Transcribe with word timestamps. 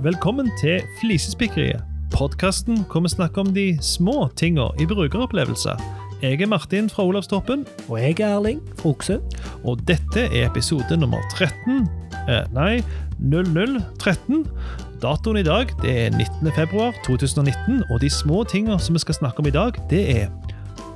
Velkommen 0.00 0.50
til 0.56 0.80
Flisespikkeriet. 1.00 1.82
Podkasten 2.14 2.78
hvor 2.88 3.02
vi 3.04 3.10
snakker 3.12 3.42
om 3.42 3.50
de 3.52 3.66
små 3.84 4.30
tinga 4.36 4.70
i 4.80 4.86
brukeropplevelse. 4.88 5.74
Jeg 6.22 6.40
er 6.40 6.48
Martin 6.48 6.88
fra 6.90 7.04
Olavstoppen, 7.04 7.66
Og 7.88 8.00
jeg 8.00 8.20
er 8.20 8.36
Erling 8.36 8.62
fra 8.78 8.88
Okse. 8.88 9.18
og 9.64 9.80
dette 9.88 10.20
er 10.20 10.46
episode 10.50 10.96
nummer 10.96 11.20
13. 11.32 11.88
Eh, 12.28 12.44
nei, 12.52 12.80
0013. 13.20 14.46
Datoen 15.02 15.36
i 15.36 15.42
dag 15.42 15.68
det 15.82 16.06
er 16.06 16.10
19. 16.10 16.52
februar 16.56 16.92
2019, 17.04 17.84
og 17.90 18.00
de 18.00 18.10
små 18.10 18.44
tinga 18.44 18.78
som 18.78 18.94
vi 18.94 18.98
skal 18.98 19.14
snakke 19.14 19.38
om 19.38 19.46
i 19.46 19.50
dag, 19.50 19.72
det 19.90 20.22
er 20.22 20.28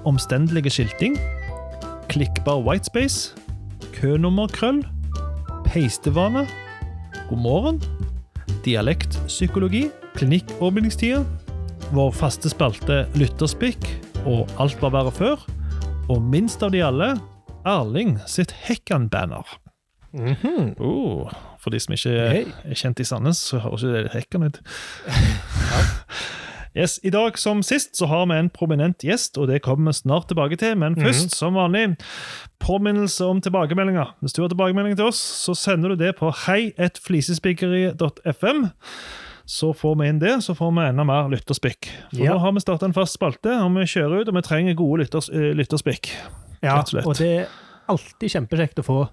omstendelige 0.05 0.71
skilting, 0.71 1.19
klikkbar 2.09 2.65
whitespace, 2.65 3.37
kønummerkrøll, 3.93 4.85
peistevane, 5.65 6.49
god 7.29 7.39
morgen, 7.39 7.83
dialektpsykologi, 8.65 9.89
klinikkåpningstider, 10.17 11.25
vår 11.95 12.15
faste 12.17 12.51
spalte 12.53 13.05
Lytterspikk 13.19 13.87
og 14.25 14.49
Alt 14.61 14.81
var 14.83 14.95
verre 14.95 15.13
før, 15.15 15.45
og 16.09 16.23
minst 16.23 16.63
av 16.65 16.73
de 16.75 16.83
alle, 16.85 17.15
Erling 17.69 18.17
sitt 18.29 18.53
Hekkan-banner. 18.67 19.45
Oh, 20.79 21.31
for 21.59 21.75
de 21.75 21.81
som 21.81 21.97
ikke 21.97 22.13
hey. 22.31 22.47
er 22.65 22.79
kjent 22.79 23.01
i 23.01 23.07
Sandnes, 23.09 23.41
så 23.51 23.61
høres 23.65 23.83
ikke 23.83 23.95
det 23.95 24.03
litt 24.05 24.17
Hekkan 24.19 24.49
ut. 24.49 24.61
Yes, 26.77 26.97
I 27.07 27.11
dag 27.15 27.37
som 27.39 27.61
sist 27.63 27.95
så 27.97 28.07
har 28.11 28.25
vi 28.27 28.35
en 28.35 28.49
prominent 28.51 28.99
gjest, 29.07 29.39
og 29.39 29.47
det 29.49 29.61
kommer 29.63 29.93
vi 29.93 29.97
snart 30.01 30.27
tilbake 30.29 30.57
til. 30.59 30.75
Men 30.77 30.97
først, 30.99 31.31
som 31.39 31.55
vanlig, 31.55 31.95
påminnelse 32.59 33.25
om 33.31 33.39
tilbakemeldinger. 33.41 34.11
Hvis 34.21 34.33
du 34.35 34.43
har 34.43 34.49
tilbakemelding 34.51 34.97
til 34.99 35.07
oss, 35.07 35.21
så 35.45 35.55
sender 35.55 35.89
du 35.95 36.03
det 36.03 36.17
på 36.19 36.33
heietflisespikkeri.fm. 36.47 38.65
Så 39.47 39.75
får 39.77 39.97
vi 40.01 40.07
inn 40.09 40.19
det, 40.23 40.39
så 40.43 40.55
får 40.57 40.71
vi 40.73 40.85
enda 40.89 41.05
mer 41.05 41.27
lytterspikk. 41.29 41.91
For 42.15 42.25
Ja. 42.25 42.33
nå 42.33 42.39
har 42.41 42.53
vi 42.53 42.61
starta 42.65 42.87
en 42.87 42.95
fast 42.97 43.13
spalte, 43.19 43.51
og 43.53 43.75
vi 43.77 43.85
kjører 43.85 44.21
ut, 44.23 44.29
og 44.29 44.35
vi 44.35 44.41
trenger 44.43 44.75
gode 44.75 44.99
lytters, 45.05 45.29
eh, 45.29 45.53
lytterspikk. 45.55 46.09
Ja, 46.63 46.79
og 46.81 47.07
og 47.07 47.15
det 47.17 47.29
er 47.41 47.47
alltid 47.89 48.31
kjempekjekt 48.31 48.79
å 48.81 48.85
få 48.85 49.09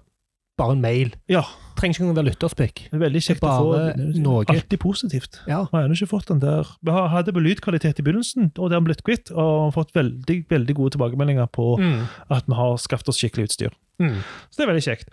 bare 0.62 0.76
en 0.78 0.80
mail. 0.84 1.12
Ja, 1.28 1.42
Trenger 1.76 1.96
ikke 1.96 2.04
engang 2.04 2.18
være 2.20 2.28
lytterspikk. 2.30 2.80
det 2.90 2.96
er 2.98 3.00
veldig 3.00 3.20
kjekt 3.24 3.44
å 3.48 3.52
få 3.58 4.16
noe. 4.22 4.44
Alltid 4.52 4.78
positivt. 4.82 5.38
Ja. 5.48 5.62
Vi 5.64 5.76
har 5.78 5.86
ennå 5.88 5.96
ikke 5.96 6.10
fått 6.10 6.26
den 6.28 6.38
der. 6.42 6.68
Vi 6.84 6.92
har- 6.92 7.08
hadde 7.08 7.32
på 7.32 7.40
lydkvalitet 7.42 7.98
i 7.98 8.04
begynnelsen, 8.04 8.52
og 8.58 8.68
det 8.68 8.76
har 8.76 8.80
vi 8.82 8.92
blitt 8.92 9.02
kvitt. 9.02 9.30
Og 9.32 9.72
har 9.72 9.84
fått 9.84 9.92
veldig 9.96 10.46
veldig 10.52 10.74
gode 10.76 10.92
tilbakemeldinger 10.96 11.48
på 11.50 11.78
Mm. 11.80 12.06
at 12.30 12.44
vi 12.46 12.54
har 12.54 12.76
skaffet 12.76 13.08
oss 13.08 13.18
skikkelig 13.18 13.48
utstyr. 13.48 13.72
Mm. 14.02 14.20
Så 14.50 14.58
det 14.58 14.64
er 14.66 14.72
veldig 14.72 14.84
kjekt. 14.84 15.08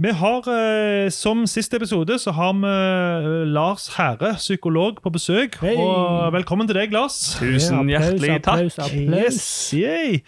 Vi 0.00 0.08
har, 0.16 0.46
eh, 0.48 1.10
Som 1.12 1.42
siste 1.50 1.76
episode 1.76 2.14
så 2.22 2.32
har 2.32 2.54
vi 2.56 2.70
eh, 2.70 3.46
Lars 3.52 3.88
Hære, 3.96 4.36
psykolog, 4.38 5.02
på 5.02 5.10
besøk. 5.12 5.58
Hei. 5.60 5.74
Og 5.76 6.32
velkommen 6.32 6.66
til 6.70 6.78
deg, 6.78 6.94
Lars. 6.94 7.18
Tusen 7.36 7.90
Ja, 7.90 7.98
applaus, 8.00 8.20
hjertelig 8.22 8.30
takk. 8.42 8.54
applaus, 8.54 8.78
applaus. 8.78 9.52
Yes. 9.74 10.22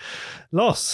Lars, 0.52 0.84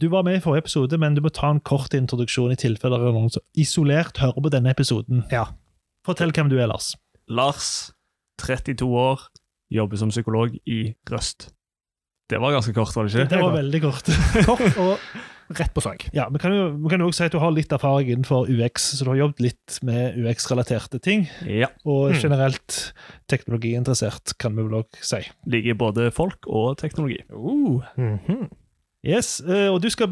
du 0.00 0.08
var 0.08 0.24
med 0.24 0.38
i 0.38 0.40
forrige 0.40 0.64
episode, 0.64 0.96
men 0.98 1.14
du 1.14 1.20
må 1.20 1.28
ta 1.28 1.50
en 1.52 1.60
kort 1.60 1.92
introduksjon 1.92 2.54
i 2.54 2.56
tilfelle 2.56 2.96
det 2.96 3.10
er 3.10 3.18
noen 3.18 3.34
som 3.34 3.44
isolert 3.54 4.16
hører 4.22 4.40
på 4.40 4.54
denne 4.54 4.72
episoden. 4.72 5.26
Ja. 5.30 5.44
Fortell 6.06 6.32
hvem 6.32 6.48
du 6.48 6.56
er, 6.56 6.70
Lars. 6.72 6.94
Lars, 7.28 7.90
32 8.40 8.86
år, 8.96 9.28
jobber 9.68 10.00
som 10.00 10.08
psykolog 10.14 10.56
i 10.64 10.94
Røst. 11.10 11.50
Det 12.30 12.40
var 12.40 12.56
ganske 12.56 12.72
kort, 12.72 12.96
var 12.96 13.04
det 13.04 13.12
ikke? 13.12 13.28
Det 13.34 13.42
var 13.44 13.52
veldig 13.60 13.80
kort. 13.84 14.08
Kort 14.48 14.78
og 14.80 14.98
rett 15.54 15.72
på 15.74 15.80
sak. 15.82 16.08
Ja, 16.12 16.28
Vi 16.28 16.38
kan 16.38 16.52
jo 16.52 16.70
vi 16.76 16.88
kan 16.88 17.00
jo 17.00 17.06
også 17.08 17.16
si 17.22 17.24
at 17.24 17.32
du 17.32 17.38
har 17.38 17.50
litt 17.54 17.70
erfaring 17.72 18.08
innenfor 18.10 18.48
UX, 18.50 18.90
så 18.98 19.04
du 19.04 19.10
har 19.10 19.16
jobbet 19.28 19.40
litt 19.40 19.78
med 19.82 20.16
UX-relaterte 20.18 21.00
ting. 21.00 21.28
Ja. 21.46 21.66
Og 21.84 22.12
Mm. 22.12 22.20
generelt 22.20 22.92
teknologiinteressert, 23.28 24.36
kan 24.38 24.56
vi 24.56 24.62
vel 24.62 24.82
også 24.82 25.02
si. 25.02 25.30
Liker 25.46 25.74
både 25.74 26.10
folk 26.12 26.46
og 26.48 26.76
teknologi. 26.78 27.20
Mhm. 27.30 28.48
Yes, 29.06 29.40
eh, 29.40 29.68
og 29.70 29.80
du 29.82 29.88
skal, 29.90 30.08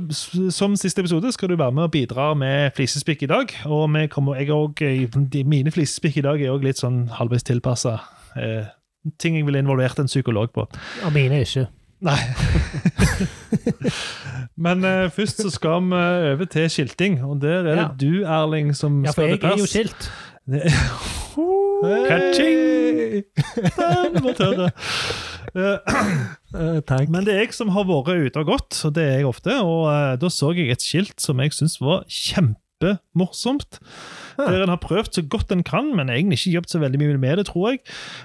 Som 0.51 0.77
siste 0.77 1.01
episode 1.01 1.33
skal 1.33 1.49
du 1.49 1.57
være 1.57 1.73
med 1.73 1.83
og 1.89 1.91
bidra 1.91 2.35
med 2.37 2.71
flisespikk 2.77 3.23
i 3.23 3.27
dag. 3.27 3.51
Og 3.67 3.89
vi 3.93 4.07
kommer, 4.07 4.37
jeg 4.37 4.49
også, 4.51 4.83
eh, 4.83 5.45
mine 5.45 5.71
flisespikk 5.73 6.19
i 6.19 6.21
dag 6.23 6.41
er 6.41 6.53
òg 6.53 6.63
litt 6.63 6.77
sånn 6.77 7.09
halvveis 7.11 7.43
tilpassa. 7.43 8.01
Eh, 8.37 8.67
ting 9.19 9.35
jeg 9.37 9.45
ville 9.47 9.59
involvert 9.59 9.99
en 9.99 10.07
psykolog 10.07 10.53
på. 10.53 10.69
Ja, 11.03 11.11
mine 11.11 11.41
er 11.41 11.45
ikke. 11.45 11.69
Nei. 12.01 12.19
Men 14.65 14.85
uh, 14.85 15.11
først 15.15 15.43
så 15.43 15.51
skal 15.53 15.83
vi 15.89 15.95
over 16.33 16.45
til 16.51 16.71
skilting, 16.71 17.21
og 17.25 17.41
der 17.43 17.63
er 17.63 17.63
det 17.63 17.77
Ja. 17.77 17.89
du, 18.01 18.25
Erling, 18.25 18.75
som 18.77 19.05
Ja, 19.05 19.11
for 19.11 19.23
jeg 19.23 19.39
er 19.43 19.59
jo 19.59 19.67
skilt. 19.67 20.11
Ka-ching! 22.09 23.25
Den 24.15 24.25
var 24.25 24.35
tørr. 24.39 24.71
Takk. 26.87 27.09
Men 27.09 27.25
det 27.27 27.35
er 27.35 27.41
jeg 27.45 27.55
som 27.55 27.69
har 27.75 27.87
vært 27.89 28.27
ute 28.27 28.43
og 28.43 28.47
gått, 28.53 28.79
og 28.85 28.95
det 28.97 29.05
er 29.05 29.17
jeg 29.23 29.27
ofte. 29.31 29.57
Og 29.63 29.87
uh, 29.89 30.15
da 30.21 30.31
så 30.33 30.53
jeg 30.57 30.71
et 30.75 30.83
skilt 30.85 31.21
som 31.23 31.41
jeg 31.41 31.55
syns 31.57 31.79
var 31.83 32.05
kjempemorsomt. 32.83 33.79
Ja. 34.39 34.49
Der 34.51 34.63
en 34.65 34.69
har 34.73 34.81
prøvd 34.83 35.15
så 35.15 35.23
godt 35.23 35.53
en 35.53 35.63
kan, 35.63 35.97
men 35.97 36.11
egentlig 36.11 36.39
ikke 36.39 36.55
jobbet 36.57 36.71
så 36.71 36.79
veldig 36.83 36.99
mye 37.01 37.19
med 37.19 37.39
det, 37.39 37.47
tror 37.47 37.71
jeg. 37.71 37.79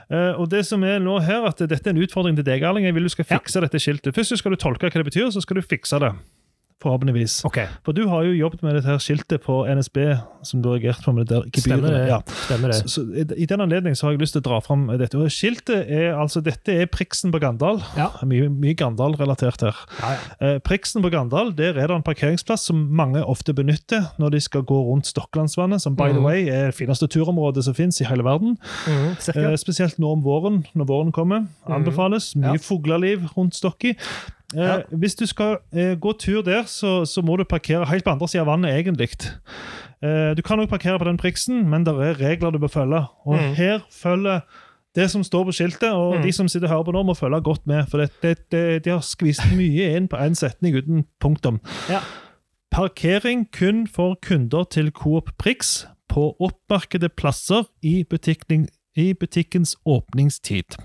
Eh, 0.10 0.34
og 0.40 0.50
det 0.52 0.66
som 0.66 0.84
er 0.84 1.00
nå 1.00 1.20
her, 1.20 1.46
at 1.46 1.60
dette 1.60 1.90
er 1.90 1.94
en 1.94 2.02
utfordring 2.02 2.36
til 2.36 2.46
deg, 2.46 2.64
Erling. 2.64 2.86
Jeg 2.86 2.96
vil 2.96 3.04
du 3.04 3.14
skal 3.14 3.26
fikse 3.30 3.62
dette 3.62 3.80
skiltet. 3.80 4.16
Først 4.16 4.38
skal 4.38 4.52
du 4.52 4.59
tolke 4.59 4.90
hva 4.90 5.04
det 5.04 5.06
betyr, 5.12 5.30
så 5.32 5.42
skal 5.42 5.59
du 5.59 5.62
fikse 5.62 6.00
det. 6.02 6.14
Forhåpentligvis. 6.79 7.41
Okay. 7.45 7.66
For 7.84 7.91
du 7.91 8.06
har 8.07 8.23
jo 8.23 8.31
jobbet 8.38 8.62
med 8.63 8.75
dette 8.78 8.88
her 8.88 9.00
skiltet 9.03 9.41
på 9.44 9.66
NSB, 9.67 9.97
som 10.47 10.62
du 10.63 10.69
har 10.69 10.78
reagert 10.79 11.03
på 11.03 11.12
med 11.13 11.28
det 11.28 11.35
der 11.51 11.59
stemmer 11.62 11.90
det. 11.91 12.07
Ja. 12.07 12.19
Stemmer 12.45 12.72
det. 12.72 12.78
Så, 12.88 12.88
så 12.94 13.35
i- 13.35 13.45
den 13.45 13.59
anledning 13.66 13.95
har 14.00 14.12
jeg 14.13 14.22
lyst 14.22 14.34
til 14.38 14.41
å 14.41 14.47
dra 14.47 14.59
fram 14.63 14.85
dette. 14.97 15.19
Og 15.19 15.28
skiltet 15.29 15.90
er 15.91 16.13
altså, 16.16 16.40
Dette 16.41 16.69
er 16.72 16.85
priksen 16.88 17.34
på 17.35 17.40
Gandal. 17.44 17.81
Ja. 17.97 18.07
Mye, 18.23 18.47
mye 18.50 18.75
Gandal-relatert 18.79 19.59
her. 19.67 19.75
Ja, 20.00 20.13
ja. 20.16 20.47
Eh, 20.53 20.59
priksen 20.63 21.03
på 21.03 21.12
Gandal 21.12 21.51
der 21.53 21.75
er 21.78 21.88
det 21.91 21.97
en 21.97 22.03
parkeringsplass 22.07 22.63
som 22.69 22.88
mange 22.96 23.25
ofte 23.28 23.51
benytter 23.53 24.07
når 24.17 24.31
de 24.38 24.40
skal 24.40 24.63
gå 24.63 24.79
rundt 24.88 25.06
Stokkelandsvannet, 25.11 25.81
som 25.81 25.96
by 26.00 26.07
the 26.13 26.19
Mhm. 26.19 26.23
way 26.23 26.47
er 26.47 26.72
det 26.72 26.75
fineste 26.79 27.07
turområdet 27.11 27.63
som 27.66 27.73
fins 27.73 28.00
i 28.01 28.06
hele 28.06 28.23
verden. 28.23 28.57
Mm. 28.88 29.17
Eh, 29.35 29.56
spesielt 29.57 30.00
nå 30.00 30.13
om 30.13 30.23
våren, 30.23 30.66
når 30.75 30.85
våren 30.88 31.11
kommer. 31.11 31.47
Anbefales. 31.67 32.35
Mye 32.35 32.57
fugleliv 32.57 33.28
rundt 33.35 33.53
Stokki. 33.56 33.97
Eh, 34.56 34.62
Ja. 34.62 34.82
Hvis 34.92 35.16
du 35.16 35.26
skal 35.26 35.58
eh, 35.74 36.00
gå 36.00 36.14
tur 36.20 36.42
der, 36.42 36.64
så, 36.66 37.06
så 37.06 37.22
må 37.22 37.36
du 37.36 37.44
parkere 37.44 37.86
helt 37.86 38.04
på 38.04 38.10
andre 38.10 38.28
siden 38.28 38.48
av 38.48 38.52
vannet, 38.54 38.80
egentlig. 38.80 39.10
Eh, 40.04 40.36
du 40.38 40.42
kan 40.42 40.60
også 40.60 40.70
parkere 40.70 41.00
på 41.00 41.06
den 41.06 41.18
priksen, 41.18 41.70
men 41.70 41.86
det 41.86 41.94
er 41.94 42.20
regler 42.20 42.52
du 42.52 42.59
bør 42.59 42.68
følge. 42.68 43.04
Og 43.26 43.36
mm. 43.36 43.54
her 43.56 43.80
følger 43.92 44.40
det 44.96 45.12
som 45.12 45.24
står 45.24 45.44
på 45.44 45.52
skiltet, 45.52 45.92
og 45.92 46.18
mm. 46.18 46.24
de 46.24 46.32
som 46.32 46.48
sitter 46.48 46.68
og 46.68 46.74
hører 46.74 46.84
på 46.84 46.92
nå, 46.92 47.04
må 47.04 47.14
følge 47.14 47.42
godt 47.42 47.68
med. 47.68 47.86
For 47.92 47.98
det, 47.98 48.09
det, 48.24 48.52
det, 48.52 48.86
de 48.86 48.90
har 48.90 49.06
skvist 49.06 49.46
mye 49.58 49.94
inn 49.98 50.08
på 50.08 50.18
én 50.18 50.36
setning 50.36 50.76
uten 50.76 51.06
punktum. 51.22 51.62
Ja. 51.90 52.02
Parkering 52.72 53.48
kun 53.54 53.88
for 53.88 54.18
kunder 54.22 54.64
til 54.64 54.92
Coop 54.92 55.30
Prix 55.38 55.86
på 56.09 56.36
oppmarkede 56.40 57.09
plasser 57.09 57.64
i, 57.82 58.06
i 58.96 59.14
butikkens 59.14 59.76
åpningstid. 59.86 60.78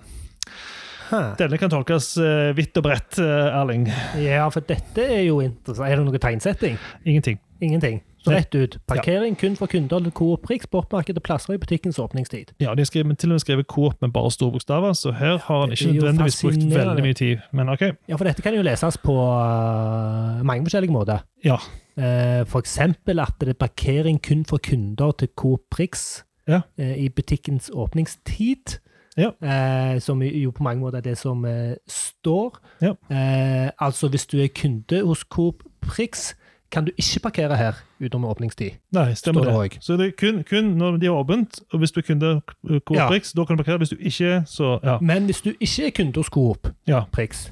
Hæ. 1.11 1.23
Denne 1.41 1.59
kan 1.61 1.73
tolkes 1.73 2.15
uh, 2.21 2.51
vidt 2.57 2.77
og 2.81 2.87
bredt, 2.87 3.21
uh, 3.21 3.61
Erling. 3.61 3.89
Ja, 4.23 4.49
for 4.53 4.65
dette 4.65 5.05
er 5.05 5.27
jo 5.29 5.41
interessant. 5.45 5.89
Er 5.91 6.01
det 6.01 6.09
noe 6.09 6.23
tegnsetting? 6.23 6.81
Ingenting. 7.05 7.41
Ingenting. 7.61 8.03
Så 8.25 8.33
rett 8.33 8.55
ut. 8.55 8.79
Parkering 8.89 9.37
kun 9.37 9.57
for 9.57 9.69
kunder 9.69 10.01
til 10.01 10.13
Coop 10.17 10.47
Prix 10.47 10.65
på 10.71 10.81
oppmerkede 10.81 11.21
plasser 11.21 11.55
i 11.55 11.59
butikkens 11.61 11.99
åpningstid. 12.01 12.55
Ja, 12.61 12.73
De 12.75 12.81
har 12.81 12.89
til 12.89 13.03
og 13.05 13.35
med 13.35 13.41
skrevet 13.43 13.67
Coop 13.69 14.01
med 14.01 14.15
bare 14.15 14.31
store 14.33 14.53
bokstaver, 14.55 14.93
så 14.97 15.13
her 15.13 15.39
har 15.39 15.61
han 15.61 15.73
ikke 15.73 15.93
nødvendigvis 15.93 16.43
brukt 16.43 16.65
veldig 16.75 17.05
mye 17.05 17.13
tid. 17.13 17.43
Men 17.53 17.69
OK. 17.69 17.83
Ja, 18.09 18.17
for 18.17 18.25
dette 18.25 18.43
kan 18.43 18.57
jo 18.57 18.63
leses 18.65 18.97
på 19.05 19.13
uh, 19.13 20.41
mange 20.45 20.65
forskjellige 20.65 20.93
måter. 20.93 21.27
Ja. 21.45 21.59
Uh, 22.01 22.47
for 22.49 22.65
eksempel 22.65 23.21
at 23.21 23.37
det 23.41 23.53
er 23.53 23.61
parkering 23.61 24.23
kun 24.25 24.45
for 24.49 24.59
kunder 24.71 25.13
til 25.13 25.29
Coop 25.37 25.69
Prix 25.71 26.25
Ja. 26.49 26.63
uh, 26.81 26.97
i 26.97 27.09
butikkens 27.09 27.71
åpningstid. 27.75 28.79
Ja. 29.17 29.31
Eh, 29.43 30.01
som 30.01 30.23
jo 30.23 30.51
på 30.51 30.63
mange 30.63 30.81
måter 30.83 30.99
er 30.99 31.03
det 31.07 31.19
som 31.19 31.45
eh, 31.45 31.75
står. 31.89 32.59
Ja. 32.83 32.95
Eh, 33.11 33.71
altså 33.79 34.09
hvis 34.09 34.27
du 34.27 34.39
er 34.43 34.49
kunde 34.49 35.05
hos 35.07 35.19
Coop 35.31 35.63
Prix, 35.81 36.35
kan 36.71 36.85
du 36.85 36.91
ikke 36.99 37.21
parkere 37.23 37.57
her 37.57 37.73
utenom 38.01 38.25
åpningstid. 38.25 38.71
Nei, 38.93 39.13
stemmer 39.15 39.45
det 39.45 39.73
det. 39.73 39.79
Så 39.85 39.97
det 39.97 40.07
er 40.07 40.17
kun, 40.19 40.43
kun 40.51 40.65
når 40.79 40.97
de 40.99 41.07
har 41.07 41.15
åpent, 41.15 41.61
og 41.73 41.79
hvis 41.79 41.93
du 41.93 42.01
er 42.01 42.07
kunde 42.09 42.33
hos 42.35 42.81
Coop 42.87 42.97
Ja. 42.97 43.09
Prix, 43.09 43.33
da 43.33 43.45
kan 43.45 43.57
du 43.57 43.63
parkere. 43.63 43.79
Hvis 43.79 43.89
du 43.95 43.97
ikke, 44.01 44.43
så 44.47 44.79
ja. 44.83 44.99
Men 45.01 45.25
hvis 45.25 45.41
du 45.43 45.53
ikke 45.61 45.87
er 45.87 45.91
kunde 45.91 46.13
hos 46.17 46.27
Coop 46.27 46.69
Ja. 46.87 47.05
Prix, 47.13 47.51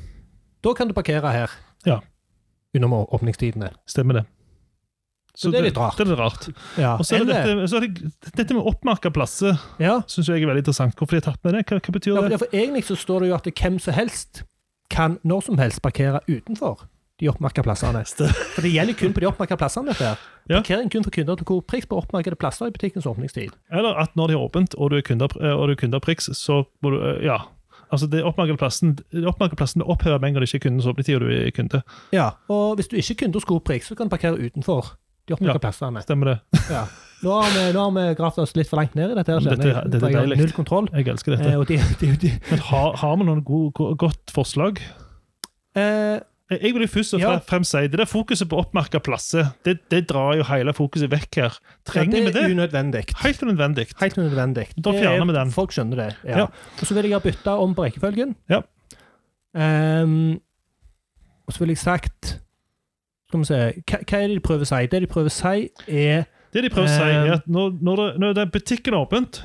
da 0.65 0.73
kan 0.73 0.89
du 0.89 0.93
parkere 0.95 1.33
her 1.33 1.51
Ja. 1.87 1.99
Under 2.75 3.15
åpningstidene. 3.15 3.69
Stemmer 3.87 4.15
det. 4.15 4.25
Så 5.35 5.49
det 5.53 5.63
er 5.63 5.69
litt 5.71 5.79
rart. 5.81 5.97
Det 5.97 6.05
er 6.05 6.11
litt 6.13 6.21
rart. 6.21 6.49
Ja. 6.77 6.93
Og 7.01 7.07
så 7.09 7.17
er 7.17 7.25
det 7.25 7.33
dette, 7.33 7.69
så 7.71 7.79
er 7.79 7.87
det, 7.87 8.13
dette 8.37 8.57
med 8.57 8.67
oppmerka 8.69 9.13
plasser 9.15 9.57
ja. 9.81 9.99
syns 10.11 10.29
jeg 10.29 10.43
er 10.43 10.51
veldig 10.51 10.65
interessant. 10.67 10.97
Hvorfor 10.99 11.17
de 11.17 11.23
har 11.23 11.29
tatt 11.31 11.45
med 11.47 11.57
det? 11.57 11.63
Hva, 11.71 11.81
hva 11.81 11.95
betyr 11.97 12.13
Ja, 12.13 12.19
for, 12.21 12.29
det? 12.29 12.37
ja, 12.37 12.41
for 12.43 12.57
egentlig 12.61 12.85
så 12.91 12.97
står 13.01 13.25
det 13.25 13.31
jo 13.31 13.37
at 13.39 13.49
hvem 13.63 13.79
som 13.81 13.97
helst 13.97 14.43
kan 14.93 15.17
når 15.25 15.47
som 15.49 15.63
helst 15.63 15.81
parkere 15.85 16.21
utenfor 16.29 16.85
de 17.23 17.31
oppmerka 17.31 17.63
plassene. 17.63 18.03
For 18.57 18.65
det 18.65 18.73
gjelder 18.73 18.97
kun 18.99 19.13
på 19.15 19.23
de 19.23 19.29
oppmerka 19.31 19.57
plassene. 19.57 19.93
dette 19.93 20.05
her. 20.11 20.23
Ja. 20.51 20.59
Parkering 20.59 20.91
kun 20.91 21.05
for 21.07 21.15
kunder 21.15 21.39
til 21.39 21.47
hvor 21.47 21.61
Prix 21.71 21.87
på 21.87 22.01
oppmerkede 22.01 22.35
plasser 22.35 22.67
i 22.67 22.75
butikkens 22.75 23.07
åpningstid. 23.07 23.55
Eller 23.71 23.95
at 24.03 24.17
når 24.19 24.33
de 24.33 24.37
har 24.37 24.43
åpent, 24.43 24.75
og 24.75 24.91
du 24.91 24.97
er 24.99 25.05
kunde, 25.07 25.29
eh, 25.39 25.95
av 25.95 26.01
Prix, 26.03 26.31
så 26.35 26.65
må 26.83 26.91
du 26.91 26.99
eh, 26.99 27.25
Ja. 27.25 27.39
Altså, 27.93 28.07
det 28.09 28.25
oppmerkede 28.25 28.57
plassen, 28.57 29.83
opphører 29.85 30.19
med 30.19 30.29
en 30.29 30.35
gang 30.35 30.41
det 30.41 30.49
ikke 30.49 30.65
er 30.65 30.69
kundens 30.71 30.87
åpningstid, 30.89 31.15
og 31.15 31.21
du 31.21 31.29
er 31.29 31.51
kunde. 31.51 31.83
Ja, 32.13 32.31
Og 32.49 32.77
hvis 32.77 32.89
du 32.89 32.97
ikke 32.97 33.13
er 33.13 33.19
kunde 33.27 33.37
hos 33.37 33.45
Coop 33.45 33.65
Prix, 33.65 33.87
så 33.87 33.95
kan 33.95 34.09
du 34.09 34.11
parkere 34.11 34.41
utenfor 34.41 34.97
de 35.29 35.35
oppbruker 35.37 35.55
Ja. 35.55 35.63
plassene. 35.63 36.03
Stemmer 36.03 36.25
det? 36.33 36.39
Ja. 36.71 36.87
Nå 37.23 37.37
har 37.39 37.51
vi, 37.55 37.67
nå 37.77 37.83
har 37.85 37.93
vi 37.95 38.15
gravd 38.19 38.39
oss 38.43 38.57
litt 38.59 38.67
for 38.69 38.81
langt 38.81 38.97
ned 38.99 39.13
i 39.13 39.15
dette. 39.15 39.31
her, 39.31 39.39
Dette- 39.41 39.85
dette 39.91 40.05
er 40.07 40.11
jeg 40.11 40.19
har. 40.29 40.37
Null 40.37 40.51
kontroll. 40.57 40.89
Jeg 40.93 41.07
elsker 41.07 41.37
dette. 41.37 41.53
Eh, 41.53 41.65
de, 41.65 41.77
de, 42.01 42.17
de, 42.17 42.33
Men 42.51 42.59
har, 42.59 42.97
har 42.97 43.17
vi 43.17 43.25
noen 43.29 43.45
god, 43.45 43.73
godt 43.97 44.33
forslag? 44.35 44.81
eh, 45.77 46.19
Jeg 46.51 46.75
vil 46.75 46.83
jo 46.83 46.89
først 46.91 47.15
og 47.15 47.45
fremst 47.49 47.71
si 47.71 47.87
det 47.89 47.97
der 47.97 48.05
fokuset 48.11 48.49
på 48.51 48.59
oppmerka 48.61 48.99
plasser, 49.01 49.55
det, 49.65 49.79
det 49.89 50.03
drar 50.11 50.35
jo 50.37 50.43
hele 50.51 50.75
fokuset 50.77 51.09
vekk 51.09 51.35
her. 51.41 51.55
Trenger 51.89 52.19
ja, 52.19 52.25
vi 52.27 52.33
det 52.33 52.43
er 52.43 52.49
det? 52.49 52.57
unødvendig. 52.59 53.05
Helt 53.23 53.41
unødvendig. 53.47 53.87
Helt 54.03 54.19
unødvendig. 54.19 54.67
Da 54.77 54.91
fjerner 54.93 55.23
er- 55.23 55.31
vi 55.31 55.33
den. 55.39 55.51
Folk 55.55 55.71
skjønner 55.73 55.97
det. 55.97 56.17
ja. 56.27 56.43
Og 56.51 56.85
så 56.85 56.93
vil 56.99 57.05
jeg 57.09 57.13
ha 57.15 57.21
bytta 57.21 57.55
om 57.63 57.75
på 57.79 57.87
rekkefølgen. 57.87 58.35
Ja. 58.51 58.61
Um, 59.55 60.41
og 61.47 61.53
så 61.55 61.59
vil 61.63 61.69
jeg 61.75 61.79
sagt 61.79 62.39
Skal 63.33 63.41
vi 63.41 63.45
se 63.49 63.83
hva, 63.89 63.99
hva 64.05 64.19
er 64.23 64.29
det 64.29 64.37
de 64.37 64.41
prøver 64.45 64.61
å 64.67 64.69
si? 64.69 64.87
Det 64.93 65.01
de 65.01 65.07
prøver 65.07 65.31
å 65.31 65.33
si, 65.33 65.71
er 65.89 66.25
Det 66.53 66.63
de 66.63 66.69
prøver 66.69 66.89
å 66.89 66.93
si, 66.93 67.03
Eh, 67.09 67.25
er 67.27 67.33
at 67.39 67.47
når, 67.49 67.79
når, 67.81 67.97
det, 67.97 68.21
når 68.21 68.33
det 68.37 68.43
er 68.47 68.51
butikken 68.53 68.93
er 68.95 68.99
åpent, 69.07 69.43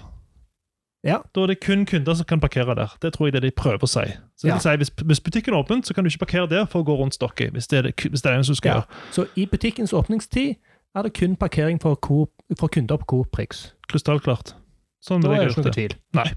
Ja. 1.06 1.19
da 1.34 1.42
er 1.44 1.48
det 1.48 1.60
kun 1.62 1.86
kunder 1.86 2.13
som 2.16 2.25
kan 2.25 2.39
parkere 2.42 2.75
der. 2.75 2.92
Det 3.01 3.13
tror 3.13 3.28
jeg 3.28 3.34
det 3.34 3.42
de 3.44 3.51
prøver 3.51 3.80
å 3.80 3.88
si. 3.88 4.12
Så 4.36 4.44
det 4.48 4.51
Ja. 4.51 4.57
si, 4.60 4.69
hvis, 4.75 4.92
hvis 5.06 5.19
butikken 5.24 5.54
er 5.54 5.63
åpent, 5.63 5.86
så 5.88 5.94
kan 5.94 6.04
du 6.04 6.10
ikke 6.10 6.25
parkere 6.25 6.50
der 6.50 6.66
for 6.66 6.84
å 6.84 6.86
gå 6.86 6.98
rundt 6.98 7.13
stokket. 7.16 7.51
Hvis 7.54 7.68
det 7.68 7.78
er 7.80 7.81
det, 7.84 7.95
hvis 7.95 8.22
det 8.22 8.31
er 8.31 8.42
du 8.42 8.56
skal 8.56 8.69
Ja. 8.69 8.74
gjøre. 8.81 8.86
Så 9.13 9.28
i 9.38 9.45
butikkens 9.45 9.94
åpningstid 9.94 10.56
er 10.95 11.01
det 11.04 11.13
kun 11.13 11.36
parkering 11.36 11.80
for, 11.81 11.95
Coop, 11.95 12.30
for 12.60 12.68
kunder 12.68 12.98
på 12.98 13.06
Coop 13.06 13.31
Prix. 13.31 13.72
Krystallklart. 13.88 14.54
Sånn 15.01 15.22
Da 15.22 15.31
er 15.31 15.45
det 15.45 15.51
ikke 15.56 15.63
noe 15.63 15.72
tvil. 15.74 15.94
Nei. 16.13 16.34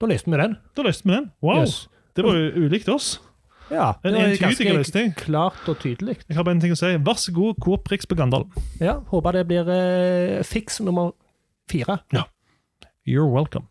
Da 0.00 0.06
løste 0.06 0.30
vi 0.30 0.36
den. 0.36 0.56
Da 0.74 0.82
løste 0.82 1.04
vi 1.04 1.12
den. 1.12 1.30
Wow! 1.42 1.60
Yes. 1.60 1.88
Det 2.16 2.24
var 2.24 2.32
jo 2.34 2.50
ulikt 2.68 2.88
oss. 2.88 3.20
Ja, 3.70 3.92
det 4.02 4.12
var 4.12 4.36
ganske 4.40 4.72
løsning. 4.76 5.14
klart 5.16 5.68
og 5.68 5.78
tydelig. 5.80 6.18
Jeg 6.28 6.36
har 6.36 6.44
bare 6.44 6.54
en 6.56 6.60
ting 6.60 6.72
å 6.72 6.76
si. 6.76 6.90
Vær 7.06 7.16
så 7.20 7.32
god, 7.32 7.54
Coop 7.62 7.84
Prix 7.84 8.06
på 8.06 8.14
Gandal. 8.18 8.44
Ja, 8.80 8.98
Håper 9.08 9.32
det 9.32 9.46
blir 9.48 9.68
eh, 9.72 10.42
fiks 10.44 10.80
nummer 10.80 11.12
fire. 11.70 11.98
Ja. 12.12 12.24
You're 13.08 13.30
welcome. 13.32 13.66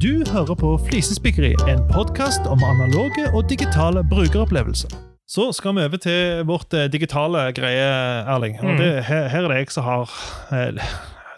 Du 0.00 0.22
hører 0.32 0.54
på 0.56 0.78
Flisespikkeri, 0.86 1.54
en 1.68 1.82
podkast 1.92 2.46
om 2.48 2.62
analoge 2.64 3.26
og 3.34 3.48
digitale 3.50 4.04
brukeropplevelser. 4.08 4.94
Så 5.30 5.50
skal 5.54 5.74
vi 5.76 5.84
over 5.86 6.00
til 6.02 6.40
vårt 6.48 6.72
eh, 6.74 6.88
digitale 6.90 7.52
greie, 7.54 7.90
Erling. 8.26 8.56
Og 8.62 8.70
Mm. 8.72 8.76
det, 8.80 9.04
her, 9.04 9.28
her 9.28 9.44
er 9.44 9.48
det 9.48 9.58
jeg 9.58 9.70
som 9.70 9.84
har 9.84 10.10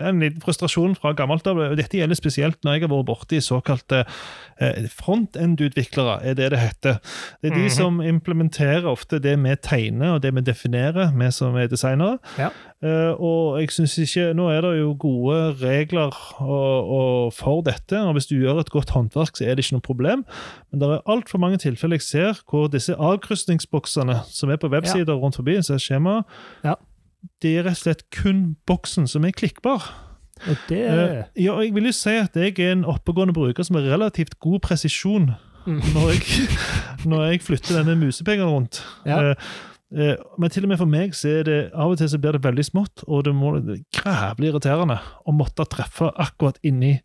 en 0.09 0.21
liten 0.21 0.41
frustrasjon 0.43 0.95
fra 0.99 1.13
gammelt 1.19 1.47
av. 1.47 1.61
Dette 1.77 1.99
gjelder 1.99 2.19
spesielt 2.19 2.59
når 2.65 2.73
jeg 2.79 2.83
har 2.87 2.93
vært 2.93 3.07
borti 3.09 3.41
såkalte 3.43 4.05
eh, 4.61 4.87
front-end-utviklere, 4.89 6.19
er 6.25 6.35
det 6.39 6.51
det 6.53 6.59
heter. 6.61 6.99
Det 7.43 7.51
er 7.53 7.55
de 7.57 7.63
Mhm. 7.63 7.71
som 7.71 8.01
implementerer 8.01 8.85
ofte 8.87 9.19
det 9.23 9.37
vi 9.43 9.55
tegner 9.57 10.15
og 10.15 10.23
det 10.23 10.35
vi 10.35 10.41
definerer, 10.41 11.13
vi 11.17 11.31
som 11.31 11.57
er 11.57 11.67
designere. 11.69 12.19
Ja. 12.39 12.51
Eh, 12.83 13.15
og 13.21 13.61
jeg 13.61 13.71
synes 13.71 13.97
ikke, 13.99 14.35
Nå 14.35 14.49
er 14.51 14.61
det 14.61 14.79
jo 14.81 14.95
gode 14.99 15.55
regler 15.63 16.11
og, 16.41 16.91
og 16.91 17.33
for 17.33 17.61
dette, 17.63 17.99
og 17.99 18.13
hvis 18.15 18.27
du 18.27 18.35
gjør 18.37 18.61
et 18.61 18.71
godt 18.71 18.91
håndverk, 18.91 19.37
så 19.37 19.45
er 19.47 19.55
det 19.55 19.65
ikke 19.65 19.77
noe 19.79 19.81
problem. 19.87 20.25
Men 20.71 20.81
det 20.81 20.89
er 20.89 21.03
altfor 21.07 21.39
mange 21.39 21.59
tilfeller 21.59 21.97
jeg 22.01 22.03
ser 22.03 22.41
hvor 22.51 22.69
disse 22.69 22.95
avkrysningsboksene 22.95 24.21
som 24.31 24.51
er 24.51 24.57
på 24.57 24.71
websider 24.73 25.15
rundt 25.15 25.37
forbi, 25.37 25.59
så 25.63 25.75
er 25.75 25.79
skjemaet, 25.83 26.25
Ja. 26.65 26.75
Det 27.43 27.59
er 27.59 27.63
rett 27.65 27.79
og 27.79 27.83
slett 27.85 28.03
kun 28.11 28.57
boksen 28.67 29.07
som 29.09 29.25
er 29.25 29.31
klikkbar. 29.33 29.83
Og 30.49 30.57
det 30.69 30.79
Eh, 30.91 31.25
ja, 31.45 31.61
jeg 31.61 31.75
vil 31.75 31.85
jo 31.85 31.93
si 31.93 32.11
at 32.19 32.35
jeg 32.35 32.59
er 32.59 32.73
en 32.73 32.85
oppegående 32.85 33.35
bruker 33.35 33.63
som 33.63 33.77
har 33.77 33.83
relativt 33.93 34.39
god 34.41 34.61
presisjon 34.61 35.35
Mm. 35.67 35.79
når, 35.95 36.09
jeg, 36.11 36.49
når 37.07 37.21
jeg 37.31 37.41
flytter 37.47 37.77
denne 37.85 37.95
musepengeren 37.95 38.51
rundt. 38.51 38.81
Ja. 39.07 39.21
Eh, 39.31 39.35
eh, 39.95 40.17
men 40.39 40.51
til 40.51 40.65
og 40.65 40.69
med 40.73 40.79
for 40.81 40.87
meg 40.91 41.13
så 41.15 41.29
er 41.39 41.43
det 41.47 41.59
av 41.73 41.93
og 41.93 41.99
til 41.99 42.09
så 42.11 42.19
blir 42.19 42.33
det 42.35 42.43
veldig 42.43 42.65
smått, 42.67 43.05
og 43.07 43.25
det 43.29 43.35
må 43.35 43.53
grævlig 43.95 44.51
irriterende 44.51 44.99
å 45.25 45.31
måtte 45.33 45.63
treffe 45.71 46.11
akkurat 46.19 46.59
inni. 46.67 46.97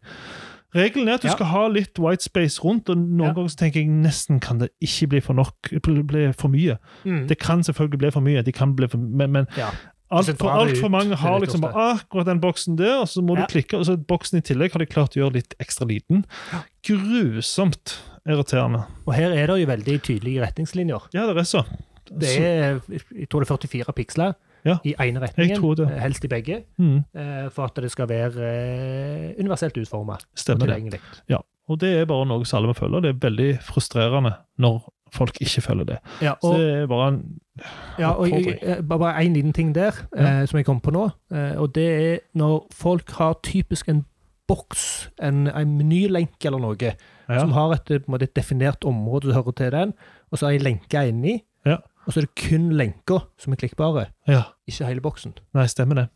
Regelen 0.75 1.07
er 1.07 1.13
at 1.13 1.21
du 1.21 1.27
Ja. 1.27 1.33
skal 1.35 1.45
ha 1.45 1.67
litt 1.67 1.99
white 1.99 2.23
space 2.23 2.59
rundt, 2.63 2.89
og 2.89 2.97
noen 2.97 3.27
Ja. 3.29 3.33
ganger 3.33 3.49
så 3.49 3.57
tenker 3.57 3.79
jeg 3.79 3.89
nesten 3.89 4.39
kan 4.41 4.57
det 4.57 4.69
ikke 4.81 5.07
bli 5.09 5.19
for 5.21 5.33
nok, 5.33 5.69
bli 5.83 6.31
for 6.33 6.47
mye. 6.49 6.77
Mm. 7.05 7.27
Det 7.27 7.37
kan 7.39 7.61
selvfølgelig 7.63 7.99
bli 7.99 8.09
for 8.11 8.21
mye, 8.21 8.41
de 8.43 8.51
kan 8.51 8.75
bli 8.75 8.87
for, 8.87 8.97
men, 8.97 9.31
men 9.31 9.45
Ja. 9.55 9.69
Altfor 10.09 10.49
alt 10.53 10.77
for 10.79 10.89
mange 10.89 11.15
har 11.19 11.39
liksom 11.43 11.61
bare 11.65 11.97
akkurat 11.97 12.25
den 12.29 12.39
boksen 12.39 12.77
der, 12.79 13.01
og 13.01 13.07
så 13.11 13.19
må 13.21 13.35
Ja. 13.35 13.45
du 13.45 13.51
klikke, 13.51 13.77
og 13.77 13.85
så 13.85 13.97
boksen 13.97 14.37
i 14.37 14.41
tillegg 14.41 14.71
har 14.71 14.79
de 14.79 14.85
klart 14.85 15.17
å 15.17 15.19
gjøre 15.19 15.33
litt 15.33 15.55
ekstra 15.59 15.85
liten. 15.89 16.23
Grusomt 16.87 17.97
irriterende. 18.27 18.85
Og 19.07 19.13
her 19.17 19.31
er 19.35 19.47
det 19.51 19.59
jo 19.61 19.67
veldig 19.69 19.97
tydelige 20.05 20.43
retningslinjer. 20.45 21.07
Ja, 21.15 21.25
det 21.27 21.37
er 21.43 21.47
så. 21.47 21.63
Det 22.07 22.29
er, 22.39 22.79
jeg 22.87 23.27
tror 23.29 23.43
det 23.43 23.49
er 23.49 23.57
44 23.67 23.93
piksler 23.97 24.35
Ja, 24.67 24.77
i 24.87 24.93
ene 24.99 25.19
retningen, 25.19 25.49
jeg 25.57 25.59
tror 25.59 25.75
det. 25.75 25.87
helst 26.01 26.23
i 26.23 26.27
begge, 26.31 26.63
Mm, 26.79 27.03
eh, 27.15 27.49
for 27.49 27.65
at 27.65 27.75
det 27.75 27.91
skal 27.91 28.07
være 28.07 28.39
eh, 28.39 29.33
universelt 29.43 29.75
utformet 29.77 30.23
og 30.23 30.39
stemmer 30.39 30.67
det. 30.89 30.99
Ja, 31.29 31.37
og 31.69 31.79
det 31.79 31.91
er 32.01 32.05
bare 32.05 32.25
noe 32.25 32.45
som 32.45 32.59
alle 32.63 32.71
må 32.71 32.75
følge. 32.79 32.95
og 32.95 33.03
Det 33.03 33.09
er 33.15 33.29
veldig 33.29 33.59
frustrerende 33.61 34.37
når 34.57 34.87
folk 35.13 35.37
ikke 35.41 35.61
følger 35.61 35.85
det. 35.85 35.97
Ja, 36.21 36.33
Så 36.43 36.53
det 36.57 36.69
er 36.83 36.87
bare 36.87 37.07
en 37.13 37.39
ja, 37.99 38.11
og 38.11 38.29
jeg- 38.29 38.59
jeg- 38.61 38.87
bare 38.87 39.15
én 39.23 39.33
liten 39.33 39.53
ting 39.53 39.73
der 39.75 39.91
Ja. 40.17 40.41
eh, 40.41 40.47
som 40.47 40.57
jeg 40.57 40.65
kom 40.65 40.79
på 40.79 40.91
nå. 40.91 41.09
Eh, 41.31 41.55
og 41.59 41.73
det 41.75 41.87
er 42.13 42.19
når 42.35 42.67
folk 42.71 43.09
har 43.11 43.33
typisk 43.43 43.89
en 43.89 44.05
boks, 44.47 45.09
en, 45.21 45.47
en 45.47 45.77
menylenke 45.77 46.45
eller 46.45 46.59
noe, 46.59 46.77
ja, 46.79 47.39
som 47.39 47.51
har 47.51 47.71
et, 47.73 48.05
på 48.05 48.11
måte, 48.11 48.23
et 48.23 48.35
definert 48.35 48.85
område 48.85 49.23
som 49.33 49.33
hører 49.43 49.51
til 49.57 49.71
den, 49.71 49.93
og 50.31 50.37
så 50.39 50.45
er 50.47 50.49
ei 50.51 50.57
lenke 50.59 51.07
inni, 51.07 51.41
Ja. 51.65 51.75
og 52.05 52.13
så 52.13 52.17
er 52.21 52.21
det 52.27 52.35
kun 52.49 52.69
lenka 52.71 53.19
som 53.37 53.53
er 53.53 53.57
klikkbare, 53.57 54.05
ja. 54.27 54.43
ikke 54.67 54.85
hele 54.87 55.01
boksen. 55.01 55.33
Nei, 55.53 55.65
stemmer 55.67 55.95
det. 55.95 56.07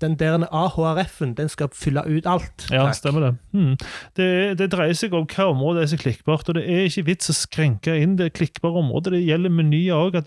Den 0.00 0.16
der 0.20 0.46
AHRF-en, 0.48 1.34
den 1.38 1.50
skal 1.52 1.68
fylle 1.76 2.02
ut 2.06 2.26
alt. 2.26 2.66
Ja, 2.70 2.86
Takk. 2.86 2.98
stemmer 2.98 3.26
det. 3.26 3.30
Hmm. 3.52 3.76
det. 4.16 4.58
Det 4.58 4.70
dreier 4.72 4.96
seg 4.96 5.14
om 5.16 5.26
hva 5.28 5.50
område 5.52 5.84
er 5.84 5.90
så 5.92 5.98
klikkbart, 6.00 6.48
og 6.48 6.56
det 6.58 6.64
er 6.64 6.88
ikke 6.88 7.06
vits 7.10 7.32
å 7.32 7.36
skrenke 7.36 7.94
inn 8.00 8.16
det 8.20 8.32
klikkbare 8.38 8.82
området. 8.82 9.14
Det 9.16 9.22
gjelder 9.26 9.54
menyer 9.54 10.00
òg. 10.00 10.18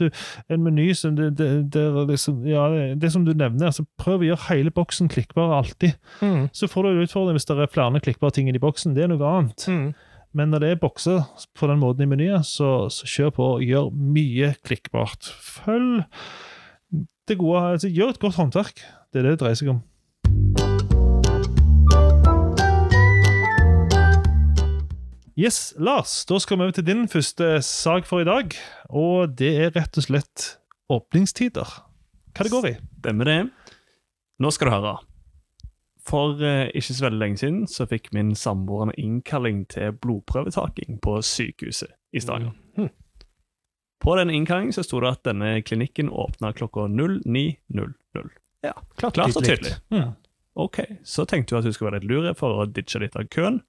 En 0.54 0.64
meny 0.64 0.92
som 0.98 1.18
det, 1.18 1.34
det, 1.40 1.50
det, 1.74 1.86
liksom, 2.10 2.46
ja, 2.48 2.68
det, 2.74 2.86
det 3.02 3.12
som 3.14 3.26
du 3.26 3.34
nevner, 3.34 3.72
altså 3.72 3.86
prøv 4.00 4.24
å 4.24 4.32
gjøre 4.32 4.50
hele 4.50 4.74
boksen 4.74 5.12
klikkbar 5.14 5.58
alltid. 5.60 5.98
Mm. 6.22 6.50
Så 6.54 6.70
får 6.72 6.84
du 6.84 6.94
en 6.94 7.06
utfordring 7.06 7.38
hvis 7.40 7.50
det 7.50 7.60
er 7.60 7.72
flere 7.74 8.04
klikkbare 8.04 8.36
ting 8.36 8.50
i 8.50 8.62
boksen. 8.62 8.96
Det 8.96 9.06
er 9.06 9.14
noe 9.14 9.36
annet. 9.38 9.68
Mm. 9.68 9.94
Men 10.34 10.50
når 10.50 10.64
det 10.64 10.72
er 10.74 10.82
bokser 10.82 11.22
på 11.58 11.70
den 11.70 11.82
måten 11.82 12.06
i 12.06 12.10
menyen, 12.10 12.44
så, 12.46 12.90
så 12.90 13.08
kjør 13.10 13.36
på 13.38 13.50
og 13.58 13.64
gjør 13.66 13.92
mye 13.94 14.54
klikkbart. 14.66 15.30
Følg 15.46 16.04
det 17.30 17.38
gode, 17.40 17.62
altså 17.76 17.92
Gjør 17.94 18.16
et 18.16 18.20
godt 18.20 18.40
håndverk. 18.40 18.82
Det 19.14 19.22
er 19.22 19.28
det 19.28 19.36
det 19.36 19.42
dreier 19.44 19.58
seg 19.60 19.68
om. 19.70 19.82
Yes, 25.38 25.74
Lars, 25.78 26.26
da 26.30 26.40
skal 26.42 26.58
vi 26.58 26.66
over 26.66 26.74
til 26.78 26.86
din 26.88 27.08
første 27.10 27.62
sak 27.62 28.10
for 28.10 28.22
i 28.22 28.26
dag. 28.26 28.58
Og 28.90 29.38
det 29.38 29.52
er 29.68 29.72
rett 29.78 30.02
og 30.02 30.06
slett 30.08 30.48
åpningstider. 30.94 31.78
Hva 32.34 32.46
det 32.46 32.54
går 32.54 32.68
i. 32.72 32.74
Stemmer 33.04 33.30
det. 33.30 33.40
Nå 34.42 34.52
skal 34.54 34.70
du 34.70 34.74
høre. 34.80 34.98
For 36.04 36.42
eh, 36.42 36.74
ikke 36.74 36.98
så 36.98 37.06
veldig 37.06 37.22
lenge 37.22 37.42
siden 37.42 37.64
så 37.70 37.86
fikk 37.90 38.12
min 38.18 38.34
samboer 38.36 38.90
en 38.90 38.98
innkalling 38.98 39.64
til 39.72 39.94
blodprøvetaking 39.94 40.98
på 41.06 41.20
sykehuset 41.22 41.94
i 42.14 42.22
Stavanger. 42.22 42.58
Mhm. 42.78 42.90
På 44.04 44.18
den 44.20 44.34
innkallingen 44.34 44.74
så 44.76 44.84
sto 44.84 45.00
det 45.00 45.14
at 45.16 45.26
denne 45.30 45.62
klinikken 45.62 46.10
åpna 46.10 46.52
klokka 46.52 46.90
09.00. 46.90 47.94
Ja, 48.64 48.74
klart, 48.98 49.18
Klart 49.18 49.38
og 49.38 49.46
tydelig. 49.46 49.76
Mm. 49.94 50.14
Ok, 50.64 50.80
så 51.04 51.26
tenkte 51.28 51.56
hun 51.56 51.64
at 51.64 51.68
hun 51.68 51.76
skulle 51.76 51.92
være 51.92 52.04
litt 52.04 52.12
lure 52.12 52.34
for 52.38 52.62
å 52.62 52.68
ditche 52.70 53.02
litt 53.02 53.16
av 53.20 53.28
køen, 53.34 53.60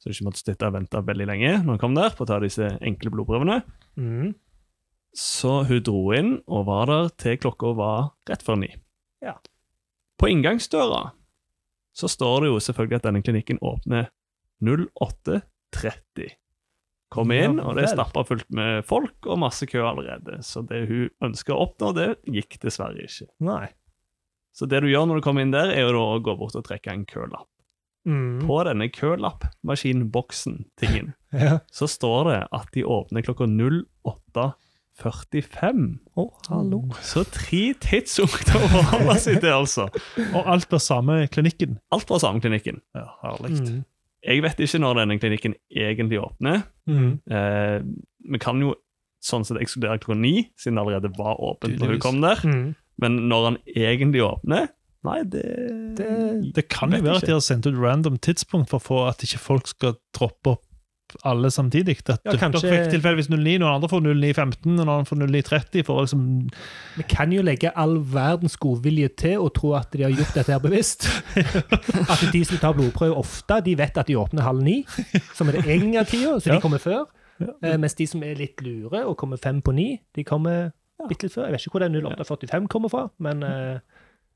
så 0.00 0.08
hun 0.08 0.14
ikke 0.14 0.28
måtte 0.28 0.40
sitte 0.40 0.68
og 0.68 0.76
vente 0.78 1.02
veldig 1.04 1.26
lenge 1.28 1.50
når 1.58 1.74
hun 1.76 1.82
kom 1.82 1.96
der 1.98 2.14
på 2.16 2.24
å 2.24 2.30
ta 2.30 2.38
disse 2.40 2.70
enkle 2.80 3.12
blodprøvene. 3.12 3.60
Mm. 4.00 4.32
Så 5.16 5.64
hun 5.68 5.82
dro 5.84 6.04
inn 6.16 6.36
og 6.46 6.68
var 6.70 6.86
der 6.88 7.10
til 7.20 7.40
klokka 7.42 7.74
var 7.76 8.12
rett 8.30 8.44
før 8.46 8.60
ni. 8.62 8.70
Ja. 9.24 9.36
På 10.20 10.30
inngangsdøra 10.30 11.10
så 11.96 12.08
står 12.08 12.44
det 12.44 12.52
jo 12.52 12.60
selvfølgelig 12.62 13.00
at 13.00 13.08
denne 13.08 13.22
klinikken 13.26 13.58
åpner 13.66 14.08
08.30. 14.62 16.36
Kom 17.10 17.32
inn, 17.34 17.58
Ja 17.58 17.66
og 17.66 17.74
det 17.74 17.88
er 17.88 17.94
stappa 17.96 18.22
fullt 18.22 18.46
med 18.54 18.84
folk 18.86 19.26
og 19.26 19.40
masse 19.42 19.66
kø 19.66 19.82
allerede. 19.82 20.38
Så 20.46 20.62
det 20.62 20.84
hun 20.86 21.08
ønska 21.26 21.56
å 21.56 21.64
oppnå, 21.66 21.90
det 21.96 22.08
gikk 22.30 22.60
dessverre 22.62 23.02
ikke. 23.02 23.26
Nei. 23.42 23.66
Så 24.56 24.66
det 24.66 24.80
du 24.82 24.88
gjør 24.90 25.06
når 25.08 25.16
du 25.20 25.24
kommer 25.24 25.42
inn 25.46 25.54
der, 25.54 25.68
er 25.72 25.80
jo 25.86 25.92
da 25.94 26.02
å 26.16 26.20
gå 26.24 26.32
bort 26.40 26.56
og 26.58 26.64
trekke 26.66 26.90
en 26.92 27.06
kølapp. 27.08 27.46
Mm. 28.08 28.40
På 28.48 28.56
denne 28.64 28.86
kølappmaskinboksen-tingen 28.88 31.12
Ja. 31.36 31.58
så 31.70 31.84
står 31.86 32.24
det 32.30 32.40
at 32.56 32.68
de 32.74 32.82
åpner 32.88 33.22
klokka 33.22 33.44
08.45. 33.46 35.84
Å, 36.18 36.24
hallo. 36.50 36.80
Så 37.06 37.22
tre 37.30 37.60
tidspunkter 37.80 38.56
å 38.58 38.66
forholde 38.72 39.14
seg 39.22 39.38
til, 39.44 39.52
altså. 39.54 39.84
Og 40.32 40.42
alt 40.50 40.66
var 40.72 40.80
samme 40.82 41.20
klinikken. 41.32 41.76
Alt 41.94 42.10
var 42.10 42.18
samme 42.24 42.40
klinikken. 42.42 42.80
Ja, 42.96 43.06
herlig. 43.22 43.50
Mm. 43.60 43.84
Jeg 44.26 44.42
vet 44.44 44.58
ikke 44.60 44.78
når 44.82 44.94
denne 45.00 45.16
klinikken 45.20 45.54
egentlig 45.72 46.18
åpner. 46.20 46.62
Mm. 46.90 47.12
Eh, 47.30 47.78
vi 48.34 48.38
kan 48.42 48.60
jo 48.60 48.74
sånn 49.24 49.44
sett 49.46 49.60
ekskludere 49.60 49.98
klokka 50.00 50.16
ni, 50.20 50.34
siden 50.60 50.76
det 50.76 50.82
allerede 50.84 51.10
var 51.16 51.34
åpent 51.44 51.78
når 51.80 51.88
hun 51.94 52.02
kom 52.02 52.18
der. 52.24 52.38
Mm. 52.48 52.68
Men 53.00 53.16
når 53.28 53.44
han 53.50 53.56
egentlig 53.76 54.22
åpner 54.26 54.68
Nei, 55.02 55.22
det 55.24 55.96
Det- 55.96 56.52
Det 56.54 56.68
kan 56.68 56.90
jo 56.92 56.98
være 57.00 57.14
ikke. 57.14 57.22
at 57.22 57.26
de 57.26 57.32
har 57.32 57.40
sendt 57.40 57.66
ut 57.66 57.74
random 57.80 58.18
tidspunkt 58.18 58.68
for 58.68 58.78
å 58.78 58.82
få 58.84 59.08
at 59.08 59.22
ikke 59.24 59.38
folk 59.40 59.66
skal 59.66 59.94
droppe 60.12 60.46
opp 60.52 60.66
alle 61.24 61.48
samtidig. 61.50 61.96
At 62.08 62.20
Ja, 62.24 62.32
dere 62.36 62.52
fikk 62.52 62.90
tilfeldigvis 62.92 63.30
09, 63.30 63.58
noen 63.58 63.74
andre 63.74 63.88
får 63.88 64.02
09.15, 64.04 64.78
og 64.78 64.86
noen 64.86 65.06
får 65.08 65.16
09.30. 65.18 65.82
For 65.84 65.96
å 65.96 66.04
liksom, 66.04 66.50
Vi 66.96 67.02
kan 67.08 67.32
jo 67.32 67.42
legge 67.42 67.72
all 67.74 67.96
verdens 67.98 68.56
godvilje 68.56 69.08
til 69.16 69.40
og 69.40 69.54
tro 69.54 69.72
at 69.74 69.90
de 69.90 70.02
har 70.02 70.10
gjort 70.12 70.34
dette 70.34 70.52
her 70.52 70.60
bevisst. 70.60 71.08
At 72.12 72.32
de 72.32 72.44
som 72.44 72.58
tar 72.58 72.74
blodprøve 72.74 73.16
ofte, 73.16 73.60
de 73.64 73.74
vet 73.74 73.96
at 73.98 74.06
de 74.06 74.14
åpner 74.16 74.42
halv 74.46 74.62
ni, 74.62 74.84
som 75.34 75.48
er 75.48 75.52
det 75.58 75.64
egentlige 75.66 76.04
tida, 76.12 76.36
så 76.40 76.46
Ja. 76.46 76.54
de 76.54 76.60
kommer 76.60 76.78
før. 76.78 77.06
Ja. 77.40 77.78
mens 77.78 77.94
de 77.94 78.04
som 78.06 78.22
er 78.22 78.34
litt 78.36 78.60
lure 78.60 79.06
og 79.08 79.16
kommer 79.16 79.38
fem 79.40 79.62
på 79.62 79.72
ni, 79.72 79.98
de 80.14 80.22
kommer 80.24 80.72
bitte 81.08 81.26
litt 81.28 81.34
før. 81.34 81.46
Jeg 81.48 81.52
vet 81.52 81.66
ikke 81.66 81.76
hvor 81.78 81.84
den 81.86 81.96
0845 82.04 82.68
kommer 82.68 82.88
fra, 82.92 83.08
men 83.18 83.42
uh, 83.42 83.78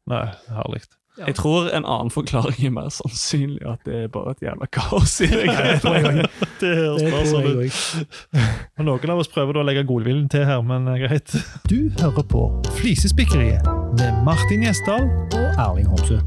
Nei, 0.06 0.26
herlig. 0.52 0.82
Ja. 1.16 1.28
Jeg 1.28 1.36
tror 1.38 1.68
en 1.70 1.84
annen 1.86 2.10
forklaring 2.10 2.64
er 2.66 2.72
mer 2.74 2.88
sannsynlig 2.90 3.62
at 3.70 3.84
det 3.86 3.94
er 4.02 4.08
bare 4.12 4.32
et 4.34 4.40
jævla 4.42 4.66
kaos 4.74 5.12
i 5.22 5.28
det. 5.30 5.44
det 5.46 5.84
òg. 5.86 6.18
Det 6.60 6.72
høres 6.74 7.02
Det 7.04 7.12
bare 7.12 7.28
sånn 7.30 7.46
ut. 7.62 8.34
Noen 8.82 9.12
av 9.14 9.22
oss 9.22 9.30
prøver 9.30 9.60
å 9.60 9.62
legge 9.64 9.84
godviljen 9.86 10.26
til 10.32 10.42
her, 10.48 10.60
men 10.66 10.88
eh, 10.90 10.98
greit. 11.04 11.36
Du 11.70 11.88
hører 12.02 12.26
på 12.28 12.42
Flisespikkeriet 12.80 13.62
med 14.00 14.18
Martin 14.26 14.66
Gjesdal. 14.66 15.06
og 15.38 15.62
Erling 15.68 15.86
Homsø. 15.92 16.18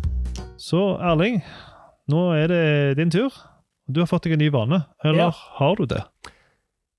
Så 0.58 0.82
Erling, 1.04 1.42
nå 2.10 2.24
er 2.40 2.48
det 2.54 2.64
din 3.02 3.12
tur. 3.14 3.36
Du 3.92 4.00
har 4.02 4.08
fått 4.10 4.24
deg 4.26 4.38
en 4.38 4.42
ny 4.46 4.50
vane. 4.56 4.82
Eller 5.04 5.28
Ja. 5.28 5.32
har 5.60 5.76
du 5.76 5.86
det? 5.86 6.02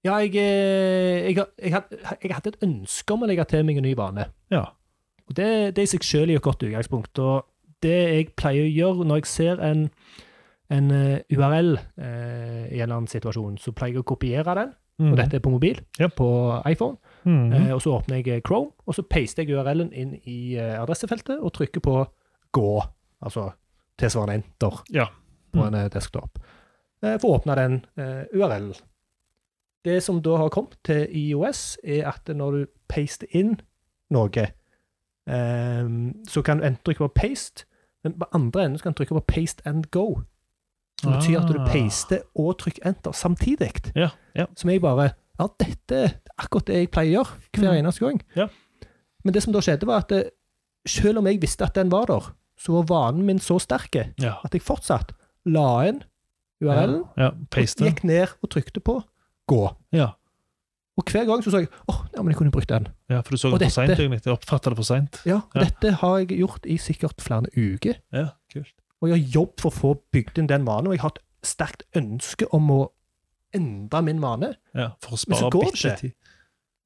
Ja, 0.07 0.17
jeg, 0.23 0.35
eh, 0.39 1.33
jeg, 1.33 1.45
jeg, 1.59 1.83
jeg 2.23 2.33
hadde 2.35 2.53
et 2.55 2.63
ønske 2.63 3.13
om 3.17 3.25
å 3.25 3.29
legge 3.29 3.45
til 3.51 3.65
meg 3.67 3.81
en 3.81 3.87
ny 3.89 3.95
vane. 3.99 4.29
Ja. 4.55 4.65
Og 5.29 5.35
det, 5.37 5.49
det 5.77 5.85
i 5.85 5.91
seg 5.91 6.05
selv 6.07 6.29
er 6.31 6.37
jo 6.37 6.43
et 6.43 6.47
godt 6.47 6.63
utgangspunkt. 6.65 7.19
Og 7.19 7.47
det 7.85 7.97
jeg 8.15 8.29
pleier 8.39 8.65
å 8.65 8.71
gjøre 8.73 9.07
når 9.11 9.21
jeg 9.23 9.31
ser 9.33 9.61
en, 9.67 9.89
en 10.71 10.91
eh, 10.95 11.19
URL 11.35 11.75
eh, 11.77 12.63
i 12.71 12.79
en 12.79 12.85
eller 12.87 12.95
annen 13.01 13.11
situasjon, 13.11 13.59
så 13.61 13.75
pleier 13.77 13.99
jeg 13.99 14.05
å 14.07 14.09
kopiere 14.15 14.55
den. 14.61 14.73
Mm. 14.99 15.13
Og 15.13 15.19
dette 15.21 15.39
er 15.39 15.43
på 15.45 15.51
mobil, 15.53 15.77
Ja. 16.01 16.09
på 16.11 16.27
iPhone. 16.67 16.97
Mm. 17.29 17.53
Eh, 17.55 17.69
og 17.75 17.83
så 17.85 17.93
åpner 17.99 18.19
jeg 18.23 18.43
Chrome, 18.47 18.73
og 18.87 18.97
så 18.97 19.05
paster 19.07 19.45
jeg 19.45 19.55
URL-en 19.55 19.93
inn 19.95 20.17
i 20.27 20.57
eh, 20.59 20.75
adressefeltet 20.81 21.39
og 21.39 21.53
trykker 21.55 21.83
på 21.85 22.01
gå, 22.57 22.71
altså 23.23 23.51
tilsvarende 23.99 24.41
enter 24.41 24.81
Ja. 24.95 25.07
på 25.55 25.61
Mm. 25.63 25.67
en 25.69 25.75
eh, 25.85 25.89
desktop, 25.95 26.39
eh, 27.03 27.15
for 27.19 27.31
å 27.31 27.39
åpne 27.39 27.55
den 27.61 27.77
eh, 27.99 28.25
URL-en. 28.35 28.73
Det 29.85 30.03
som 30.03 30.23
da 30.23 30.37
har 30.37 30.49
kommet 30.49 30.77
til 30.85 31.07
IOS, 31.11 31.79
er 31.85 32.09
at 32.09 32.29
når 32.37 32.51
du 32.51 32.67
paster 32.89 33.27
inn 33.31 33.61
noe, 34.11 34.47
um, 35.29 36.15
så 36.29 36.43
kan 36.43 36.59
du 36.59 36.65
enten 36.67 36.83
trykke 36.85 37.05
på 37.09 37.13
paste, 37.15 37.65
men 38.05 38.15
på 38.19 38.27
andre 38.35 38.65
enden 38.65 38.79
så 38.79 38.83
kan 38.89 38.93
du 38.93 39.03
trykke 39.03 39.19
på 39.21 39.25
paste 39.29 39.63
and 39.69 39.85
go. 39.91 40.21
Som 41.03 41.13
betyr 41.15 41.39
at 41.41 41.49
du 41.55 41.61
Ah. 41.61 41.67
paster 41.73 42.19
og 42.35 42.59
trykker 42.59 42.87
enter 42.87 43.13
samtidig. 43.13 43.93
Ja, 43.95 44.09
ja. 44.35 44.47
Som 44.57 44.71
jeg 44.71 44.81
bare 44.81 45.11
Ja, 45.41 45.47
dette 45.61 45.95
er 45.95 46.09
akkurat 46.39 46.65
det 46.67 46.75
jeg 46.75 46.91
pleier 46.91 47.21
å 47.21 47.25
gjøre 47.25 47.39
hver 47.53 47.71
Mm. 47.73 47.79
eneste 47.87 48.01
gang. 48.05 48.21
Ja. 48.37 48.49
Men 49.25 49.35
det 49.35 49.43
som 49.43 49.53
da 49.53 49.61
skjedde, 49.61 49.87
var 49.87 49.99
at 49.99 50.09
det, 50.09 50.31
selv 50.87 51.19
om 51.19 51.27
jeg 51.27 51.41
visste 51.41 51.63
at 51.65 51.75
den 51.75 51.89
var 51.93 52.07
der, 52.07 52.35
så 52.59 52.73
var 52.73 52.83
vanen 53.13 53.25
min 53.25 53.39
så 53.39 53.61
sterk 53.61 53.95
at 54.45 54.53
jeg 54.53 54.63
fortsatt 54.63 55.13
la 55.47 55.83
inn 55.87 56.03
URL-en, 56.61 57.05
Ja, 57.17 57.23
ja, 57.25 57.31
gikk 57.53 58.03
ned 58.05 58.29
og 58.43 58.51
trykte 58.51 58.81
på 58.81 59.05
gå. 59.49 59.63
Ja. 59.97 60.11
Og 60.99 61.05
hver 61.13 61.27
gang 61.29 61.43
så 61.47 61.53
sa 61.55 61.61
jeg 61.63 61.69
åh, 61.89 62.01
ja, 62.15 62.23
men 62.23 62.33
jeg 62.33 62.39
kunne 62.41 62.51
brukt 62.55 62.69
den. 62.73 62.89
ja, 63.09 63.21
for 63.23 63.31
du 63.37 63.39
så 63.39 63.53
Og 63.53 63.59
det 63.61 63.69
for 63.71 63.77
seint, 63.81 63.93
egentlig. 63.95 64.25
Jeg 64.27 64.35
oppfatta 64.35 64.71
det 64.73 64.79
for 64.81 64.89
seint. 64.89 65.21
Ja, 65.29 65.37
og 65.47 65.55
Ja. 65.55 65.65
Dette 65.69 65.93
har 66.01 66.17
jeg 66.19 66.39
gjort 66.41 66.67
i 66.67 66.77
sikkert 66.83 67.21
flere 67.23 67.47
uker. 67.57 68.01
Ja, 68.13 68.29
kult. 68.53 68.73
Og 69.01 69.09
jeg 69.09 69.15
har 69.21 69.29
jobbet 69.39 69.61
for 69.63 69.71
å 69.71 69.79
få 69.79 69.93
bygd 70.13 70.39
inn 70.43 70.49
den 70.51 70.65
vanen, 70.67 70.89
og 70.91 70.97
jeg 70.97 71.01
har 71.05 71.13
et 71.15 71.23
sterkt 71.47 71.85
ønske 71.95 72.49
om 72.53 72.67
å 72.75 72.81
endre 73.55 74.03
min 74.03 74.19
vane. 74.21 74.57
Ja, 74.75 74.91
for 75.01 75.15
å 75.15 75.19
Men 75.29 75.39
så 75.39 75.47
spare 75.47 75.51
går 75.55 75.65
det 75.65 75.73
bitte 75.73 75.89
ikke. 75.93 76.01
tid. 76.01 76.13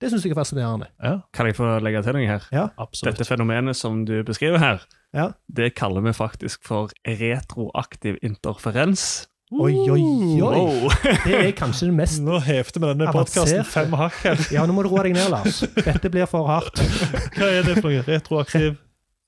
Det 0.02 0.10
syns 0.10 0.24
jeg 0.26 0.32
er 0.32 0.40
fascinerende. 0.42 0.86
Ja, 1.02 1.20
Kan 1.32 1.46
jeg 1.46 1.54
få 1.56 1.80
legge 1.80 2.02
til 2.02 2.12
noe 2.12 2.26
her? 2.26 2.42
Ja. 2.52 2.68
absolutt. 2.76 3.16
Dette 3.16 3.24
fenomenet 3.28 3.76
som 3.76 4.04
du 4.04 4.22
beskriver 4.24 4.58
her, 4.58 4.80
Ja. 5.14 5.32
det 5.48 5.74
kaller 5.74 6.02
vi 6.02 6.10
faktisk 6.12 6.62
for 6.64 6.90
retroaktiv 7.06 8.18
interferens. 8.22 9.26
Oi, 9.52 9.72
oi, 9.92 10.00
oi. 10.00 10.40
Wow. 10.40 10.86
Det 11.26 11.34
er 11.36 11.50
kanskje 11.58 11.90
det 11.90 11.96
mest 11.98 12.22
Nå 12.26 12.38
hefter 12.40 12.80
vi 12.80 12.88
denne 12.94 13.10
podkasten 13.12 13.66
fem 13.68 13.92
hakk 14.00 14.16
her. 14.24 14.40
Ja, 14.54 14.64
nå 14.68 14.72
må 14.76 14.84
du 14.86 14.88
roe 14.92 15.02
deg 15.04 15.16
ned, 15.18 15.28
Lars. 15.34 15.60
Dette 15.76 16.08
blir 16.12 16.24
for 16.30 16.48
hardt. 16.48 16.80
Hva 17.36 17.50
er 17.58 17.66
det 17.68 17.76
for 17.82 17.90
noe? 17.90 18.04
Retroaktiv 18.08 18.78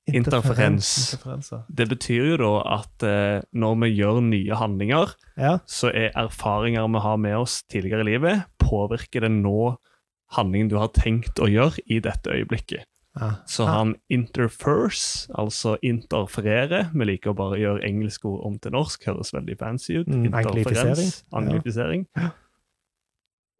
Interferens. 0.04 0.88
Interferens. 1.14 1.50
Det 1.72 1.86
betyr 1.88 2.26
jo 2.34 2.36
da 2.42 2.48
at 2.76 3.04
eh, 3.08 3.38
når 3.56 3.78
vi 3.80 3.88
gjør 3.96 4.18
nye 4.26 4.58
handlinger, 4.60 5.14
Ja. 5.40 5.54
så 5.64 5.88
er 5.96 6.10
erfaringer 6.20 6.88
vi 6.92 7.00
har 7.06 7.16
med 7.16 7.36
oss 7.38 7.62
tidligere 7.72 8.04
i 8.04 8.10
livet, 8.12 8.42
påvirker 8.60 9.24
det 9.24 9.30
nå 9.32 9.76
handlingen 10.36 10.68
du 10.68 10.76
har 10.76 10.90
tenkt 10.92 11.40
å 11.40 11.48
gjøre 11.48 11.80
i 11.88 12.00
dette 12.04 12.32
øyeblikket. 12.36 12.84
Ah. 13.16 13.36
Så 13.46 13.62
han 13.68 13.94
interfers, 14.10 15.28
altså 15.38 15.76
interferere. 15.86 16.90
Vi 16.94 17.04
liker 17.06 17.30
å 17.30 17.36
bare 17.38 17.60
gjøre 17.60 17.84
engelske 17.86 18.26
ord 18.26 18.46
om 18.48 18.56
til 18.58 18.72
norsk, 18.74 19.04
høres 19.06 19.30
veldig 19.36 19.54
fancy 19.60 20.00
ut. 20.00 20.08
Mm, 20.08 20.24
Interferens, 20.32 20.56
anglifisering. 20.64 21.12
Anglifisering. 21.32 22.06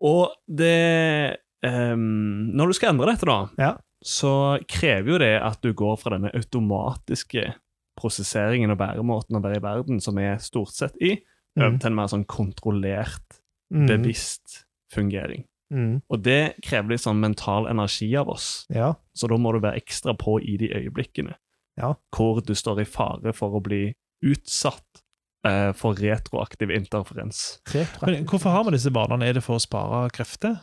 Og 0.04 0.34
det 0.50 1.37
um, 1.64 2.50
Når 2.52 2.66
du 2.66 2.76
skal 2.76 2.92
endre 2.94 3.12
dette, 3.14 3.25
da, 3.30 3.38
Ja. 3.58 3.70
så 4.04 4.58
krever 4.68 5.14
jo 5.14 5.18
det 5.23 5.32
at 5.42 5.61
du 5.62 5.73
går 5.73 5.96
fra 6.02 6.16
denne 6.16 6.32
automatiske 6.34 7.54
prosesseringen 7.96 8.70
og 8.75 8.78
væremåten 8.82 9.38
å 9.38 9.42
være 9.44 9.56
i 9.61 9.64
verden, 9.64 10.00
som 10.02 10.18
er 10.18 10.37
stort 10.42 10.75
sett 10.75 10.96
i, 11.00 11.20
Mm. 11.56 11.78
til 11.78 11.87
en 11.87 11.94
mer 11.94 12.08
sånn 12.11 12.26
kontrollert, 12.26 13.38
Mm. 13.73 13.87
bevisst 13.87 14.64
fungering. 14.90 15.44
Mm. 15.73 16.02
Og 16.11 16.23
det 16.23 16.56
krever 16.62 16.90
litt 16.90 17.00
sånn 17.00 17.21
mental 17.21 17.66
energi 17.66 18.11
av 18.16 18.28
oss. 18.28 18.66
Ja. 18.71 18.94
Så 19.16 19.28
da 19.28 19.37
må 19.40 19.52
du 19.52 19.61
være 19.61 19.80
ekstra 19.80 20.12
på 20.14 20.38
i 20.42 20.56
de 20.61 20.68
øyeblikkene 20.75 21.35
Ja. 21.78 21.94
hvor 22.14 22.40
du 22.44 22.52
står 22.54 22.80
i 22.80 22.85
fare 22.85 23.33
for 23.33 23.50
å 23.59 23.62
bli 23.62 23.94
utsatt 24.23 25.02
eh, 25.44 25.73
for 25.73 25.94
retroaktiv 25.94 26.71
interferens. 26.71 27.59
Men 28.02 28.25
hvorfor 28.26 28.50
har 28.50 28.64
vi 28.64 28.71
disse 28.76 28.92
vanene? 28.94 29.26
Er 29.28 29.33
det 29.35 29.42
for 29.44 29.56
å 29.56 29.61
spare 29.61 30.11
krefter? 30.14 30.61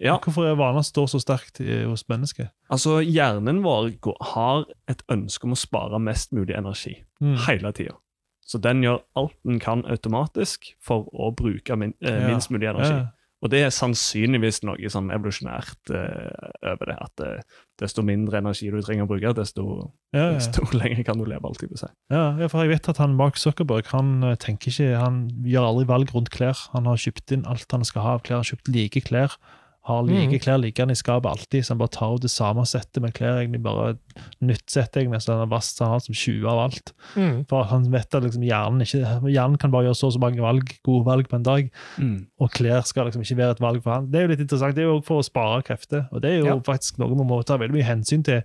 Ja, 0.00 0.18
Hvorfor 0.18 0.46
er 0.48 0.54
vaner 0.56 0.82
står 0.82 1.06
så 1.12 1.20
sterkt 1.20 1.60
i- 1.60 1.84
hos 1.84 2.04
mennesker? 2.08 2.50
altså 2.70 3.00
hjernen 3.04 3.62
vår 3.62 3.90
går, 4.00 4.16
har 4.34 4.64
et 4.88 5.02
ønske 5.08 5.44
om 5.44 5.52
å 5.52 5.56
spare 5.58 5.98
mest 6.00 6.32
mulig 6.32 6.56
energi 6.56 7.04
Mm. 7.20 7.36
hele 7.46 7.72
tida. 7.72 7.94
Så 8.44 8.60
den 8.60 8.82
gjør 8.82 9.02
alt 9.16 9.36
den 9.44 9.58
kan 9.60 9.82
automatisk 9.84 10.74
for 10.80 11.04
å 11.12 11.34
bruke 11.34 11.76
min, 11.78 11.94
eh, 12.02 12.20
Ja. 12.22 12.28
minst 12.28 12.50
mulig 12.50 12.68
energi. 12.68 12.90
Ja. 12.90 13.06
Og 13.42 13.50
det 13.50 13.58
er 13.66 13.72
sannsynligvis 13.74 14.60
noe 14.62 14.90
sånn 14.92 15.08
evolusjonært 15.10 15.90
eh, 15.90 16.50
over 16.72 16.90
det. 16.92 16.96
At 17.02 17.22
eh, 17.26 17.40
desto 17.82 18.04
mindre 18.06 18.38
energi 18.38 18.68
du 18.70 18.76
trenger 18.84 19.08
å 19.08 19.10
bruke, 19.10 19.32
desto, 19.34 19.64
Ja, 20.14 20.28
ja. 20.28 20.36
desto 20.36 20.62
lenger 20.78 21.02
kan 21.08 21.18
du 21.18 21.24
leve. 21.26 21.42
alltid 21.48 21.72
på 21.72 21.80
seg. 21.80 21.90
Ja, 22.14 22.28
for 22.46 22.62
jeg 22.62 22.76
vet 22.76 22.88
at 22.92 23.00
han 23.02 23.16
Mark 23.18 23.40
Zuckerberg 23.42 23.90
han 23.90 24.22
eh, 24.30 24.36
tenker 24.38 24.70
ikke, 24.70 24.92
han 25.00 25.24
gjør 25.42 25.66
aldri 25.72 25.88
valg 25.90 26.14
rundt 26.14 26.30
klær. 26.30 26.68
Han 26.76 26.86
har 26.86 27.02
kjøpt 27.02 27.34
inn 27.34 27.42
alt 27.50 27.66
han 27.74 27.82
skal 27.88 28.06
ha 28.06 28.14
av 28.20 28.22
klær. 28.22 28.38
Han 28.38 28.46
har 28.46 28.52
kjøpt 28.54 28.70
like 28.76 29.02
klær. 29.10 29.34
Har 29.84 30.04
like 30.06 30.30
Mm. 30.30 30.38
klær 30.38 30.60
liggende 30.62 30.92
i 30.92 30.94
skapet 30.94 31.26
alltid, 31.26 31.64
så 31.64 31.70
han 31.70 31.78
bare 31.78 31.90
tar 31.90 32.14
ut 32.14 32.20
det 32.22 32.30
samme 32.30 32.62
settet 32.64 33.02
med 33.02 33.12
klær. 33.14 33.40
egentlig 33.42 33.62
bare 33.64 33.98
nytt 34.40 34.70
sett 34.70 34.92
egentlig, 34.94 35.20
så 35.22 35.32
han 35.32 35.40
har 35.42 35.58
vasket 35.58 35.80
han 35.80 35.90
har 35.90 35.98
som 36.00 36.14
20 36.14 36.46
av 36.46 36.58
alt. 36.70 36.92
Mm. 37.16 37.46
For 37.48 37.64
han 37.64 37.90
vet 37.90 38.14
at 38.14 38.22
liksom 38.22 38.44
hjernen 38.46 38.80
ikke, 38.80 39.02
hjernen 39.32 39.58
kan 39.58 39.72
bare 39.72 39.84
gjøre 39.88 39.96
så 39.98 40.06
og 40.06 40.12
så 40.12 40.20
mange 40.20 40.38
valg, 40.40 40.70
gode 40.84 41.04
valg 41.04 41.26
på 41.28 41.34
en 41.34 41.42
dag, 41.42 41.70
og 42.38 42.50
klær 42.52 42.84
skal 42.86 43.06
liksom 43.06 43.22
ikke 43.22 43.36
være 43.36 43.50
et 43.50 43.60
valg 43.60 43.82
for 43.82 43.90
han. 43.94 44.06
Det 44.10 44.20
er 44.20 44.22
jo 44.22 44.28
litt 44.36 44.40
interessant. 44.46 44.74
Det 44.76 44.82
er 44.84 44.86
jo 44.86 45.00
også 45.00 45.04
for 45.06 45.18
å 45.18 45.24
spare 45.24 45.62
krefter, 45.66 46.06
og 46.12 46.22
det 46.22 46.30
er 46.30 46.38
jo 46.38 46.46
Ja. 46.46 46.56
faktisk 46.60 46.98
noe 46.98 47.08
vi 47.08 47.14
må 47.24 47.44
ta 47.44 47.56
veldig 47.58 47.72
mye 47.74 47.82
hensyn 47.90 48.22
til 48.22 48.42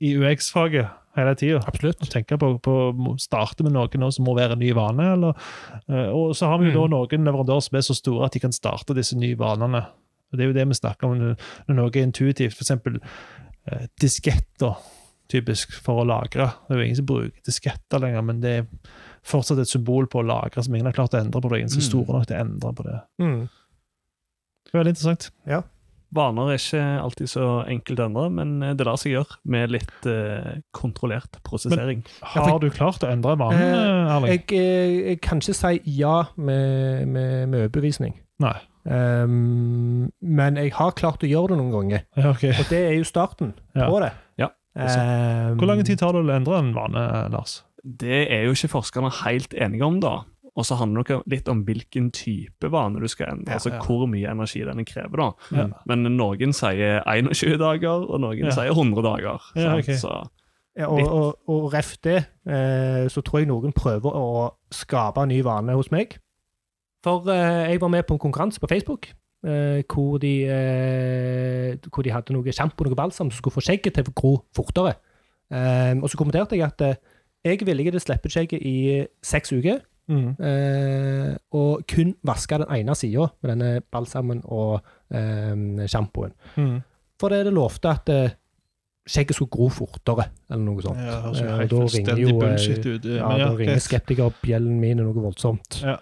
i 0.00 0.14
UX-faget 0.16 0.88
hele 1.16 1.34
tida. 1.34 1.60
Tenke 2.08 2.38
på, 2.38 2.58
på 2.62 2.94
å 2.94 3.20
starte 3.20 3.62
med 3.64 3.72
noe 3.72 3.86
nå 3.88 4.10
som 4.14 4.24
må 4.24 4.34
være 4.34 4.52
en 4.52 4.58
ny 4.60 4.72
vane. 4.72 5.12
Eller, 5.12 5.34
eh, 5.90 6.08
og 6.08 6.32
så 6.34 6.46
har 6.48 6.58
vi 6.58 6.70
jo 6.72 6.86
da 6.86 6.86
Mm. 6.86 6.90
noen 6.90 7.24
leverandører 7.26 7.62
som 7.62 7.76
er 7.76 7.80
så 7.82 7.94
store 7.94 8.24
at 8.24 8.32
de 8.32 8.40
kan 8.40 8.50
starte 8.52 8.94
disse 8.94 9.12
nye 9.14 9.36
vanene. 9.36 9.86
Og 10.30 10.38
Det 10.38 10.44
er 10.44 10.48
jo 10.52 10.56
det 10.58 10.68
vi 10.68 10.74
snakker 10.78 11.08
om 11.08 11.18
når 11.18 11.74
noe 11.76 11.90
er 11.90 12.02
intuitivt. 12.06 12.54
F.eks. 12.60 12.70
Eh, 13.70 13.86
disketter, 14.00 14.76
typisk, 15.30 15.72
for 15.84 16.00
å 16.02 16.06
lagre. 16.08 16.46
Det 16.68 16.74
er 16.74 16.80
jo 16.80 16.86
ingen 16.88 16.96
som 17.02 17.06
bruker 17.06 17.42
disketter 17.46 18.00
lenger, 18.02 18.22
men 18.26 18.40
det 18.40 18.54
er 18.60 18.66
fortsatt 19.22 19.58
et 19.62 19.68
symbol 19.68 20.06
på 20.10 20.22
å 20.22 20.26
lagre 20.26 20.62
som 20.64 20.74
ingen 20.74 20.86
har 20.88 20.96
klart 20.96 21.12
å 21.14 21.20
endre 21.20 21.34
på. 21.40 21.42
Det 21.48 21.52
er 21.52 21.60
ingen 21.64 21.74
som 21.74 21.82
er 21.82 21.86
Mm. 21.86 21.90
store 21.90 22.16
nok 22.18 22.26
til 22.26 22.36
å 22.36 22.40
endre 22.40 22.72
på 22.78 22.86
det. 22.86 23.00
Mm. 23.20 23.48
Veldig 24.72 24.94
interessant. 24.94 25.30
Vaner 26.12 26.48
er 26.50 26.58
ikke 26.58 26.80
alltid 27.04 27.28
så 27.30 27.44
enkelt 27.70 28.00
å 28.02 28.06
endre, 28.08 28.30
men 28.34 28.76
det 28.76 28.82
lar 28.86 28.96
seg 28.98 29.12
gjøre 29.12 29.36
med 29.44 29.70
litt 29.70 30.06
eh, 30.10 30.56
kontrollert 30.74 31.38
prosessering. 31.46 32.00
Har 32.22 32.58
du 32.58 32.66
klart 32.74 33.04
å 33.06 33.10
endre 33.12 33.36
vanen, 33.38 33.60
Eh, 33.62 34.16
Erling? 34.16 34.32
Jeg, 34.32 34.44
eh, 34.58 35.08
jeg 35.12 35.20
kan 35.22 35.38
ikke 35.38 35.54
si 35.54 35.80
ja 36.00 36.24
med, 36.36 37.06
med, 37.06 37.48
med 37.52 37.60
overbevisning. 37.68 38.16
Nei. 38.42 38.56
Ehm, 38.88 40.10
men 40.22 40.56
jeg 40.56 40.72
har 40.76 40.92
klart 40.96 41.22
å 41.24 41.28
gjøre 41.28 41.48
det 41.54 41.58
noen 41.60 41.72
ganger, 41.74 42.00
Ja, 42.16 42.30
okay. 42.30 42.50
og 42.58 42.68
det 42.70 42.80
er 42.88 42.94
jo 42.98 43.04
starten 43.04 43.54
Ja. 43.74 43.88
på 43.90 44.00
det. 44.00 44.12
Ja, 44.38 44.48
Um, 44.72 45.56
Hvor 45.58 45.66
lang 45.66 45.84
tid 45.84 45.98
tar 45.98 46.12
det 46.12 46.20
å 46.22 46.30
endre 46.36 46.56
en 46.60 46.72
vane, 46.72 47.28
Lars? 47.32 47.64
Det 47.84 48.30
er 48.30 48.44
jo 48.44 48.52
ikke 48.52 48.68
forskerne 48.70 49.10
helt 49.24 49.52
enige 49.52 49.82
om, 49.84 49.98
da. 50.00 50.20
Og 50.56 50.64
så 50.64 50.76
handler 50.78 51.02
det 51.02 51.16
litt 51.26 51.48
om 51.48 51.64
hvilken 51.64 52.12
type 52.12 52.70
vane 52.70 53.00
du 53.00 53.08
skal 53.08 53.32
endre. 53.32 53.48
Ja, 53.50 53.54
altså 53.58 53.72
ja. 53.72 53.80
hvor 53.82 54.06
mye 54.06 54.30
energi 54.30 54.60
denne 54.64 54.84
krever. 54.86 55.16
da. 55.16 55.30
Ja. 55.50 55.66
Men 55.86 56.04
noen 56.16 56.52
sier 56.54 57.02
21 57.04 57.58
dager, 57.58 58.06
og 58.08 58.20
noen 58.20 58.44
Ja. 58.44 58.50
sier 58.50 58.70
100 58.72 59.02
dager. 59.02 59.40
Ja, 59.56 59.74
sant? 59.82 59.98
Så 59.98 60.28
Ja, 60.78 60.86
og, 60.86 61.12
og, 61.12 61.34
og 61.48 61.72
ref 61.74 61.96
det, 62.02 62.26
eh, 62.46 63.08
så 63.10 63.22
tror 63.24 63.40
jeg 63.40 63.48
noen 63.48 63.72
prøver 63.72 64.12
å 64.14 64.52
skape 64.70 65.18
en 65.20 65.28
ny 65.28 65.42
vane 65.42 65.72
hos 65.74 65.90
meg. 65.90 66.16
For 67.04 67.28
eh, 67.32 67.70
jeg 67.72 67.80
var 67.80 67.92
med 67.92 68.04
på 68.08 68.16
en 68.16 68.22
konkurranse 68.22 68.60
på 68.60 68.68
Facebook 68.70 69.06
eh, 69.46 69.80
hvor, 69.88 70.18
de, 70.20 70.32
eh, 70.44 71.76
hvor 71.88 72.04
de 72.04 72.12
hadde 72.12 72.34
noe 72.36 72.52
sjampo 72.52 72.84
og 72.84 72.90
noe 72.90 72.98
balsam 72.98 73.30
som 73.30 73.38
skulle 73.38 73.56
få 73.56 73.64
skjegget 73.64 73.96
til 73.96 74.10
å 74.10 74.16
gro 74.16 74.34
fortere. 74.56 74.96
Og 75.50 76.04
så 76.06 76.18
kommenterte 76.20 76.54
jeg 76.54 76.62
at 76.68 76.82
jeg 77.42 77.56
er 77.56 77.64
villig 77.66 77.88
til 77.88 77.98
å 77.98 78.02
slippe 78.04 78.30
skjegget 78.30 78.62
i 78.62 79.06
seks 79.24 79.52
uker, 79.56 79.80
Mm. 80.10 80.32
og 81.54 81.84
kun 81.86 82.08
vaske 82.26 82.56
den 82.58 82.66
ene 82.74 82.94
sida 82.98 83.28
med 83.44 83.50
denne 83.52 83.68
balsamen 83.94 84.40
og 84.42 84.80
sjampoen. 85.86 86.32
Mm. 86.56 86.80
For 87.20 87.30
det 87.30 87.44
det 87.46 87.52
lovte 87.54 87.92
at 87.92 88.10
skjegget 89.06 89.38
skulle 89.38 89.54
gro 89.54 89.68
fortere, 89.70 90.26
eller 90.50 90.64
noe 90.64 90.82
sånt. 90.82 90.98
Ja, 90.98 91.20
helt 91.60 91.70
da 91.70 91.84
ringer 91.94 92.18
jo. 92.24 92.32
Ja, 92.40 93.28
Men 93.28 93.44
da 93.44 93.52
ringer 93.60 93.78
skeptikerbjellen 93.86 94.80
min 94.82 94.98
noe 94.98 95.14
voldsomt. 95.14 95.78
Ja. 95.84 95.96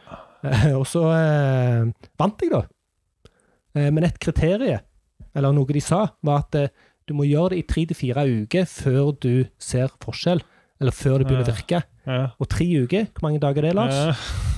Og 0.79 0.85
så 0.87 1.05
eh, 1.15 2.11
vant 2.21 2.45
jeg, 2.45 2.53
da. 2.53 2.63
Eh, 3.77 3.89
men 3.95 4.07
et 4.07 4.19
kriterium, 4.23 4.85
eller 5.35 5.55
noe 5.55 5.75
de 5.75 5.83
sa, 5.83 6.05
var 6.25 6.45
at 6.47 6.59
eh, 6.59 6.71
du 7.09 7.15
må 7.17 7.25
gjøre 7.25 7.55
det 7.55 7.63
i 7.63 7.67
tre 7.69 7.87
til 7.89 7.97
fire 7.97 8.27
uker 8.29 8.69
før 8.69 9.13
du 9.17 9.33
ser 9.59 9.93
forskjell. 10.05 10.43
Eller 10.79 10.95
før 10.95 11.19
det 11.19 11.27
begynner 11.27 11.49
å 11.49 11.55
virke. 11.57 11.81
Ja. 12.07 12.19
Og 12.39 12.49
tre 12.53 12.67
uker, 12.85 13.09
hvor 13.11 13.25
mange 13.27 13.41
dager 13.43 13.65
er 13.65 13.73
det, 13.73 13.79
Lars? 13.81 13.97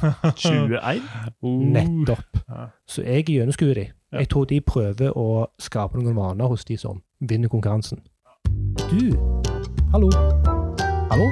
Ja. 0.02 0.10
21? 0.36 1.06
Uh. 1.40 1.62
Nettopp. 1.76 2.42
Ja. 2.48 2.66
Så 2.88 3.06
jeg 3.06 3.24
gjennomskuer 3.30 3.78
de. 3.78 3.86
Jeg 4.18 4.28
tror 4.32 4.48
de 4.50 4.60
prøver 4.60 5.14
å 5.16 5.46
skape 5.62 6.00
noen 6.00 6.18
vaner 6.18 6.50
hos 6.50 6.66
de 6.68 6.76
som 6.80 7.00
vinner 7.20 7.52
konkurransen. 7.52 8.02
Du, 8.90 9.14
hallo. 9.94 10.10
Hallo? 11.12 11.30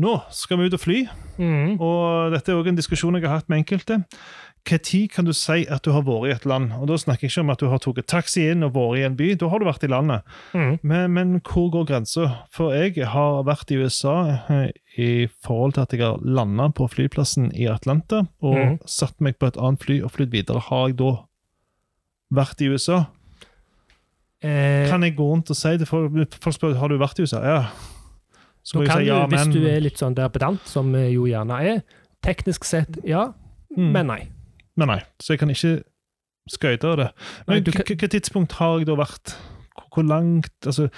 Nå 0.00 0.16
skal 0.34 0.58
vi 0.58 0.66
ut 0.66 0.74
og 0.74 0.82
fly, 0.82 1.04
mm. 1.38 1.76
og 1.78 2.34
dette 2.34 2.50
er 2.50 2.58
også 2.58 2.72
en 2.72 2.80
diskusjon 2.80 3.14
jeg 3.14 3.28
har 3.28 3.38
hatt 3.38 3.52
med 3.52 3.62
enkelte. 3.62 4.00
Når 4.64 5.08
kan 5.12 5.26
du 5.28 5.32
si 5.36 5.66
at 5.68 5.84
du 5.84 5.90
har 5.92 6.02
vært 6.06 6.30
i 6.30 6.32
et 6.32 6.46
land? 6.48 6.72
Og 6.80 6.88
Da 6.88 6.96
snakker 6.96 7.26
jeg 7.26 7.34
ikke 7.34 7.42
om 7.44 7.50
at 7.52 7.60
du 7.60 7.68
har 7.68 7.78
tatt 7.84 8.06
taxi 8.08 8.46
inn 8.48 8.64
og 8.64 8.72
vært 8.74 8.98
i 8.98 9.04
en 9.04 9.16
by, 9.16 9.34
da 9.36 9.50
har 9.52 9.60
du 9.60 9.66
vært 9.68 9.84
i 9.84 9.90
landet. 9.92 10.24
Mm. 10.54 10.78
Men, 10.82 11.12
men 11.12 11.34
hvor 11.44 11.68
går 11.70 11.84
grensa? 11.90 12.30
For 12.50 12.72
jeg 12.72 13.04
har 13.12 13.44
vært 13.44 13.70
i 13.70 13.76
USA 13.76 14.16
eh, 14.48 14.72
i 14.96 15.28
forhold 15.44 15.76
til 15.76 15.84
at 15.84 15.92
jeg 15.92 16.02
har 16.02 16.24
landa 16.24 16.70
på 16.72 16.88
flyplassen 16.88 17.52
i 17.52 17.68
Atlanta 17.68 18.24
og 18.40 18.56
mm. 18.56 18.78
satt 18.88 19.20
meg 19.20 19.36
på 19.38 19.52
et 19.52 19.60
annet 19.60 19.84
fly 19.84 20.00
og 20.02 20.14
flydd 20.16 20.32
videre. 20.32 20.64
Har 20.70 20.88
jeg 20.88 20.98
da 21.02 21.12
vært 22.34 22.64
i 22.64 22.72
USA? 22.72 23.04
Eh, 24.40 24.88
Kan 24.88 25.04
jeg 25.04 25.16
gå 25.16 25.28
rundt 25.28 25.52
og 25.52 25.56
si 25.56 25.76
folk 25.88 26.40
Folk 26.40 26.56
spør 26.56 26.80
har 26.80 26.88
du 26.88 26.96
vært 27.00 27.20
i 27.20 27.28
USA. 27.28 27.44
Ja. 27.44 27.60
Så 28.64 28.80
Da 28.80 28.86
kan 28.94 29.02
si 29.02 29.06
ja, 29.10 29.18
du, 29.26 29.34
hvis 29.36 29.46
men 29.46 29.52
du 29.54 29.66
er 29.68 29.80
litt 29.84 29.98
sånn 30.00 30.14
der 30.16 30.28
pedant, 30.32 30.60
som 30.66 30.92
vi 30.92 31.10
jo 31.12 31.26
gjerne 31.28 31.58
er, 31.62 31.82
teknisk 32.24 32.64
sett 32.64 32.98
ja, 33.04 33.32
Mm. 33.76 33.90
men 33.92 34.06
nei. 34.06 34.28
Men 34.76 34.88
nei, 34.88 35.00
så 35.20 35.32
jeg 35.34 35.38
kan 35.40 35.50
ikke 35.50 35.82
skøyte 36.48 36.84
av 36.84 36.96
det. 36.96 37.08
Men 37.48 37.64
hvilket 37.64 38.10
tidspunkt 38.10 38.52
har 38.52 38.78
jeg 38.78 38.86
da 38.86 38.94
vært? 38.94 39.34
Hvor- 39.92 40.06
langt 40.06 40.50
Altså, 40.66 40.88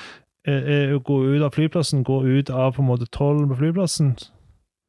å 0.47 0.99
gå 1.03 1.17
ut 1.37 1.43
av 1.43 1.53
flyplassen, 1.55 2.05
gå 2.05 2.23
ut 2.39 2.51
av 2.51 2.75
på 2.77 2.83
en 2.83 2.89
måte 2.89 3.07
tolv 3.11 3.49
på 3.49 3.57
flyplassen 3.57 4.17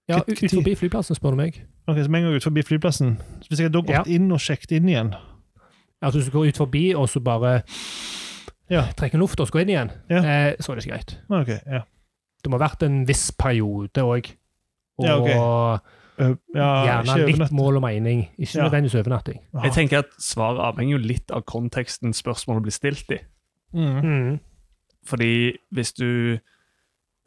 Ja, 0.09 0.19
ut 0.27 0.37
forbi 0.51 0.75
flyplassen, 0.75 1.15
spør 1.15 1.31
du 1.31 1.35
meg. 1.37 1.61
Ok, 1.87 1.97
Så 1.97 2.09
med 2.09 2.19
en 2.21 2.25
gang 2.27 2.35
ut 2.35 2.43
forbi 2.43 2.61
flyplassen 2.63 3.17
så 3.41 3.47
Hvis 3.49 3.59
jeg 3.59 3.71
da 3.71 3.79
gått 3.81 3.89
Ja. 3.89 4.03
inn 4.05 4.31
og 4.31 4.39
sjekket 4.39 4.71
inn 4.77 4.87
igjen 4.89 5.15
At 6.01 6.13
du 6.13 6.19
går 6.29 6.47
ut 6.49 6.57
forbi 6.57 6.93
og 6.95 7.07
så 7.09 7.19
bare 7.23 7.63
Ja. 8.69 8.81
trekker 8.97 9.17
luft 9.17 9.39
og 9.39 9.47
skal 9.47 9.61
inn 9.61 9.69
igjen, 9.69 9.91
Ja. 10.09 10.17
eh, 10.17 10.55
så 10.59 10.71
er 10.71 10.75
det 10.75 10.85
ikke 10.85 10.93
greit. 10.97 11.17
Ok, 11.29 11.47
ja. 11.65 11.81
Det 12.43 12.51
må 12.51 12.59
ha 12.59 12.67
vært 12.67 12.83
en 12.87 13.01
viss 13.07 13.29
periode 13.31 14.03
òg. 14.03 14.33
Og 14.97 15.05
Ja, 15.05 15.17
okay. 15.19 15.37
Øh, 16.17 16.35
ja 16.55 16.67
gjerne 16.87 17.25
litt 17.27 17.51
mål 17.53 17.77
og 17.77 17.83
mening, 17.85 18.23
ikke 18.37 18.57
Ja. 18.57 18.63
nødvendigvis 18.65 18.95
overnatting. 18.97 19.41
Jeg 19.63 19.71
tenker 19.75 19.99
at 19.99 20.15
Svaret 20.19 20.59
avhenger 20.59 20.97
jo 20.97 21.07
litt 21.07 21.31
av 21.31 21.43
konteksten 21.45 22.13
spørsmålet 22.13 22.63
blir 22.63 22.73
stilt 22.73 23.11
i. 23.11 23.19
Mm. 23.73 24.01
Mm. 24.01 24.39
Fordi 25.05 25.57
hvis 25.71 25.93
du 25.93 26.39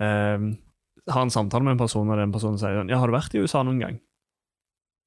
ehm, 0.01 0.59
har 1.09 1.23
en 1.23 1.31
samtale 1.31 1.65
med 1.65 1.73
en 1.73 1.79
person, 1.79 2.09
og 2.11 2.19
den 2.19 2.33
personen 2.33 2.59
sier 2.59 2.89
ja, 2.89 2.99
har 2.99 3.07
du 3.07 3.13
vært 3.15 3.35
i 3.35 3.43
USA 3.43 3.63
noen 3.63 3.81
gang, 3.81 4.01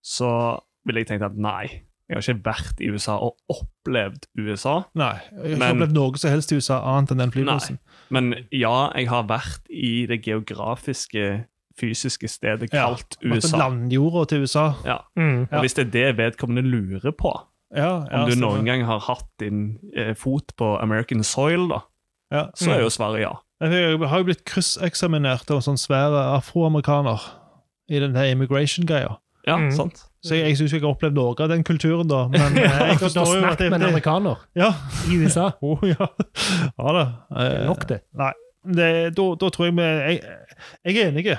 så 0.03 0.59
ville 0.85 1.03
jeg 1.03 1.07
tenkt 1.07 1.25
at 1.25 1.35
nei. 1.35 1.83
Jeg 2.13 2.19
har 2.21 2.35
ikke 2.35 2.45
vært 2.45 2.81
i 2.85 2.89
USA 2.93 3.15
og 3.17 3.37
opplevd 3.49 4.27
USA. 4.37 4.75
Nei, 4.99 5.15
jeg 5.31 5.39
har 5.39 5.55
ikke 5.57 5.69
opplevd 5.73 5.95
noe 5.97 6.19
som 6.21 6.29
helst 6.33 6.51
i 6.53 6.59
USA 6.59 6.77
annet 6.93 7.11
enn 7.15 7.23
den 7.23 7.31
flyplassen. 7.33 7.79
Men 8.13 8.33
ja, 8.53 8.91
jeg 8.93 9.09
har 9.09 9.23
vært 9.31 9.65
i 9.73 10.05
det 10.09 10.19
geografiske, 10.25 11.45
fysiske 11.79 12.29
stedet 12.29 12.69
kalt 12.69 13.17
USA. 13.25 13.57
landjorda 13.57 14.27
til 14.29 14.43
USA. 14.45 14.67
Ja. 14.85 14.99
Mm. 15.17 15.47
Og 15.51 15.59
hvis 15.65 15.73
det 15.79 15.87
er 15.87 15.91
det 15.95 16.17
vedkommende 16.21 16.61
lurer 16.69 17.11
på, 17.17 17.33
Ja, 17.73 18.03
om 18.13 18.29
du 18.29 18.35
noen 18.37 18.67
gang 18.69 18.83
har 18.85 18.99
hatt 19.01 19.25
din 19.41 19.79
eh, 19.97 20.13
fot 20.13 20.53
på 20.61 20.75
American 20.77 21.23
soil, 21.25 21.65
da, 21.71 21.79
ja. 22.31 22.43
så 22.53 22.75
er 22.75 22.83
jo 22.85 22.91
svaret 22.93 23.23
ja. 23.23 23.31
Jeg 23.63 23.97
har 23.97 24.19
jo 24.21 24.27
blitt 24.27 24.43
krysseksaminert 24.45 25.49
av 25.49 25.57
en 25.57 25.65
sånn 25.71 25.79
svær 25.81 26.13
afroamerikaner 26.35 27.21
i 27.89 27.97
den 28.03 28.13
her 28.15 28.29
immigration-greia. 28.35 29.15
Ja, 29.47 29.57
Mm. 29.57 29.71
sant? 29.73 30.05
Så 30.23 30.35
jeg, 30.37 30.47
jeg 30.53 30.57
syns 30.61 30.71
jeg 30.73 30.81
har 30.85 30.93
opplevd 30.93 31.17
noe 31.17 31.33
av 31.43 31.49
den 31.51 31.63
kulturen, 31.67 32.07
da. 32.07 32.21
Men 32.31 32.57
eh, 32.61 32.77
jeg 32.93 32.99
forstår 33.01 33.33
jo 33.35 33.43
at 33.49 33.59
det, 33.59 33.69
med 33.73 33.81
en 33.81 33.89
amerikaner 33.91 34.39
Ja. 34.61 34.69
i 35.11 35.17
USA. 35.19 35.49
Oh, 35.61 35.83
ja. 35.83 36.07
ja 36.77 36.93
da. 36.97 37.05
Eh, 37.35 37.65
Nok 37.67 37.87
det. 37.89 38.01
det, 38.63 38.89
da, 39.17 39.25
da 39.41 39.49
tror 39.51 39.67
jeg 39.67 39.75
vi 39.75 39.83
jeg, 39.83 40.21
jeg 40.87 40.97
er 41.03 41.11
enig. 41.11 41.37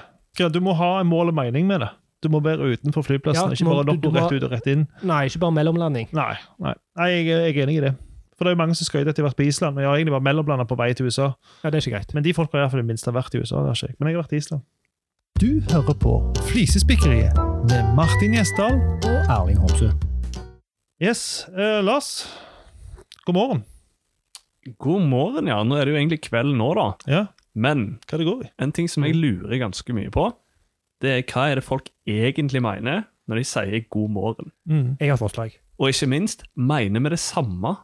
Du 0.52 0.60
må 0.60 0.74
ha 0.76 0.98
en 1.00 1.08
mål 1.08 1.30
og 1.32 1.38
mening 1.38 1.66
med 1.70 1.80
det. 1.86 1.88
Du 2.24 2.28
må 2.32 2.40
være 2.44 2.72
utenfor 2.72 3.04
flyplassen, 3.04 3.50
Ja, 3.52 3.56
ikke 3.56 3.64
må- 3.68 3.74
bare 3.82 3.96
nok 3.96 4.14
rett 4.16 4.32
ut 4.38 4.44
og 4.48 4.52
rett 4.54 4.68
inn. 4.72 4.86
Nei, 5.04 5.26
ikke 5.28 5.40
bare 5.42 5.52
mellomlanding. 5.58 6.08
Nei, 6.16 6.32
nei. 6.58 6.72
nei 6.96 7.08
jeg, 7.12 7.26
er- 7.28 7.42
jeg 7.48 7.56
er 7.58 7.66
enig 7.66 7.76
i 7.76 7.82
det. 7.88 7.94
For 8.34 8.44
det 8.44 8.50
er 8.50 8.56
jo 8.56 8.62
mange 8.64 8.74
som 8.74 8.88
skryter 8.88 9.12
at 9.12 9.16
de 9.16 9.22
har 9.22 9.28
vært 9.30 9.36
på 9.38 9.44
Island, 9.46 9.76
men 9.76 9.84
jeg 9.84 9.90
har 9.92 9.98
egentlig 10.00 10.14
vært 10.16 10.24
mellomlanda 10.26 10.64
på 10.66 10.76
vei 10.80 10.88
til 10.96 11.06
USA. 11.06 11.28
Ja, 11.62 11.70
det 11.70 11.78
er 11.78 11.84
ikke 11.84 11.92
greit. 11.98 12.14
Men 12.16 12.24
de 12.24 12.32
folka 12.34 12.56
har 12.58 12.64
iallfall 12.64 12.80
det 12.82 12.88
minste 12.88 13.12
vært 13.14 13.36
i 13.36 13.42
USA. 13.44 13.60
Men 13.62 14.08
jeg 14.10 14.16
har 14.16 14.24
vært 14.24 14.32
i 14.34 14.40
Island. 14.40 14.64
Du 15.40 15.58
hører 15.72 15.94
på 15.98 16.10
Flisespikkeriet 16.46 17.34
med 17.66 17.88
Martin 17.98 18.36
Gjesdal. 18.36 18.76
Og 19.02 19.30
Erling 19.34 19.58
Homsø. 19.58 19.88
Yes, 21.02 21.44
eh, 21.50 21.80
Lars. 21.82 22.22
God 23.26 23.34
morgen. 23.34 23.64
God 24.78 25.02
morgen, 25.10 25.50
ja. 25.50 25.56
Nå 25.66 25.74
er 25.74 25.84
det 25.88 25.94
jo 25.94 25.98
egentlig 25.98 26.20
kveld 26.28 26.54
nå, 26.54 26.68
da. 26.78 26.86
Ja, 27.10 27.24
Men 27.54 27.98
hva 28.06 28.18
det 28.18 28.26
går 28.28 28.44
i? 28.46 28.50
en 28.62 28.72
ting 28.72 28.88
som 28.90 29.02
jeg 29.04 29.14
lurer 29.18 29.58
ganske 29.58 29.92
mye 29.94 30.10
på, 30.10 30.28
det 31.02 31.10
er 31.10 31.22
hva 31.26 31.50
er 31.50 31.54
det 31.60 31.64
folk 31.66 31.90
egentlig 32.06 32.62
mener 32.62 33.04
når 33.26 33.36
de 33.36 33.44
sier 33.44 33.84
god 33.90 34.10
morgen? 34.10 34.52
Mm. 34.70 34.96
Jeg 35.00 35.10
har 35.10 35.18
forslag. 35.18 35.58
Og 35.78 35.88
ikke 35.90 36.06
minst, 36.14 36.44
mener 36.54 37.00
vi 37.00 37.10
det 37.10 37.18
samme 37.18 37.74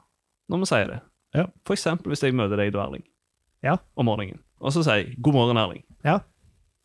når 0.49 0.59
vi 0.63 0.67
sier 0.71 0.87
det? 0.87 1.01
Ja. 1.35 1.47
For 1.67 1.75
eksempel 1.75 2.11
hvis 2.15 2.23
jeg 2.23 2.35
møter 2.35 2.57
deg, 2.63 2.73
du 2.73 2.79
Erling, 2.79 3.03
Ja. 3.63 3.77
om 3.97 4.07
morgenen, 4.07 4.39
og 4.61 4.71
så 4.73 4.83
sier 4.85 5.03
jeg 5.03 5.17
'god 5.23 5.33
morgen, 5.35 5.57
Erling'. 5.57 5.85
Ja. 6.05 6.19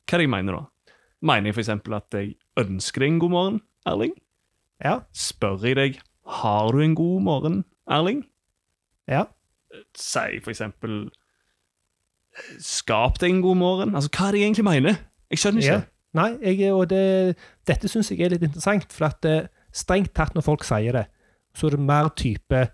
Hva 0.06 0.18
er 0.18 0.22
det 0.22 0.28
jeg 0.28 0.34
mener 0.36 0.54
da? 0.60 0.94
Mener 1.26 1.50
jeg 1.50 1.58
eksempel 1.64 1.96
at 1.98 2.14
jeg 2.14 2.36
ønsker 2.62 3.02
deg 3.02 3.14
en 3.16 3.20
god 3.24 3.34
morgen, 3.34 3.62
Erling? 3.90 4.14
Ja. 4.84 5.00
Spør 5.16 5.64
jeg 5.66 5.76
deg 5.76 6.00
'har 6.26 6.72
du 6.72 6.80
en 6.82 6.96
god 6.96 7.22
morgen, 7.22 7.66
Erling'? 7.90 8.24
Ja. 9.08 9.26
Sier 9.96 10.42
for 10.42 10.50
eksempel 10.52 11.10
'skap 12.60 13.20
deg 13.20 13.30
en 13.32 13.42
god 13.42 13.56
morgen'? 13.58 13.96
Altså, 13.96 14.10
hva 14.10 14.28
er 14.28 14.32
det 14.32 14.40
jeg 14.42 14.48
egentlig 14.50 14.66
mener? 14.66 14.96
Jeg 15.32 15.40
skjønner 15.40 15.62
ikke. 15.62 15.74
Ja. 15.74 15.82
Nei, 16.16 16.38
jeg, 16.42 16.72
og 16.74 16.90
det, 16.90 17.36
dette 17.68 17.88
syns 17.92 18.12
jeg 18.12 18.22
er 18.22 18.30
litt 18.30 18.44
interessant, 18.44 18.94
for 18.94 19.06
at 19.10 19.26
eh, 19.28 19.48
strengt 19.74 20.14
tatt 20.16 20.36
når 20.36 20.42
folk 20.46 20.64
sier 20.64 20.96
det, 20.96 21.06
så 21.56 21.68
er 21.68 21.76
det 21.76 21.80
mer 21.80 22.10
type 22.16 22.68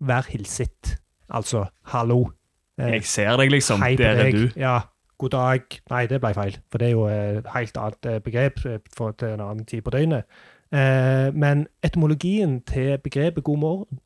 'vær 0.00 0.28
hilset'. 0.28 0.96
Altså 1.30 1.66
'hallo'. 1.86 2.32
Eh, 2.78 2.90
Jeg 2.92 3.04
ser 3.04 3.36
deg, 3.36 3.50
liksom. 3.50 3.80
Der 3.80 4.16
er 4.16 4.30
du. 4.30 4.48
Ja, 4.56 4.80
god 5.22 5.32
dag. 5.34 5.76
Nei, 5.90 6.02
det 6.10 6.18
ble 6.22 6.32
feil, 6.36 6.56
for 6.70 6.82
det 6.82 6.88
er 6.88 6.94
jo 6.96 7.04
et 7.10 7.48
helt 7.54 7.78
annet 7.80 8.08
eh, 8.10 8.18
begrep 8.24 8.64
eh, 8.68 8.80
for 8.96 9.14
til 9.18 9.36
en 9.36 9.44
annen 9.44 9.66
tid 9.68 9.84
på 9.86 9.92
døgnet. 9.94 10.28
Eh, 10.72 11.28
men 11.36 11.66
etymologien 11.84 12.60
til 12.68 12.98
begrepet 13.04 13.44
god 13.44 13.58
morgen, 13.62 14.00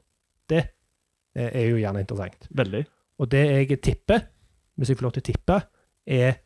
det 0.50 0.62
eh, 1.36 1.50
er 1.50 1.66
jo 1.70 1.80
gjerne 1.80 2.04
interessant. 2.04 2.48
Veldig. 2.50 2.84
Og 3.18 3.30
det 3.32 3.44
jeg 3.46 3.80
tipper, 3.82 4.26
hvis 4.76 4.92
jeg 4.92 4.98
får 4.98 5.08
lov 5.08 5.16
til 5.16 5.24
å 5.24 5.28
tippe, 5.30 5.60
er 6.06 6.38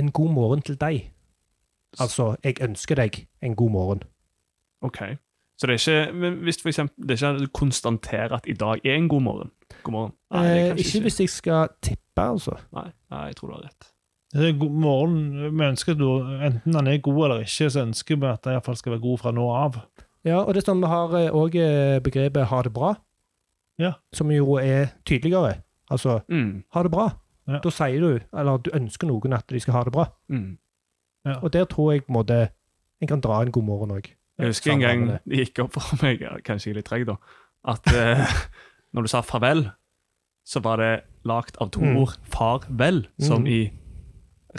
en 0.00 0.10
god 0.10 0.32
morgen 0.34 0.62
til 0.62 0.78
deg. 0.80 1.10
Altså, 2.00 2.34
jeg 2.44 2.60
ønsker 2.62 2.98
deg 2.98 3.24
en 3.42 3.54
god 3.58 3.70
morgen. 3.70 4.02
OK. 4.82 5.02
Så 5.60 5.66
det 5.68 5.76
er 5.86 6.06
ikke 6.08 6.30
hvis 6.40 6.62
for 6.62 6.70
eksempel, 6.72 7.06
det 7.08 7.22
er 7.22 7.34
ikke 7.36 7.50
å 7.50 7.52
konstatere 7.58 8.38
at 8.38 8.46
i 8.48 8.54
dag 8.56 8.80
er 8.84 8.94
en 8.96 9.08
god 9.12 9.24
morgen? 9.26 9.50
God 9.84 9.92
morgen. 9.92 10.12
Nei, 10.32 10.44
det 10.46 10.60
er 10.60 10.70
Eh, 10.72 10.78
ikke 10.78 11.02
hvis 11.04 11.20
jeg 11.20 11.28
skal 11.28 11.68
tippe, 11.84 12.22
altså. 12.22 12.56
Nei, 12.72 12.86
nei, 13.12 13.24
jeg 13.28 13.36
tror 13.36 13.50
du 13.50 13.54
har 13.58 13.66
rett. 13.66 13.90
Det 14.32 14.48
er 14.48 14.58
god 14.58 14.70
morgen. 14.70 15.16
Vi 15.58 15.64
ønsker 15.66 15.92
at 15.92 15.98
du, 15.98 16.08
enten 16.46 16.74
han 16.74 16.86
er 16.86 17.00
god 17.02 17.24
eller 17.24 17.40
ikke, 17.42 17.70
så 17.70 17.82
ønsker 17.82 18.16
vi 18.20 18.26
at 18.30 18.44
han 18.46 18.54
iallfall 18.54 18.76
skal 18.78 18.92
være 18.94 19.02
god 19.02 19.18
fra 19.18 19.32
nå 19.34 19.46
av. 19.50 19.80
Ja, 20.24 20.42
og 20.44 20.54
det 20.54 20.62
er 20.62 20.66
sånn 20.68 20.82
vi 20.84 20.86
har 20.92 21.08
òg 21.32 21.56
begrepet 22.04 22.46
'ha 22.46 22.62
det 22.62 22.72
bra', 22.72 22.94
Ja. 23.78 23.92
som 24.12 24.30
jo 24.30 24.54
er 24.58 24.86
tydeligere. 25.04 25.62
Altså 25.90 26.20
Mm. 26.28 26.62
'ha 26.72 26.82
det 26.82 26.92
bra'. 26.92 27.10
Ja. 27.48 27.58
Da 27.58 27.70
sier 27.70 28.00
du, 28.00 28.20
eller 28.38 28.58
du 28.58 28.70
ønsker 28.70 29.06
noen 29.08 29.32
at 29.32 29.46
de 29.48 29.58
skal 29.60 29.72
ha 29.74 29.82
det 29.84 29.92
bra. 29.92 30.04
Mm. 30.28 30.58
Og 31.42 31.52
der 31.52 31.64
tror 31.64 31.92
jeg 31.92 32.04
på 32.06 32.08
en 32.12 32.14
måte 32.14 32.48
en 33.02 33.08
kan 33.08 33.20
dra 33.20 33.42
en 33.42 33.50
god 33.52 33.64
morgen 33.64 33.90
òg. 33.90 34.06
Jeg 34.38 34.46
husker 34.46 34.72
en 34.72 34.80
gang 34.80 35.06
det 35.28 35.38
gikk 35.38 35.58
opp 35.64 35.72
for 35.72 35.96
meg, 36.06 36.20
kanskje 36.44 36.66
jeg 36.66 36.72
er 36.72 36.74
litt 36.76 36.84
treg 36.84 37.06
da, 37.06 37.16
at 37.64 37.86
eh, 37.92 38.24
når 38.94 39.02
du 39.02 39.08
sa 39.08 39.20
farvel, 39.22 39.70
så 40.46 40.60
var 40.62 40.76
det 40.76 41.00
lagt 41.24 41.56
av 41.60 41.70
to 41.70 41.80
Mm. 41.80 41.96
ord 41.96 42.16
farvel, 42.24 43.06
som 43.18 43.42
Mm. 43.42 43.48
i 43.48 43.72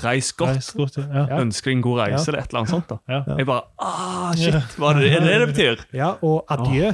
reis 0.03 0.31
godt. 0.33 0.49
Reis 0.55 0.71
godt, 0.71 0.97
ja. 0.97 1.25
Ja. 1.27 1.39
Ønsker 1.41 1.71
deg 1.71 1.77
en 1.77 1.81
god 1.83 1.99
reise, 1.99 2.27
eller 2.31 2.41
et 2.41 2.47
eller 2.49 2.59
annet 2.61 2.69
sånt. 2.69 2.89
da. 2.89 2.97
Ja. 3.09 3.23
Jeg 3.37 3.45
bare 3.45 3.61
ah, 3.79 4.33
shit, 4.39 4.77
hva 4.79 4.91
er 4.93 4.99
det 4.99 5.11
er 5.13 5.25
det 5.25 5.39
det 5.41 5.47
betyr? 5.51 5.85
Ja, 5.93 6.13
og 6.21 6.45
adjø. 6.49 6.91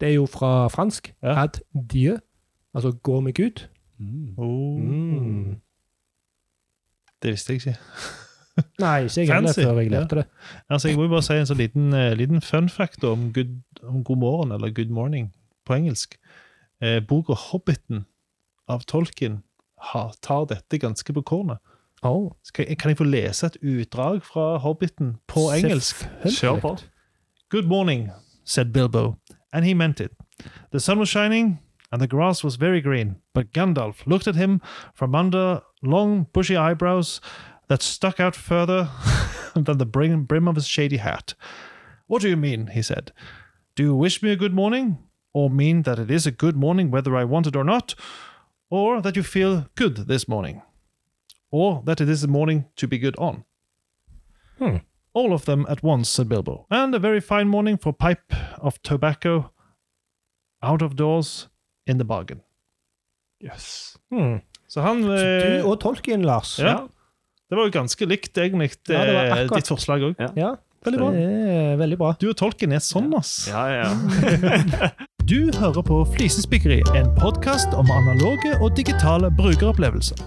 Det 0.00 0.08
er 0.08 0.14
jo 0.14 0.26
fra 0.26 0.68
fransk. 0.68 1.12
Ja. 1.22 1.46
dieu. 1.92 2.16
Altså 2.74 2.90
gå 3.02 3.20
med 3.20 3.34
Gud. 3.34 3.66
Oh, 4.36 4.80
Mm. 4.80 5.60
Det 7.22 7.30
visste 7.32 7.52
jeg 7.52 7.60
ikke. 7.60 7.76
Nei, 8.84 9.04
ikke 9.04 9.20
jeg 9.20 9.34
heller 9.34 9.52
før 9.54 9.78
jeg 9.80 9.90
Ja. 9.90 10.00
lærte 10.00 10.16
det. 10.16 10.24
Altså, 10.70 10.88
Jeg 10.88 10.96
må 10.96 11.02
jo 11.02 11.08
bare 11.08 11.22
si 11.22 11.32
en 11.32 11.46
sånn 11.46 11.56
liten, 11.58 11.92
uh, 11.94 12.12
liten 12.14 12.40
fun 12.42 12.68
fact 12.68 13.04
om, 13.04 13.32
good, 13.32 13.54
om 13.82 14.04
god 14.04 14.16
morgen, 14.18 14.52
eller 14.52 14.70
good 14.70 14.90
morning, 14.90 15.32
på 15.66 15.74
engelsk. 15.74 16.16
Uh, 16.84 17.00
Boka 17.08 17.32
'Hobbiten' 17.34 18.04
av 18.68 18.84
Tolkien 18.86 19.42
tar 20.22 20.46
dette 20.50 20.78
ganske 20.78 21.12
på 21.12 21.22
kornet. 21.22 21.58
Oh, 22.02 22.32
kan 22.52 22.90
jeg 22.90 22.98
få 22.98 23.04
lese 23.04 23.46
et 23.46 23.56
utdrag 23.62 24.22
fra 24.22 24.58
'Hobbiten' 24.58 25.16
på 25.26 25.50
engelsk? 25.52 26.04
Kjør 26.24 26.60
på. 26.60 26.76
Good 27.50 27.64
morning, 27.64 28.10
said 28.44 28.72
Bilbo, 28.72 29.14
and 29.52 29.64
he 29.64 29.74
meant 29.74 30.00
it. 30.00 30.10
The 30.70 30.80
sun 30.80 30.98
was 30.98 31.08
shining, 31.08 31.60
and 31.92 32.00
the 32.00 32.06
grass 32.06 32.44
was 32.44 32.56
very 32.56 32.80
green, 32.80 33.16
but 33.34 33.52
Gandalf 33.52 34.06
looked 34.06 34.28
at 34.28 34.36
him 34.36 34.60
from 34.94 35.14
under 35.14 35.60
long, 35.82 36.26
bushy 36.34 36.56
eyebrows 36.56 37.20
that 37.68 37.82
stuck 37.82 38.20
out 38.20 38.36
further 38.36 38.88
than 39.54 39.78
the 39.78 39.86
brim, 39.86 40.24
brim 40.24 40.48
of 40.48 40.56
his 40.56 40.66
shady 40.66 40.98
hat. 40.98 41.34
What 42.06 42.22
do 42.22 42.28
you 42.28 42.36
mean? 42.36 42.66
he 42.66 42.82
said. 42.82 43.12
Do 43.76 43.82
you 43.82 43.94
wish 43.94 44.22
me 44.22 44.30
a 44.30 44.36
good 44.36 44.52
morning? 44.52 44.98
Or 45.32 45.50
mean 45.50 45.82
that 45.82 45.98
it 45.98 46.10
is 46.10 46.26
a 46.26 46.30
good 46.30 46.56
morning 46.56 46.90
whether 46.90 47.16
I 47.16 47.24
want 47.24 47.46
it 47.46 47.56
or 47.56 47.64
not? 47.64 47.94
Or 48.70 49.00
that 49.02 49.16
you 49.16 49.22
feel 49.22 49.66
good 49.74 50.06
this 50.08 50.28
morning? 50.28 50.62
Or 51.50 51.82
that 51.86 52.00
it 52.00 52.08
is 52.08 52.24
a 52.24 52.28
morning 52.28 52.64
to 52.76 52.86
be 52.88 52.98
good 52.98 53.14
on? 53.18 53.44
Hmm. 54.58 54.76
All 55.12 55.32
of 55.32 55.44
them 55.44 55.66
at 55.68 55.82
once, 55.82 56.08
said 56.08 56.28
Bilbo. 56.28 56.66
And 56.70 56.94
a 56.94 56.98
very 56.98 57.20
fine 57.20 57.48
morning 57.48 57.76
for 57.78 57.92
pipe 57.92 58.34
of 58.58 58.80
tobacco 58.82 59.50
out 60.62 60.82
of 60.82 60.96
doors 60.96 61.48
in 61.86 61.98
the 61.98 62.04
bargain. 62.04 62.40
Yes. 63.40 63.96
Hmm. 64.10 64.40
Så 64.66 64.80
han 64.80 65.02
Så 65.02 65.12
eh, 65.14 65.62
du 65.62 65.68
og 65.68 65.80
Tolkien, 65.80 66.22
Lars. 66.22 66.58
ja, 66.58 66.88
Det 67.48 67.56
var 67.56 67.64
jo 67.64 67.70
ganske 67.70 68.06
likt, 68.06 68.32
egentlig, 68.38 68.70
Ja, 68.88 69.04
det 69.04 69.14
var 69.14 69.24
eh, 69.24 69.32
akkurat. 69.32 69.56
ditt 69.60 69.68
forslag 69.68 70.00
òg. 70.02 70.14
Ja, 70.36 70.56
Veldig 70.84 70.98
bra. 71.00 71.10
det 71.14 71.20
er 71.24 71.76
veldig 71.80 71.96
bra. 71.96 72.08
Du 72.20 72.26
og 72.28 72.36
tolken 72.36 72.72
er 72.76 72.82
sånn, 72.84 73.08
ass. 73.16 73.46
Ja, 73.48 73.64
ja. 73.72 74.90
Du 75.24 75.48
hører 75.56 75.80
på 75.80 76.02
Flisespikkeri, 76.12 76.82
en 76.98 77.06
podkast 77.16 77.72
om 77.72 77.88
analoge 77.88 78.50
og 78.58 78.74
digitale 78.76 79.30
brukeropplevelser. 79.32 80.20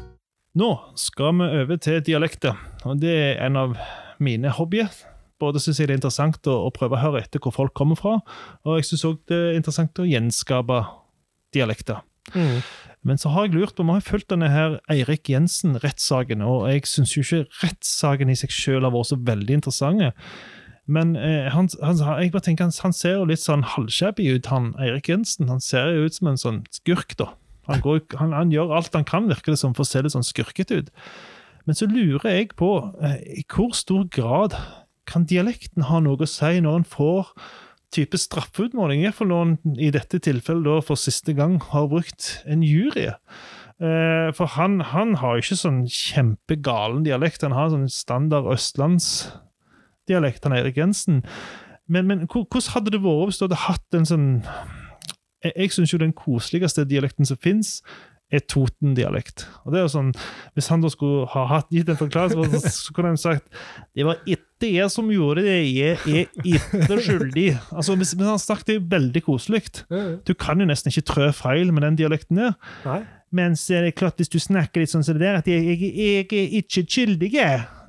Nå 0.58 0.72
skal 0.98 1.36
vi 1.38 1.50
over 1.60 1.78
til 1.78 2.00
dialekter, 2.02 2.58
og 2.90 2.98
det 3.04 3.14
er 3.14 3.44
en 3.46 3.60
av 3.62 3.78
mine 4.18 4.50
hobbyer. 4.58 4.90
Både 5.38 5.62
syns 5.62 5.78
jeg 5.78 5.92
det 5.92 5.94
er 5.94 6.02
interessant 6.02 6.50
å, 6.50 6.56
å 6.66 6.74
prøve 6.74 6.98
å 6.98 7.04
høre 7.04 7.22
etter 7.22 7.38
hvor 7.44 7.54
folk 7.54 7.78
kommer 7.78 8.00
fra, 8.00 8.16
og 8.66 8.80
jeg 8.80 8.90
syns 8.90 9.06
òg 9.12 9.22
det 9.30 9.38
er 9.38 9.60
interessant 9.60 10.02
å 10.02 10.10
gjenskape 10.10 10.82
dialekter. 11.54 12.02
Mm. 12.34 12.58
Men 13.06 13.20
så 13.22 13.32
har 13.32 13.48
jeg 13.48 13.56
lurt 13.56 13.76
på, 13.78 13.86
vi 13.86 13.96
har 13.96 14.04
fulgt 14.04 14.30
denne 14.34 14.50
her 14.52 14.80
Eirik 14.92 15.30
Jensen-rettssaken, 15.30 16.42
og 16.44 16.68
jeg 16.72 16.88
syns 16.90 17.14
jo 17.16 17.24
ikke 17.24 17.46
rettssaken 17.64 18.32
i 18.34 18.38
seg 18.40 18.54
selv 18.54 18.88
har 18.88 18.96
vært 18.96 19.12
så 19.12 19.20
veldig 19.30 19.60
interessante. 19.60 20.12
Men 20.88 21.16
eh, 21.20 21.50
han, 21.52 21.70
han, 21.84 22.00
jeg 22.22 22.32
bare 22.34 22.46
tenker, 22.48 22.68
han, 22.68 22.76
han 22.84 22.96
ser 22.96 23.18
jo 23.20 23.28
litt 23.28 23.44
sånn 23.44 23.66
halvshabby 23.76 24.28
ut, 24.38 24.48
han 24.52 24.72
Eirik 24.80 25.12
Jensen. 25.12 25.52
Han 25.52 25.64
ser 25.64 25.92
jo 25.94 26.08
ut 26.08 26.16
som 26.16 26.32
en 26.32 26.42
sånn 26.42 26.62
skurk, 26.74 27.18
da. 27.20 27.34
Han, 27.68 27.84
går, 27.84 28.02
han, 28.20 28.32
han 28.32 28.52
gjør 28.54 28.72
alt 28.78 28.96
han 28.96 29.08
kan, 29.08 29.28
virker 29.28 29.54
det 29.54 29.60
som, 29.60 29.76
for 29.76 29.84
å 29.84 29.90
se 29.90 30.02
litt 30.04 30.16
sånn 30.16 30.26
skurkete 30.26 30.82
ut. 30.82 30.92
Men 31.68 31.76
så 31.76 31.90
lurer 31.92 32.24
jeg 32.32 32.54
på 32.60 32.72
eh, 33.04 33.20
i 33.42 33.46
hvor 33.52 33.76
stor 33.76 34.08
grad 34.12 34.56
kan 35.08 35.28
dialekten 35.28 35.88
ha 35.88 36.00
noe 36.04 36.24
å 36.24 36.30
si 36.30 36.62
når 36.64 36.82
en 36.82 36.88
får 36.88 37.34
type 37.96 38.18
straffeutmåling, 38.20 39.04
iallfall 39.04 39.30
når 39.32 39.46
en 39.46 39.78
i 39.80 39.92
dette 39.94 40.20
tilfellet 40.24 40.66
da 40.68 40.80
for 40.84 41.00
siste 41.00 41.34
gang 41.38 41.58
har 41.72 41.88
brukt 41.92 42.44
en 42.50 42.64
jury. 42.66 43.08
Eh, 43.78 44.34
for 44.36 44.46
han, 44.58 44.80
han 44.92 45.16
har 45.22 45.38
ikke 45.40 45.56
sånn 45.60 45.86
kjempegalen 45.92 47.06
dialekt, 47.06 47.46
han 47.46 47.56
har 47.56 47.70
sånn 47.74 47.90
standard 47.94 48.50
østlandsdialekt, 48.54 50.44
han 50.44 50.58
Eirik 50.58 50.78
Jensen. 50.82 51.24
Men, 51.88 52.10
men 52.10 52.26
hvordan 52.26 52.74
hadde 52.74 52.92
det 52.98 53.04
vært 53.06 53.30
hvis 53.30 53.40
du 53.40 53.46
hadde 53.46 53.66
hatt 53.70 53.96
en 53.96 54.10
sånn 54.10 54.28
Jeg, 55.46 55.54
jeg 55.54 55.72
syns 55.72 55.94
jo 55.94 56.00
den 56.02 56.16
koseligste 56.18 56.84
dialekten 56.90 57.28
som 57.30 57.38
fins, 57.40 57.78
er 58.34 58.44
Toten-dialekt. 58.44 59.46
Og 59.64 59.72
det 59.72 59.80
er 59.80 59.86
jo 59.86 59.92
sånn, 59.94 60.10
Hvis 60.58 60.68
han 60.72 60.82
da 60.84 60.90
skulle 60.92 61.28
ha 61.32 61.46
hatt 61.48 61.70
gitt 61.72 61.90
en 61.92 62.00
forklaring, 62.00 62.44
så, 62.52 62.72
så 62.74 62.96
kunne 62.96 63.14
han 63.14 63.22
sagt 63.22 63.48
det 63.96 64.06
var 64.08 64.20
ikke 64.28 64.72
jeg 64.74 64.90
som 64.92 65.10
gjorde 65.14 65.46
det, 65.46 65.58
jeg 65.70 65.98
er 66.08 66.28
ikke 66.42 66.98
skyldig. 67.06 67.48
Altså, 67.72 67.96
hvis, 67.96 68.16
hvis 68.18 68.28
han 68.28 68.42
snakket 68.42 68.72
det 68.74 68.80
veldig 68.92 69.24
koselig. 69.26 69.64
Du 70.28 70.34
kan 70.38 70.60
jo 70.60 70.68
nesten 70.68 70.92
ikke 70.92 71.06
trø 71.14 71.30
feil 71.36 71.72
med 71.74 71.86
den 71.86 72.00
dialekten 72.02 72.42
der. 72.42 72.58
Nei. 72.86 73.02
Mens 73.38 73.66
det 73.68 73.80
er 73.80 73.92
klart, 73.92 74.16
hvis 74.20 74.32
du 74.32 74.40
snakker 74.40 74.82
litt 74.82 74.92
sånn 74.92 75.04
som 75.04 75.18
det 75.18 75.26
der, 75.26 75.42
at 75.42 75.50
jeg, 75.52 75.64
jeg, 75.68 75.92
jeg 75.98 76.28
er 76.28 76.54
ikke 76.62 76.86
skyldig. 76.88 77.32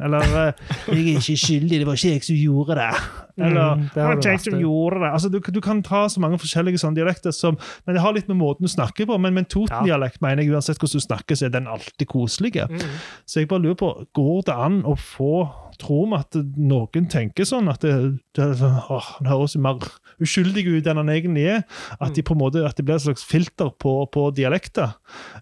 Eller 0.04 0.36
eh, 0.42 0.66
jeg 0.88 0.98
er 0.98 1.22
ikke 1.22 1.38
skyldig, 1.44 1.80
det 1.80 1.86
var 1.88 1.98
ikke 1.98 2.14
jeg 2.14 2.26
som 2.28 2.38
gjorde 2.38 2.78
det. 2.78 2.90
Eller 3.38 3.68
Mm, 3.78 3.82
det 3.82 3.94
det 3.94 4.02
var 4.02 4.16
ikke 4.16 4.32
jeg 4.32 4.40
som 4.40 4.58
gjorde 4.58 5.00
det. 5.02 5.10
Altså, 5.12 5.28
du, 5.28 5.38
du 5.38 5.60
kan 5.62 5.82
ta 5.82 6.00
så 6.10 6.20
mange 6.20 6.38
forskjellige 6.42 6.80
sånne 6.82 6.98
dialekter, 6.98 7.30
som, 7.34 7.58
men 7.86 7.94
det 7.94 8.02
har 8.02 8.16
litt 8.16 8.28
med 8.30 8.40
måten 8.40 8.66
du 8.66 8.72
snakker 8.72 9.06
på. 9.06 9.18
Men, 9.18 9.34
men 9.36 9.46
Toten-dialekt 9.46 10.22
mener 10.24 10.42
jeg 10.42 10.54
uansett 10.54 10.80
hvordan 10.80 10.98
du 10.98 11.06
snakker, 11.06 11.38
så 11.38 11.46
er 11.46 11.54
den 11.54 11.70
alltid 11.70 12.08
koselig. 12.10 12.56
Mm. 12.58 12.82
Så 13.28 13.42
jeg 13.42 13.50
bare 13.50 13.62
lurer 13.62 13.78
på, 13.78 13.92
går 14.18 14.44
det 14.50 14.58
an 14.58 14.82
å 14.88 14.98
få 14.98 15.32
Tror 15.78 16.08
vi 16.10 16.16
at 16.16 16.34
noen 16.58 17.04
tenker 17.06 17.46
sånn, 17.46 17.68
at 17.70 17.84
det, 17.86 17.92
det, 18.34 18.48
sånn, 18.58 18.80
åh, 18.90 19.10
han 19.20 19.28
høres 19.30 19.54
mer 19.62 19.84
uskyldig 20.18 20.64
ut 20.66 20.88
enn 20.90 20.98
han 20.98 21.12
egentlig 21.12 21.44
er. 21.52 21.60
At, 22.00 22.16
de 22.16 22.24
på 22.26 22.34
en 22.34 22.40
måte, 22.40 22.64
at 22.66 22.74
det 22.74 22.82
blir 22.88 22.96
et 22.96 23.04
slags 23.04 23.22
filter 23.22 23.70
på, 23.78 23.92
på 24.10 24.24
dialekter, 24.34 24.96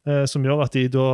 eh, 0.04 0.26
som 0.28 0.44
gjør 0.44 0.66
at 0.66 0.76
de 0.76 0.82
da 0.92 1.06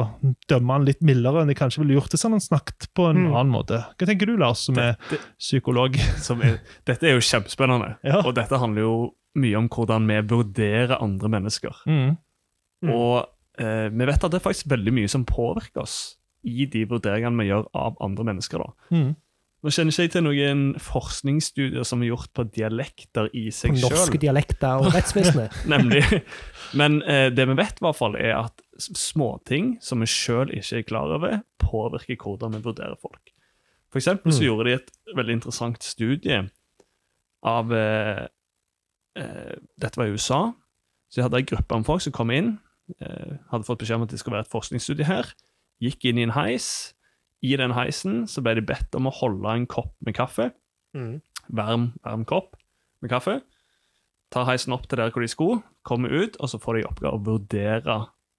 dømmer 0.50 0.80
han 0.80 0.88
litt 0.88 1.06
mildere 1.06 1.44
enn 1.44 1.52
de 1.52 1.54
kanskje 1.54 1.84
ville 1.84 2.00
gjort 2.00 2.16
hvis 2.16 2.26
han 2.26 2.34
hadde 2.34 2.48
snakket 2.48 2.88
på 2.98 3.06
en 3.12 3.28
Mm. 3.32 3.38
annen 3.40 3.52
måte. 3.54 3.80
Hva 3.98 4.06
tenker 4.08 4.26
du, 4.30 4.36
Lars, 4.40 4.62
som 4.68 4.78
er 4.78 4.94
psykolog? 5.40 5.96
Som 6.26 6.42
er, 6.44 6.60
dette 6.88 7.08
er 7.08 7.16
jo 7.16 7.24
kjempespennende, 7.24 7.96
Ja. 8.04 8.20
og 8.24 8.34
dette 8.38 8.58
handler 8.60 8.82
jo 8.86 8.94
mye 9.34 9.56
om 9.58 9.68
hvordan 9.72 10.06
vi 10.10 10.20
vurderer 10.28 10.98
andre 11.02 11.28
mennesker. 11.32 11.72
Mm. 11.88 12.16
Mm. 12.84 12.90
Og 12.92 13.28
eh, 13.58 13.88
vi 13.88 14.04
vet 14.08 14.24
at 14.24 14.30
det 14.30 14.40
er 14.40 14.44
faktisk 14.44 14.68
veldig 14.72 14.92
mye 14.92 15.08
som 15.08 15.24
påvirker 15.24 15.82
oss 15.86 16.16
i 16.44 16.66
de 16.66 16.84
vurderingene 16.90 17.38
vi 17.38 17.48
gjør 17.48 17.68
av 17.78 17.96
andre 18.02 18.24
mennesker. 18.32 18.58
da. 18.58 18.72
Mm. 18.96 19.12
Nå 19.62 19.70
kjenner 19.70 19.94
ikke 19.94 20.02
jeg 20.02 20.10
til 20.10 20.24
noen 20.26 20.62
forskningsstudier 20.82 21.84
som 21.86 22.00
er 22.02 22.08
gjort 22.10 22.32
på 22.34 22.42
dialekter 22.50 23.28
i 23.38 23.44
seg 23.54 23.76
sjøl. 23.76 23.84
norske 23.84 24.08
selv. 24.10 24.20
dialekter 24.24 24.80
og 24.82 24.88
rettsvesenet. 24.96 25.54
Nemlig. 25.72 26.02
Men 26.74 26.96
eh, 27.06 27.28
det 27.30 27.46
vi 27.46 27.54
vet, 27.60 27.78
i 27.78 27.84
hvert 27.86 27.98
fall, 28.00 28.16
er 28.18 28.34
at 28.40 28.64
småting 28.82 29.76
som 29.84 30.02
vi 30.02 30.08
sjøl 30.10 30.50
ikke 30.56 30.80
er 30.80 30.88
klar 30.88 31.14
over, 31.14 31.38
påvirker 31.62 32.18
hvordan 32.24 32.56
vi 32.56 32.62
vurderer 32.64 32.98
folk. 32.98 33.30
For 33.92 34.00
eksempel 34.02 34.32
så 34.34 34.40
Mm. 34.42 34.46
gjorde 34.48 34.64
de 34.66 34.74
et 34.80 34.90
veldig 35.14 35.34
interessant 35.38 35.82
studie 35.84 36.40
av 37.44 37.72
eh, 37.76 38.26
eh, 39.20 39.54
Dette 39.78 39.96
var 40.00 40.06
i 40.10 40.16
USA. 40.16 40.40
Så 41.10 41.20
de 41.20 41.22
hadde 41.26 41.38
en 41.42 41.50
gruppe 41.52 41.76
om 41.76 41.84
folk 41.84 42.00
som 42.02 42.12
kom 42.16 42.30
inn, 42.34 42.54
eh, 42.98 43.36
hadde 43.52 43.66
fått 43.68 43.78
beskjed 43.84 44.00
om 44.00 44.06
at 44.08 44.10
det 44.10 44.18
skulle 44.18 44.38
være 44.40 44.46
et 44.48 44.54
forskningsstudie 44.54 45.04
her, 45.06 45.28
gikk 45.82 46.06
inn 46.08 46.18
i 46.18 46.22
en 46.26 46.34
heis. 46.34 46.94
I 47.42 47.56
den 47.56 47.72
heisen 47.74 48.26
så 48.30 48.42
ble 48.42 48.54
de 48.54 48.62
bedt 48.66 48.94
om 48.94 49.06
å 49.10 49.12
holde 49.18 49.48
en 49.56 49.66
kopp 49.66 49.94
med 50.04 50.14
kaffe 50.14 50.52
Mm. 50.94 51.20
varm, 51.48 51.92
varm 52.04 52.24
kopp 52.28 52.56
med 53.00 53.10
kaffe. 53.10 53.40
Tar 54.30 54.44
heisen 54.44 54.72
opp 54.72 54.86
til 54.88 54.98
der 54.98 55.10
hvor 55.10 55.20
de 55.24 55.28
skulle, 55.28 55.62
kommer 55.84 56.08
ut, 56.12 56.36
og 56.40 56.48
så 56.48 56.58
får 56.60 56.74
de 56.74 56.80
i 56.82 56.86
oppgave 56.88 57.16
å 57.18 57.24
vurdere 57.24 57.96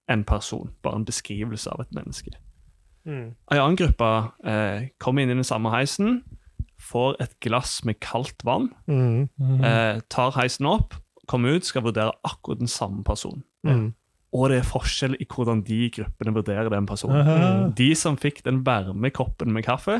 en 0.09 0.23
person. 0.23 0.69
Bare 0.83 0.95
en 0.95 1.05
beskrivelse 1.05 1.67
av 1.73 1.81
et 1.81 1.91
menneske. 1.93 2.31
Mm. 3.05 3.35
En 3.51 3.57
annen 3.59 3.75
gruppe 3.75 4.31
eh, 4.45 4.87
kommer 4.99 5.21
inn 5.23 5.29
i 5.33 5.33
den 5.35 5.43
samme 5.43 5.69
heisen, 5.73 6.21
får 6.79 7.15
et 7.21 7.35
glass 7.41 7.83
med 7.85 7.99
kaldt 7.99 8.43
vann, 8.45 8.69
Mm. 8.87 9.29
eh, 9.63 9.99
tar 10.09 10.31
heisen 10.31 10.65
opp, 10.65 10.93
kommer 11.27 11.55
ut, 11.55 11.65
skal 11.65 11.81
vurdere 11.83 12.11
akkurat 12.23 12.59
den 12.59 12.67
samme 12.67 13.03
personen. 13.03 13.43
Mm. 13.65 13.93
Og 14.33 14.49
det 14.49 14.59
er 14.59 14.65
forskjell 14.65 15.15
i 15.21 15.27
hvordan 15.29 15.61
de 15.67 15.87
gruppene 15.93 16.33
vurderer 16.33 16.71
den 16.73 16.87
personen. 16.89 17.21
Aha. 17.21 17.69
De 17.77 17.91
som 17.97 18.17
fikk 18.17 18.41
den 18.47 18.63
varme 18.65 19.11
koppen 19.13 19.53
med 19.53 19.67
kaffe, 19.67 19.99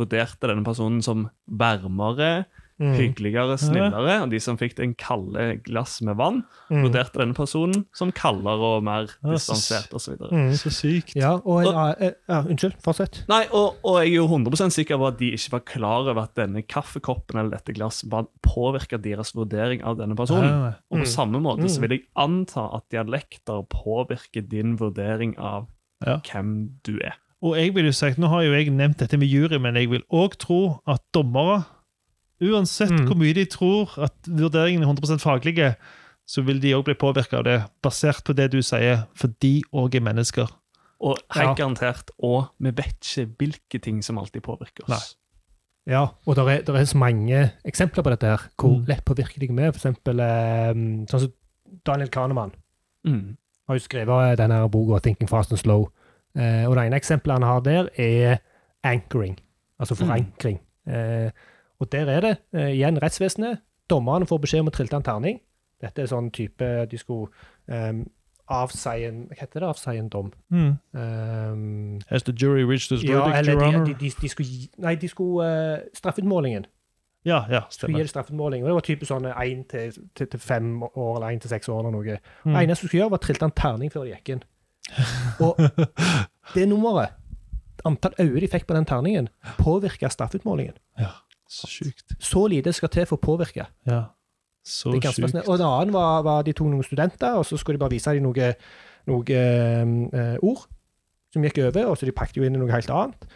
vurderte 0.00 0.48
denne 0.48 0.64
personen 0.66 1.02
som 1.04 1.28
varmere, 1.46 2.46
Mm. 2.80 2.94
hyggeligere, 2.98 3.54
snillere. 3.56 4.22
Og 4.24 4.30
de 4.30 4.40
som 4.40 4.56
fikk 4.58 4.74
den 4.76 4.94
kalde 4.98 5.60
glass 5.62 6.00
med 6.02 6.16
vann, 6.16 6.42
Mm. 6.70 6.82
vurderte 6.82 7.20
denne 7.20 7.34
personen 7.34 7.84
som 7.94 8.10
kaldere 8.10 8.58
og 8.78 8.82
mer 8.82 9.06
så- 9.06 9.30
distansert 9.30 9.92
osv. 9.94 10.16
Mm. 10.32 10.50
Så 10.58 10.70
sykt. 10.74 11.14
Ja, 11.14 11.34
og 11.36 11.66
Og- 11.66 11.96
eh, 12.00 12.12
ja, 12.28 12.42
Unnskyld, 12.42 12.80
fortsett. 12.82 13.22
Nei, 13.28 13.44
og, 13.52 13.76
og 13.84 14.02
jeg 14.02 14.10
er 14.12 14.16
jo 14.16 14.26
100 14.26 14.70
sikker 14.72 14.98
på 14.98 15.06
at 15.06 15.18
de 15.18 15.30
ikke 15.32 15.50
var 15.52 15.60
klar 15.60 16.08
over 16.10 16.22
at 16.22 16.34
denne 16.34 16.62
kaffekoppen 16.66 17.38
eller 17.38 17.50
dette 17.50 17.72
glasset 17.74 18.10
påvirka 18.42 19.00
deres 19.00 19.32
vurdering 19.34 19.82
av 19.84 19.96
denne 19.98 20.16
personen. 20.16 20.44
Ja, 20.50 20.66
Og 20.90 20.98
på 20.98 21.04
Mm. 21.04 21.06
samme 21.06 21.40
måte 21.40 21.68
så 21.70 21.78
Mm. 21.78 21.80
vil 21.88 21.90
jeg 21.98 22.06
anta 22.16 22.74
at 22.74 22.82
dialekter 22.90 23.62
påvirker 23.68 24.48
din 24.48 24.76
vurdering 24.76 25.38
av 25.38 25.68
Ja. 26.04 26.18
hvem 26.18 26.70
du 26.82 26.98
er. 27.04 27.14
Og 27.42 27.56
jeg 27.56 27.74
vil 27.74 27.84
jo 27.84 27.92
si, 27.92 28.06
Nå 28.16 28.28
har 28.28 28.42
jo 28.42 28.52
jeg 28.52 28.68
nevnt 28.72 28.96
dette 28.98 29.18
med 29.18 29.28
jury, 29.28 29.58
men 29.60 29.74
jeg 29.74 29.90
vil 29.90 30.02
òg 30.12 30.36
tro 30.38 30.80
at 30.86 31.00
dommere, 31.12 31.66
uansett 32.42 32.90
Mm. 32.90 33.06
hvor 33.06 33.16
mye 33.16 33.34
de 33.34 33.44
tror 33.44 33.94
at 34.02 34.12
vurderingen 34.28 34.82
er 34.82 34.86
100% 34.86 35.20
faglige, 35.22 35.74
så 36.26 36.42
vil 36.42 36.60
de 36.60 36.72
òg 36.74 36.84
bli 36.84 36.94
påvirka 36.94 37.38
av 37.38 37.44
det, 37.44 37.62
basert 37.82 38.24
på 38.24 38.32
det 38.34 38.50
du 38.52 38.62
sier, 38.62 39.06
for 39.14 39.28
de 39.42 39.62
òg 39.74 39.94
er 39.94 40.00
mennesker. 40.00 40.48
Og 41.00 41.18
helt 41.34 41.48
Ja. 41.48 41.54
garantert, 41.54 42.10
og 42.18 42.46
vi 42.58 42.70
vet 42.70 42.96
ikke 43.02 43.26
hvilke 43.38 43.78
ting 43.82 44.02
som 44.02 44.18
alltid 44.18 44.42
påvirker 44.42 44.88
oss. 44.88 45.16
Ja, 45.86 46.06
og 46.26 46.36
det 46.36 46.48
er, 46.48 46.62
der 46.62 46.74
er 46.80 46.84
så 46.84 46.96
mange 46.96 47.52
eksempler 47.64 48.02
på 48.02 48.10
dette 48.10 48.26
her, 48.26 48.40
hvor 48.58 48.78
Mm. 48.78 48.84
lett 48.88 49.04
påvirker 49.04 49.38
de 49.40 49.62
er. 49.62 49.72
For 49.72 49.78
eksempel 49.88 50.20
eh, 50.20 50.72
sånn 51.06 51.20
som 51.20 51.32
Daniel 51.86 52.08
Kahneman 52.08 52.52
Mm. 53.06 53.36
har 53.68 53.74
jo 53.76 53.80
skrevet 53.80 54.38
denne 54.38 54.68
boka 54.70 54.98
'Thinking 55.00 55.28
Fast 55.28 55.52
and 55.52 55.58
Slow'. 55.60 55.90
Eh, 56.36 56.66
og 56.66 56.74
det 56.76 56.86
ene 56.86 56.96
eksempelet 56.96 57.32
han 57.34 57.42
har 57.42 57.60
der, 57.60 57.88
er 57.98 58.38
anchoring, 58.82 59.38
altså 59.78 59.94
forankring. 59.94 60.58
Eh, 60.86 61.30
og 61.80 61.92
der 61.92 62.10
er 62.10 62.20
det 62.20 62.34
eh, 62.54 62.74
igjen 62.76 63.00
rettsvesenet. 63.02 63.62
Dommerne 63.90 64.26
får 64.26 64.40
beskjed 64.44 64.64
om 64.64 64.70
å 64.70 64.74
trille 64.74 64.96
en 64.96 65.06
terning. 65.06 65.40
Dette 65.82 66.04
er 66.04 66.08
sånn 66.08 66.30
type 66.32 66.64
De 66.88 66.96
skulle 66.96 67.26
um, 67.66 68.04
avsi 68.54 69.02
en 69.08 69.24
Hva 69.28 69.40
heter 69.42 69.60
det? 69.60 69.68
Avsi 69.68 69.96
en 69.98 70.08
dom. 70.08 70.30
Mm. 70.54 70.70
Um, 70.92 71.98
Has 72.08 72.24
the 72.24 72.32
jury 72.32 72.64
reached 72.64 72.94
this 72.94 73.02
ja, 73.04 73.18
verdict, 73.18 73.36
eller 73.42 73.52
Your 73.52 73.84
de, 73.84 73.92
de, 73.92 73.98
de, 74.04 74.12
de 74.22 74.30
skulle 74.32 74.70
Nei, 74.78 74.94
de 75.00 75.10
skulle 75.10 75.50
uh, 75.50 75.90
Straffeutmålingen. 75.96 76.64
Ja, 77.24 77.46
ja, 77.50 77.62
Skulle 77.70 77.92
gi 77.92 77.94
stemmer. 77.94 78.06
straffeutmåling. 78.06 78.62
Og 78.62 78.68
det 78.68 78.74
var 78.76 78.84
typisk 78.84 79.08
sånn 79.08 79.26
én 79.32 79.62
til, 79.68 79.94
til, 80.12 80.28
til 80.28 80.40
fem 80.40 80.82
år 80.84 81.14
eller 81.16 81.32
én 81.32 81.40
til 81.40 81.48
seks 81.48 81.70
år 81.72 81.80
eller 81.80 81.94
noe. 81.94 82.16
Mm. 82.44 82.50
Det 82.52 82.64
eneste 82.66 82.84
du 82.84 82.90
skulle 82.90 83.00
gjøre, 83.00 83.12
var 83.14 83.22
å 83.22 83.24
trilte 83.24 83.48
en 83.48 83.54
terning 83.56 83.92
før 83.92 84.04
de 84.04 84.12
gikk 84.12 84.34
inn. 84.34 84.42
Og 85.46 85.62
det 86.52 86.66
nummeret, 86.68 87.16
antall 87.88 88.18
øyne 88.20 88.42
de 88.44 88.50
fikk 88.52 88.66
på 88.68 88.76
den 88.76 88.84
terningen, 88.88 89.30
påvirka 89.56 90.10
straffeutmålingen. 90.12 90.76
Ja, 91.00 91.14
så 91.48 91.68
sjukt. 91.70 92.16
Så 92.18 92.46
lite 92.50 92.72
skal 92.72 92.88
til 92.94 93.06
for 93.06 93.18
å 93.18 93.24
påvirke. 93.24 93.66
Ja, 93.86 94.02
så 94.64 94.94
sjukt. 94.96 95.34
Og 95.44 95.54
en 95.58 95.66
annen 95.66 95.92
var, 95.92 96.22
var 96.24 96.42
de 96.46 96.52
tok 96.56 96.70
noen 96.72 96.82
studenter, 96.86 97.36
og 97.36 97.44
så 97.46 97.58
skulle 97.60 97.76
de 97.78 97.84
bare 97.84 97.94
vise 97.96 98.14
dem 98.16 98.24
noen 98.24 98.54
noe 99.04 99.36
eh, 99.36 100.36
ord 100.40 100.62
som 101.34 101.42
gikk 101.44 101.58
over, 101.66 101.90
og 101.90 101.98
så 101.98 102.06
de 102.08 102.14
pakket 102.16 102.38
jo 102.40 102.46
inn 102.46 102.54
i 102.56 102.60
noe 102.62 102.72
helt 102.72 102.88
annet. 102.94 103.26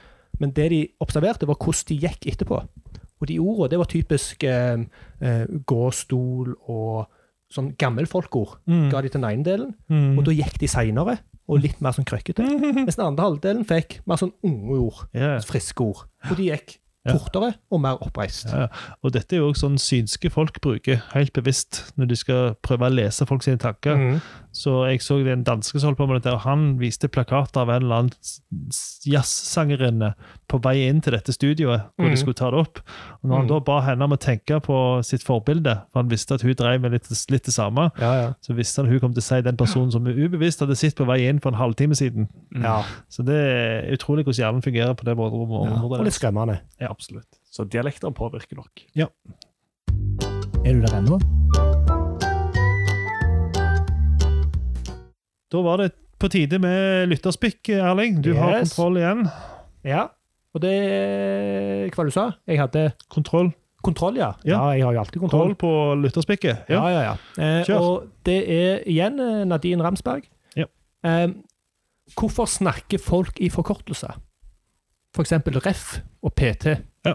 Men 0.40 0.53
det 0.55 0.68
de 0.71 0.81
observerte, 1.03 1.49
var 1.51 1.59
hvordan 1.59 1.88
de 1.90 1.97
gikk 2.07 2.29
etterpå. 2.31 2.61
Og 3.18 3.27
de 3.27 3.38
ordene, 3.42 3.71
det 3.73 3.79
var 3.81 3.88
typisk 3.90 4.44
eh, 4.47 4.85
eh, 5.21 5.44
gåstol 5.66 6.53
og 6.71 7.09
sånn 7.53 7.73
gammelfolkord. 7.81 8.59
Mm. 8.71 8.87
Ga 8.92 9.01
de 9.03 9.11
til 9.11 9.21
den 9.21 9.31
ene 9.31 9.44
delen, 9.47 9.75
Mm. 9.90 10.18
og 10.18 10.25
da 10.29 10.33
gikk 10.37 10.59
de 10.61 10.68
seinere 10.68 11.18
og 11.49 11.62
litt 11.64 11.81
mer 11.81 11.92
sånn 11.97 12.05
krøkkete. 12.09 12.44
Mens 12.85 12.97
den 12.97 13.07
andre 13.07 13.25
halvdelen 13.25 13.64
fikk 13.68 13.99
mer 14.07 14.21
sånn 14.21 14.33
unge 14.44 14.79
ord, 14.79 15.05
Yeah. 15.16 15.40
friske 15.42 15.81
ord. 15.85 16.07
Og 16.31 16.37
de 16.37 16.51
gikk 16.53 16.79
Ja. 17.09 17.53
og 17.71 17.81
mer 17.81 18.03
oppreist. 18.05 18.53
ja. 18.53 18.66
Og 19.03 19.12
dette 19.12 19.37
er 19.37 19.40
jo 19.42 19.49
også 19.53 19.66
sånn 19.66 19.79
synske 19.83 20.31
folk 20.31 20.61
bruker 20.64 21.01
helt 21.14 21.33
bevisst 21.33 21.92
når 21.97 22.11
de 22.12 22.16
skal 22.16 22.55
prøve 22.62 22.87
å 22.88 22.94
lese 22.94 23.27
folk 23.27 23.42
sine 23.42 23.59
tanker. 23.59 23.97
Mhm. 23.97 24.21
Så 24.59 24.73
jeg 24.88 25.03
så 25.05 25.21
det 25.23 25.31
en 25.31 25.44
danske 25.47 25.79
som 25.79 25.92
holdt 25.92 26.01
på 26.01 26.07
med 26.11 26.18
dette, 26.18 26.33
og 26.35 26.42
han 26.42 26.64
viste 26.81 27.11
plakater 27.12 27.62
av 27.62 27.71
en 27.71 27.85
eller 27.85 28.01
annen 28.03 28.73
jazzsangerinne 29.07 30.12
på 30.51 30.59
vei 30.64 30.75
inn 30.88 30.99
til 31.05 31.14
dette 31.14 31.35
studioet, 31.35 31.87
hvor 31.94 32.09
mm. 32.09 32.14
de 32.14 32.18
skulle 32.18 32.38
ta 32.38 32.51
det 32.51 32.62
opp. 32.64 32.81
Og 33.21 33.29
når 33.29 33.37
han 33.37 33.47
mm. 33.47 33.53
da 33.53 33.61
ba 33.68 33.79
henne 33.87 34.09
om 34.09 34.16
å 34.16 34.21
tenke 34.21 34.59
på 34.64 34.79
sitt 35.07 35.23
forbilde, 35.27 35.77
for 35.92 36.03
han 36.03 36.11
visste 36.11 36.38
at 36.38 36.47
hun 36.47 36.57
drev 36.59 36.83
med 36.83 36.97
litt, 36.97 37.11
litt 37.31 37.47
det 37.47 37.55
samme, 37.55 37.88
Ja, 38.03 38.12
ja. 38.18 38.33
så 38.42 38.57
visste 38.59 38.83
han 38.83 38.90
hun 38.90 39.03
kom 39.05 39.14
til 39.14 39.23
å 39.23 39.29
si 39.29 39.40
den 39.47 39.61
personen 39.61 39.94
som 39.94 40.09
hun 40.09 40.18
ubevisst 40.18 40.64
hadde 40.64 40.79
sett 40.79 40.99
på 40.99 41.07
vei 41.09 41.21
inn 41.29 41.42
for 41.44 41.55
en 41.55 41.61
halvtime 41.61 41.99
siden. 41.99 42.27
Mm. 42.51 42.66
ja. 42.66 42.81
Så 43.12 43.23
det 43.27 43.38
er 43.38 43.92
utrolig 43.94 44.27
hvordan 44.27 44.42
hjernen 44.42 44.64
fungerer 44.64 44.99
på 44.99 45.07
det 45.07 45.14
ja. 45.14 45.29
Og 45.29 46.03
litt 46.03 46.18
skremmende. 46.18 46.59
Ja. 46.83 46.90
Absolutt. 46.90 47.31
Så 47.47 47.68
dialekter 47.68 48.11
påvirker 48.11 48.59
nok. 48.59 48.88
Ja. 48.99 49.07
Er 50.64 50.75
du 50.75 50.83
der 50.83 50.99
ennå? 50.99 51.23
Da 55.53 55.63
var 55.65 55.81
det 55.83 55.93
på 56.19 56.29
tide 56.33 56.59
med 56.61 57.09
lytterspikk, 57.13 57.69
Erling. 57.79 58.21
Du 58.25 58.33
har 58.37 58.59
kontroll 58.61 58.99
igjen. 59.01 59.27
Ja. 59.87 60.09
Og 60.57 60.63
det 60.65 60.75
Hva 61.95 62.05
du 62.09 62.11
sa 62.15 62.25
jeg 62.49 62.59
hadde 62.61 62.89
Kontroll. 63.13 63.53
kontroll, 63.85 64.17
ja. 64.19 64.33
Ja. 64.45 64.57
Ja, 64.59 64.73
jeg 64.75 64.85
har 64.87 64.97
jo 64.97 65.01
alltid 65.05 65.21
kontroll. 65.23 65.53
Kontroll 65.53 65.59
på 65.61 65.73
lytterspikket. 66.03 66.65
Ja, 66.73 66.83
ja, 66.91 67.03
ja. 67.07 67.13
Eh, 67.39 67.61
Kjør. 67.69 67.81
og 67.85 68.09
det 68.27 68.39
er 68.51 68.81
igjen 68.91 69.21
eh, 69.23 69.45
Nadine 69.47 69.85
Ramsberg. 69.87 70.27
Ja. 70.59 70.67
Eh, 71.07 71.29
hvorfor 72.19 72.49
snakker 72.51 72.99
folk 72.99 73.39
i 73.41 73.49
forkortelser? 73.55 74.19
For 75.15 75.23
eksempel 75.25 75.61
REF 75.65 76.01
og 76.23 76.35
PT. 76.37 76.75
Ja, 77.07 77.15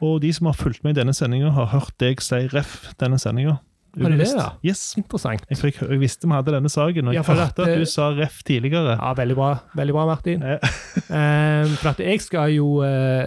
Og 0.00 0.20
de 0.22 0.32
som 0.32 0.46
har 0.48 0.56
fulgt 0.58 0.82
med 0.82 0.96
i 0.96 1.00
denne 1.00 1.12
sendinga, 1.14 1.50
har 1.54 1.68
hørt 1.70 1.94
deg 2.00 2.22
si 2.24 2.40
ref 2.50 2.94
denne 2.98 3.18
sendinga. 3.20 3.58
Har 3.98 4.10
du 4.12 4.16
det, 4.20 4.26
ja? 4.28 4.44
Yes. 4.62 4.82
Interessant. 5.00 5.44
Jeg, 5.48 5.58
fikk, 5.58 5.78
jeg 5.88 5.98
visste 6.02 6.28
vi 6.28 6.34
hadde 6.36 6.52
denne 6.54 6.68
saken, 6.70 7.08
og 7.08 7.14
jeg 7.16 7.22
ja, 7.22 7.24
hørte 7.26 7.46
at, 7.48 7.58
at 7.64 7.72
eh, 7.72 7.78
du 7.80 7.88
sa 7.88 8.10
ref 8.14 8.42
tidligere. 8.46 8.96
Ja, 9.00 9.12
veldig 9.16 9.36
bra, 9.38 9.48
veldig 9.80 9.94
bra 9.96 10.04
Martin. 10.10 10.44
Ja. 10.44 10.58
um, 10.60 11.72
for 11.80 11.90
at 11.94 12.02
jeg 12.04 12.20
skal 12.22 12.52
jo 12.52 12.68
uh, 12.84 13.24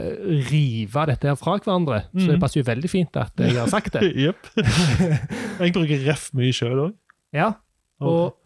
rive 0.52 1.06
dette 1.10 1.28
her 1.32 1.39
fra 1.39 1.58
hverandre, 1.58 2.04
så 2.13 2.28
det 2.28 2.36
Mhm. 2.38 2.43
passer 2.43 2.62
jo 2.62 2.67
veldig 2.69 2.91
fint 2.93 3.17
at 3.17 3.34
jeg 3.41 3.58
har 3.58 3.67
sagt 3.74 3.93
det. 3.97 4.06
Jepp. 4.28 4.52
jeg 5.65 5.74
bruker 5.76 6.06
ref 6.08 6.30
mye 6.38 6.54
sjøl 6.56 6.86
òg. 6.88 6.93
Ja, 7.36 7.54
og 8.00 8.38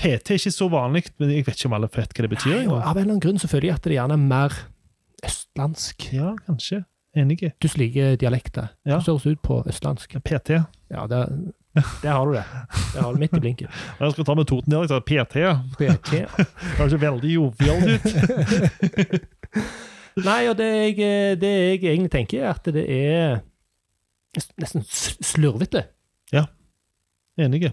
PT 0.00 0.32
er 0.32 0.38
ikke 0.40 0.52
så 0.56 0.66
vanlig, 0.72 1.04
men 1.20 1.28
jeg 1.34 1.44
vet 1.44 1.58
ikke 1.60 1.68
om 1.68 1.74
alle 1.76 1.88
vet 1.92 2.14
hva 2.16 2.24
det 2.24 2.30
betyr. 2.32 2.54
Nei, 2.56 2.66
og 2.72 2.78
av 2.80 2.94
en 2.96 3.02
eller 3.02 3.10
annen 3.10 3.20
grunn 3.26 3.38
så 3.42 3.50
føler 3.52 3.68
jeg 3.68 3.76
at 3.76 3.84
det 3.84 3.98
gjerne 3.98 4.16
er 4.16 4.22
mer 4.30 4.54
østlandsk. 5.28 6.06
Ja, 6.16 6.32
kanskje. 6.46 6.84
Enig. 7.16 7.52
Du 7.62 7.68
liker 7.76 8.16
dialekter. 8.16 8.70
Ja. 8.86 9.00
Det 9.00 9.06
høres 9.08 9.26
ut 9.26 9.40
på 9.42 9.62
østlandsk. 9.66 10.14
PT. 10.24 10.50
Ja, 10.90 11.06
der, 11.10 11.26
der 12.02 12.10
har 12.10 12.24
du 12.26 12.32
det. 12.32 12.44
Der 12.94 13.02
har 13.02 13.12
du 13.12 13.18
midt 13.18 13.34
i 13.36 13.40
blinken. 13.40 13.68
Jeg 14.00 14.12
skal 14.12 14.24
ta 14.24 14.34
med 14.34 14.46
Toten-dialekt. 14.46 15.04
PT. 15.06 15.34
PT. 15.78 16.12
Det 16.70 16.78
høres 16.78 17.00
veldig 17.00 17.34
jovialt 17.34 17.90
ut. 17.94 18.06
Nei, 20.26 20.40
og 20.50 20.56
det 20.58 20.66
jeg, 20.66 20.96
det 21.40 21.48
jeg 21.48 21.84
egentlig 21.84 22.10
tenker, 22.10 22.42
er 22.42 22.50
at 22.50 22.66
det 22.74 22.82
er 22.82 23.38
nesten 24.58 24.82
slurvete. 24.84 25.22
slurvete. 25.22 25.84
Enig. 27.38 27.70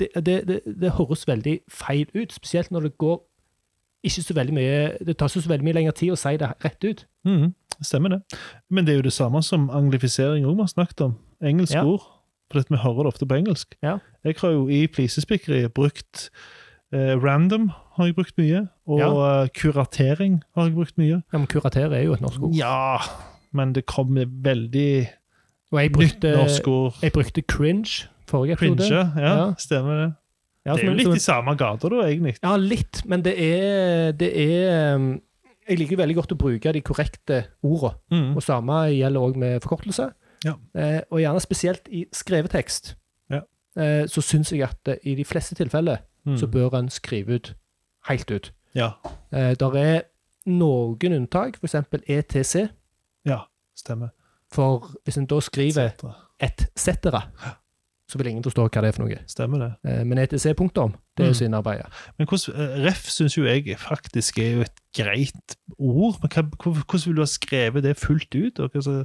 Det, 0.00 0.08
det, 0.26 0.48
det, 0.48 0.60
det 0.80 0.90
høres 0.96 1.28
veldig 1.28 1.60
feil 1.68 2.08
ut, 2.14 2.32
spesielt 2.32 2.70
når 2.70 2.88
det 2.88 2.98
går 2.98 3.20
ikke 4.08 4.22
så 4.26 4.34
veldig 4.36 4.54
mye 4.56 4.76
Det 5.04 5.16
tar 5.18 5.28
ikke 5.28 5.42
så 5.44 5.50
veldig 5.52 5.66
mye 5.68 5.76
lengre 5.78 5.94
tid 5.98 6.12
å 6.14 6.18
si 6.20 6.36
det 6.40 6.48
rett 6.64 6.84
ut. 6.86 7.04
Mm, 7.26 7.54
stemmer 7.82 8.08
det. 8.16 8.20
Men 8.70 8.84
det 8.86 8.92
er 8.94 9.00
jo 9.00 9.06
det 9.08 9.12
samme 9.16 9.42
som 9.42 9.68
anglifisering 9.70 10.46
òg 10.46 10.54
vi 10.56 10.62
har 10.66 10.72
snakket 10.72 11.00
om. 11.08 11.16
Engelske 11.42 11.76
Ja. 11.80 11.84
ord. 11.84 12.02
For 12.52 12.62
vi 12.70 12.76
hører 12.78 13.02
det 13.02 13.10
ofte 13.12 13.26
på 13.26 13.34
engelsk. 13.40 13.74
Ja. 13.82 13.98
Jeg 14.24 14.36
har 14.38 14.50
jo 14.54 14.68
i 14.70 14.86
flisespikkeriet 14.86 15.74
brukt 15.74 16.30
eh, 16.92 17.16
random, 17.18 17.72
har 17.96 18.06
jeg 18.06 18.14
brukt 18.14 18.36
mye. 18.38 18.68
Og 18.86 19.00
eh, 19.02 19.48
kuratering 19.58 20.42
har 20.54 20.64
jeg 20.68 20.74
brukt 20.76 20.96
mye. 20.98 21.22
Ja, 21.32 21.38
men 21.38 21.46
kuratere 21.50 21.98
er 21.98 22.04
jo 22.04 22.12
et 22.14 22.20
norsk 22.22 22.40
ord. 22.46 22.54
Ja, 22.54 22.98
men 23.52 23.72
det 23.72 23.86
kommer 23.86 24.24
veldig 24.30 25.08
Og 25.72 25.80
jeg 25.82 25.90
nytt 25.98 26.22
norsk 26.22 26.68
ord. 26.68 26.94
jeg 27.02 27.12
brukte 27.12 27.42
cringe 27.42 28.06
forrige 28.30 28.52
episode. 28.52 28.78
Cringe, 28.78 29.26
ja, 29.26 29.34
Ja. 29.46 29.54
stemmer 29.58 29.98
det. 30.04 30.14
Ja, 30.66 30.74
Det 30.74 30.82
er 30.82 30.90
jo 30.90 30.96
litt 30.98 31.16
i 31.16 31.22
samme 31.22 31.54
gata, 31.56 31.88
da, 31.92 32.02
egentlig. 32.08 32.34
Ja, 32.42 32.56
litt, 32.58 33.02
men 33.06 33.22
det 33.22 33.36
er, 33.38 34.12
det 34.18 34.30
er 34.34 34.94
um, 34.96 35.20
Jeg 35.68 35.78
liker 35.78 35.96
veldig 36.00 36.16
godt 36.18 36.32
å 36.34 36.38
bruke 36.38 36.72
de 36.74 36.80
korrekte 36.82 37.44
ordene. 37.62 37.94
Mm. 38.10 38.32
Og 38.36 38.42
samme 38.42 38.80
gjelder 38.94 39.20
òg 39.28 39.36
med 39.38 39.62
forkortelse. 39.62 40.08
Ja. 40.44 40.52
Eh, 40.78 41.00
og 41.10 41.18
gjerne 41.22 41.40
spesielt 41.42 41.88
i 41.90 42.04
skrevet 42.14 42.50
tekst. 42.54 42.92
Ja. 43.30 43.40
Eh, 43.78 44.04
så 44.10 44.22
syns 44.22 44.52
jeg 44.52 44.62
at 44.66 44.88
eh, 44.92 44.98
i 45.06 45.14
de 45.18 45.24
fleste 45.24 45.54
tilfeller 45.58 46.02
Mm. 46.26 46.36
så 46.40 46.46
bør 46.50 46.74
en 46.74 46.88
skrive 46.90 47.36
ut 47.38 47.52
helt 48.08 48.30
ut. 48.34 48.48
Ja. 48.74 48.88
Eh, 49.30 49.52
der 49.54 49.76
er 49.78 50.00
noen 50.50 51.12
unntak, 51.20 51.60
f.eks. 51.62 51.76
ETC. 52.08 52.68
ja, 53.24 53.38
stemmer. 53.78 54.08
For 54.50 54.88
hvis 55.04 55.18
en 55.18 55.26
da 55.30 55.38
skriver 55.40 55.92
et 56.42 56.66
cetera, 56.76 57.20
så 58.08 58.18
vil 58.18 58.26
ingen 58.30 58.42
forstå 58.46 58.68
hva 58.68 58.80
det 58.82 58.88
er 58.88 58.92
for 58.96 59.02
noe. 59.06 59.18
Stemmer 59.26 59.58
det. 59.58 59.70
Eh, 59.90 60.02
men 60.06 60.18
ETC-punktum, 60.22 60.92
det 61.16 61.24
er 61.24 61.28
Mm. 61.28 61.32
jo 61.32 61.38
så 61.38 61.44
innarbeidet. 61.48 61.86
Men 62.18 62.26
hvordan, 62.26 62.54
eh, 62.56 62.84
ref 62.86 63.06
syns 63.10 63.34
jo 63.36 63.44
jeg 63.44 63.76
faktisk 63.78 64.38
er 64.38 64.50
jo 64.54 64.60
et 64.60 64.76
greit 64.96 65.56
ord. 65.78 66.18
Men 66.22 66.30
hva, 66.30 66.42
hvordan 66.42 67.06
vil 67.06 67.16
du 67.16 67.22
ha 67.22 67.26
skrevet 67.26 67.82
det 67.82 67.96
fullt 67.96 68.34
ut? 68.34 68.60
Og 68.60 68.70
hva 68.70 68.82
så, 68.82 69.04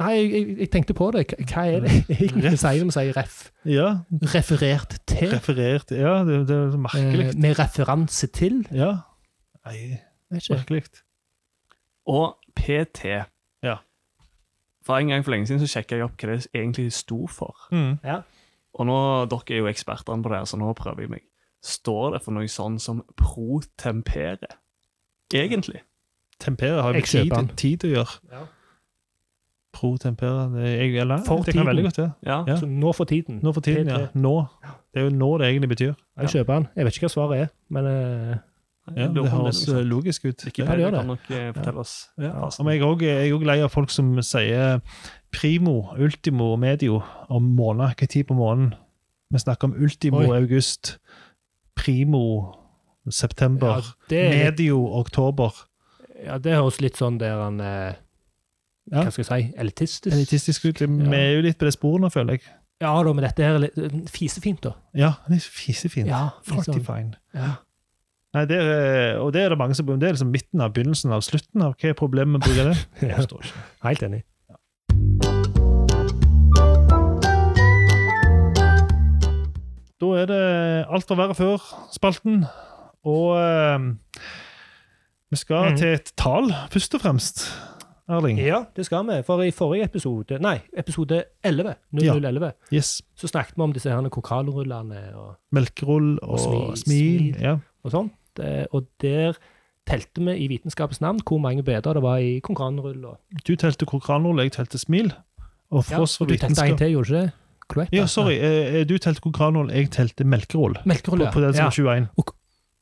Nei, 0.00 0.14
jeg, 0.16 0.30
jeg, 0.32 0.58
jeg 0.58 0.70
tenkte 0.72 0.94
på 0.94 1.10
det. 1.12 1.26
Hva- 1.30 1.66
er 1.68 1.80
det 1.80 1.90
egentlig 2.10 2.42
vi 2.42 2.48
Ref. 2.48 2.58
sier 2.58 2.82
når 2.82 2.88
vi 2.88 2.94
sier 2.96 3.16
ref? 3.16 3.52
ja, 3.64 3.88
Referert 4.34 4.98
til? 5.06 5.28
referert 5.30 5.90
Ja, 5.94 6.24
det, 6.24 6.48
det 6.48 6.56
er 6.56 6.76
merkelig. 6.78 7.26
Eh, 7.28 7.38
med 7.38 7.58
referanse 7.60 8.26
til? 8.26 8.66
Ja. 8.72 8.96
Nei, 9.66 10.00
merkelig. 10.32 10.82
Og 12.06 12.34
PT. 12.56 13.04
Ja. 14.82 14.86
For 14.86 14.98
en 14.98 15.12
gang 15.12 15.24
for 15.24 15.34
lenge 15.34 15.46
siden 15.46 15.62
så 15.62 15.70
sjekka 15.70 15.98
jeg 15.98 16.06
opp 16.08 16.16
hva 16.18 16.34
det 16.34 16.48
egentlig 16.50 16.88
sto 16.96 17.26
for. 17.30 17.68
Mm. 17.70 18.00
Og 18.72 18.88
nå, 18.88 18.98
dere 19.30 19.54
er 19.54 19.62
jo 19.62 19.70
ekspertene 19.70 20.24
på 20.24 20.32
det, 20.32 20.40
her, 20.40 20.48
så 20.48 20.58
nå 20.58 20.72
prøver 20.78 21.06
jeg 21.06 21.12
meg. 21.12 21.24
Står 21.62 22.16
det 22.16 22.22
for 22.24 22.34
noe 22.34 22.48
sånn 22.50 22.80
som 22.82 23.04
protempere? 23.18 24.56
Egentlig. 25.32 25.84
Tempere 26.42 26.82
har 26.82 26.96
jo 26.96 27.02
med 27.30 27.54
tid, 27.54 27.78
til 27.78 27.92
å 27.92 28.00
gjøre. 28.00 28.18
Ja. 28.32 28.42
Pro 29.72 29.94
tempera 29.96 30.48
det, 30.52 30.66
jeg, 30.68 30.96
eller, 31.00 31.22
For 31.24 31.46
det 31.46 31.54
kan 31.56 31.68
veldig 31.68 31.84
godt 31.86 32.00
være. 32.02 32.12
Ja. 32.26 32.42
Ja. 32.50 32.56
Så 32.60 32.66
nå 32.68 32.90
for 32.96 33.08
tiden. 33.08 33.38
Nå 33.44 33.54
for 33.56 33.64
tiden, 33.64 33.88
ja. 33.88 34.08
Nå. 34.12 34.34
Det 34.92 35.00
er 35.00 35.06
jo 35.06 35.12
nå 35.16 35.30
det 35.40 35.48
egentlig 35.48 35.70
betyr. 35.72 35.94
Jeg 36.20 36.34
kjøper 36.34 36.58
den. 36.58 36.66
Jeg 36.76 36.88
vet 36.88 36.98
ikke 36.98 37.06
hva 37.06 37.12
svaret 37.14 37.44
er, 37.44 37.52
men 37.72 37.88
eh, 37.88 38.34
Ja, 38.96 39.06
det 39.14 39.30
høres 39.30 39.62
sånt. 39.62 39.86
logisk 39.86 40.24
ut. 40.26 40.42
Wikipedia 40.44 40.88
det 40.90 40.98
kan 40.98 41.06
nok 41.06 41.30
eh, 41.30 41.52
fortelle 41.54 41.82
oss. 41.84 42.10
Ja. 42.18 42.32
Ja. 42.34 42.70
Jeg 42.72 42.82
er 42.82 43.34
òg 43.36 43.44
lei 43.46 43.60
av 43.62 43.70
folk 43.70 43.90
som 43.94 44.16
sier 44.26 44.80
primo, 45.32 45.94
ultimo 45.98 46.52
og 46.52 46.58
medio 46.58 47.00
om 47.30 47.42
måneder. 47.56 47.94
Hvilken 47.94 48.08
tid 48.08 48.24
på 48.30 48.34
måneden? 48.34 48.74
Vi 49.32 49.38
snakker 49.38 49.70
om 49.70 49.76
ultimo 49.78 50.18
Oi. 50.18 50.36
august, 50.42 50.98
primo 51.78 52.54
september, 53.10 53.80
ja, 53.80 53.92
litt, 54.10 54.34
medio 54.36 54.82
oktober. 54.98 55.50
ja, 56.24 56.38
det 56.38 56.54
høres 56.54 56.80
litt 56.80 56.98
sånn 57.00 57.18
der 57.18 57.38
han 57.40 57.60
eh, 57.60 57.94
Ja. 58.90 59.04
Hva 59.06 59.12
skal 59.14 59.22
jeg 59.22 59.28
si? 59.30 59.58
Elitistisk? 59.62 60.14
Elitistisk 60.14 60.64
ut. 60.66 60.80
Vi 60.82 61.16
er 61.16 61.36
jo 61.36 61.42
litt 61.46 61.58
på 61.58 61.68
det 61.68 61.72
sporet 61.76 62.02
nå, 62.02 62.08
føler 62.10 62.34
jeg. 62.34 62.48
Ja 62.82 62.96
da, 62.98 63.12
men 63.14 63.22
dette 63.22 63.44
her 63.46 63.54
er 63.54 63.62
litt 63.68 63.76
eh, 63.78 63.92
fisefint, 64.10 64.58
da. 64.64 64.72
Ja, 64.98 65.12
det 65.28 65.38
er 65.38 65.44
fisefint. 65.46 66.10
Ja, 66.10 66.24
litt 66.50 66.66
sånn. 66.66 67.12
Ja. 67.32 67.52
Nei, 68.32 68.46
det 68.48 68.56
er, 68.56 69.18
og 69.20 69.32
det 69.34 69.42
er 69.44 69.52
det 69.52 69.58
mange 69.60 69.74
som 69.76 69.86
Det 69.86 70.08
er 70.08 70.14
liksom 70.16 70.30
midten 70.32 70.60
av 70.64 70.72
begynnelsen 70.72 71.12
av 71.12 71.20
slutten 71.20 71.66
av. 71.66 71.74
Hva 71.76 71.90
er 71.92 71.98
problemet 71.98 72.38
med 72.38 72.40
å 72.40 72.48
bruke 72.48 72.68
det? 72.70 72.78
Jeg 73.02 73.10
Ja. 73.12 73.16
forstår 73.20 73.44
ikke. 73.44 73.64
Helt 73.84 74.06
enig. 74.08 74.22
Da 80.02 80.08
er 80.18 80.26
det 80.26 80.40
alt 80.90 81.10
var 81.12 81.18
verre 81.20 81.36
før-spalten. 81.38 82.46
Og 83.06 83.36
eh, 83.38 83.84
vi 85.32 85.38
skal 85.38 85.72
mm. 85.72 85.76
til 85.78 85.92
et 85.98 86.10
tall, 86.18 86.50
først 86.72 86.96
og 86.98 87.04
fremst. 87.04 87.44
Erling. 88.12 88.40
Ja, 88.42 88.64
det 88.76 88.84
skal 88.88 89.06
vi. 89.06 89.20
For 89.26 89.40
i 89.46 89.52
forrige 89.54 89.86
episode, 89.86 90.40
nei, 90.42 90.56
episode 90.78 91.22
11, 91.46 91.76
0011, 91.94 92.50
Yes. 92.74 92.96
så 93.16 93.30
snakket 93.30 93.56
vi 93.56 93.62
om 93.68 93.72
disse 93.76 93.92
her 93.92 94.08
kokalrullene 94.12 95.04
og, 95.16 95.36
Melkerull 95.54 96.16
og, 96.22 96.34
Og 96.34 96.42
smil- 96.42 96.82
smil. 96.82 97.20
smil. 97.30 97.36
Ja. 97.40 97.56
og 97.84 97.90
sånt. 97.94 98.12
Eh, 98.40 98.64
Og 98.72 98.86
der 99.00 99.32
telte 99.86 100.20
vi 100.24 100.36
i 100.38 100.46
vitenskapens 100.48 101.00
navn 101.00 101.20
hvor 101.26 101.38
mange 101.38 101.62
beder 101.62 101.92
det 101.92 102.02
var 102.02 102.16
i 102.22 102.38
konkurranrull. 102.40 103.16
Du 103.48 103.54
telte 103.56 103.86
kokranrull, 103.86 104.38
jeg 104.40 104.52
telte 104.52 104.78
smil. 104.78 105.12
Og 105.70 105.84
for 105.84 105.92
ja, 105.94 106.00
og 106.00 106.06
du 106.28 106.34
telte 106.36 106.44
en 106.46 106.50
vitenskap 106.50 106.78
til, 106.78 106.90
gjorde 106.90 107.08
du 107.08 107.14
ikke 107.14 107.22
det? 107.22 107.32
Kloetta? 107.68 107.96
Ja, 107.96 108.06
sorry. 108.06 108.34
eh, 108.38 108.84
Du 108.88 108.98
telte 108.98 109.20
kokranrull, 109.20 109.70
jeg 109.72 109.90
telte 109.90 110.24
melkerull. 110.24 110.74
Melkerull, 110.84 111.18
På, 111.20 111.24
ja. 111.24 111.30
på 111.30 111.40
den 111.40 111.54
som 111.54 111.58
ja. 111.58 111.64
var 111.64 111.72
21. 111.72 112.08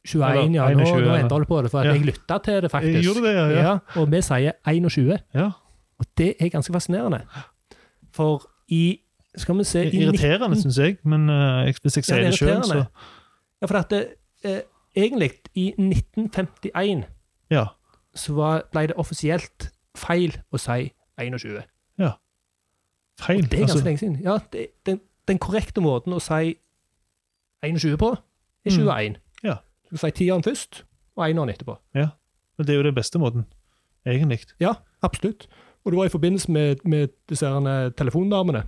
21, 0.05 0.55
ja. 0.55 0.69
Nå, 0.73 0.81
21, 0.81 1.05
nå 1.07 1.15
endrer 1.15 1.39
du 1.39 1.45
på 1.45 1.63
det, 1.63 1.71
for 1.71 1.79
at 1.81 1.87
Ja. 1.87 1.93
jeg 1.93 2.05
lytta 2.07 2.39
til 2.45 2.63
det, 2.63 2.71
faktisk. 2.71 2.95
Jeg 2.95 3.03
gjorde 3.05 3.23
det, 3.29 3.35
ja, 3.35 3.63
ja. 3.63 3.79
Og 4.01 4.11
vi 4.11 4.21
sier 4.23 4.53
21. 4.67 5.19
Ja. 5.35 5.51
Og 5.99 6.07
det 6.19 6.35
er 6.41 6.49
ganske 6.49 6.73
fascinerende. 6.73 7.21
For 8.13 8.43
i 8.69 9.01
Skal 9.37 9.59
vi 9.59 9.65
se 9.65 9.85
i 9.85 9.97
Irriterende, 10.03 10.49
19 10.57 10.63
syns 10.63 10.79
jeg, 10.79 10.97
men 11.05 11.29
uh, 11.31 11.63
hvis 11.83 11.97
jeg 11.97 12.05
sier 12.05 12.17
det 12.17 12.25
er 12.27 12.31
det 12.31 12.39
sjøl, 12.39 12.65
så. 12.67 12.85
Ja, 13.63 13.67
for 13.67 13.77
at 13.79 13.91
det, 13.91 14.01
eh, 14.45 14.61
egentlig, 14.97 15.31
i 15.55 15.75
1951 15.79 17.05
Ja. 17.51 17.65
så 18.15 18.33
var, 18.35 18.63
ble 18.73 18.87
det 18.87 18.97
offisielt 18.97 19.71
feil 19.97 20.37
å 20.53 20.59
si 20.59 20.93
21. 21.19 21.63
Feil. 23.21 23.45
Og 23.45 23.51
det 23.51 23.59
er 23.59 23.61
ganske 23.67 23.73
Altså, 23.77 23.85
lenge 23.85 23.99
siden. 23.99 24.21
Ja, 24.25 24.39
det, 24.53 24.67
den, 24.87 25.01
den 25.29 25.39
korrekte 25.39 25.81
måten 25.85 26.13
å 26.17 26.21
si 26.25 26.55
21 27.63 27.99
på, 28.01 28.15
er 28.65 28.71
Mm. 28.71 28.87
21. 28.89 29.17
Ja. 29.45 29.55
Du 29.91 29.97
skal 29.97 30.11
si 30.13 30.25
tieren 30.25 30.43
først, 30.43 30.85
og 31.17 31.27
eneren 31.31 31.49
etterpå. 31.53 31.77
Ja. 31.95 32.09
men 32.59 32.67
det 32.67 32.73
er 32.73 32.77
jo 32.79 32.83
den 32.83 32.95
beste 32.95 33.19
måten, 33.19 33.45
egentlig. 34.07 34.41
Ja, 34.61 34.73
absolutt. 35.03 35.47
Og 35.85 35.93
det 35.93 35.99
var 35.99 36.05
i 36.05 36.09
forbindelse 36.09 36.53
med, 36.53 36.77
med 36.85 37.09
disse 37.29 37.47
eh, 37.47 37.91
telefondamene 37.97 38.65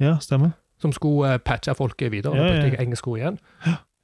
Ja, 0.00 0.18
stemmer. 0.20 0.50
som 0.78 0.92
skulle 0.92 1.32
eh, 1.34 1.38
patche 1.38 1.74
folket 1.74 2.10
videre. 2.12 2.36
Ja, 2.36 2.44
ja. 2.46 2.62
jeg 2.64 2.80
engelske 2.80 3.08
ord 3.08 3.18
igjen. 3.18 3.38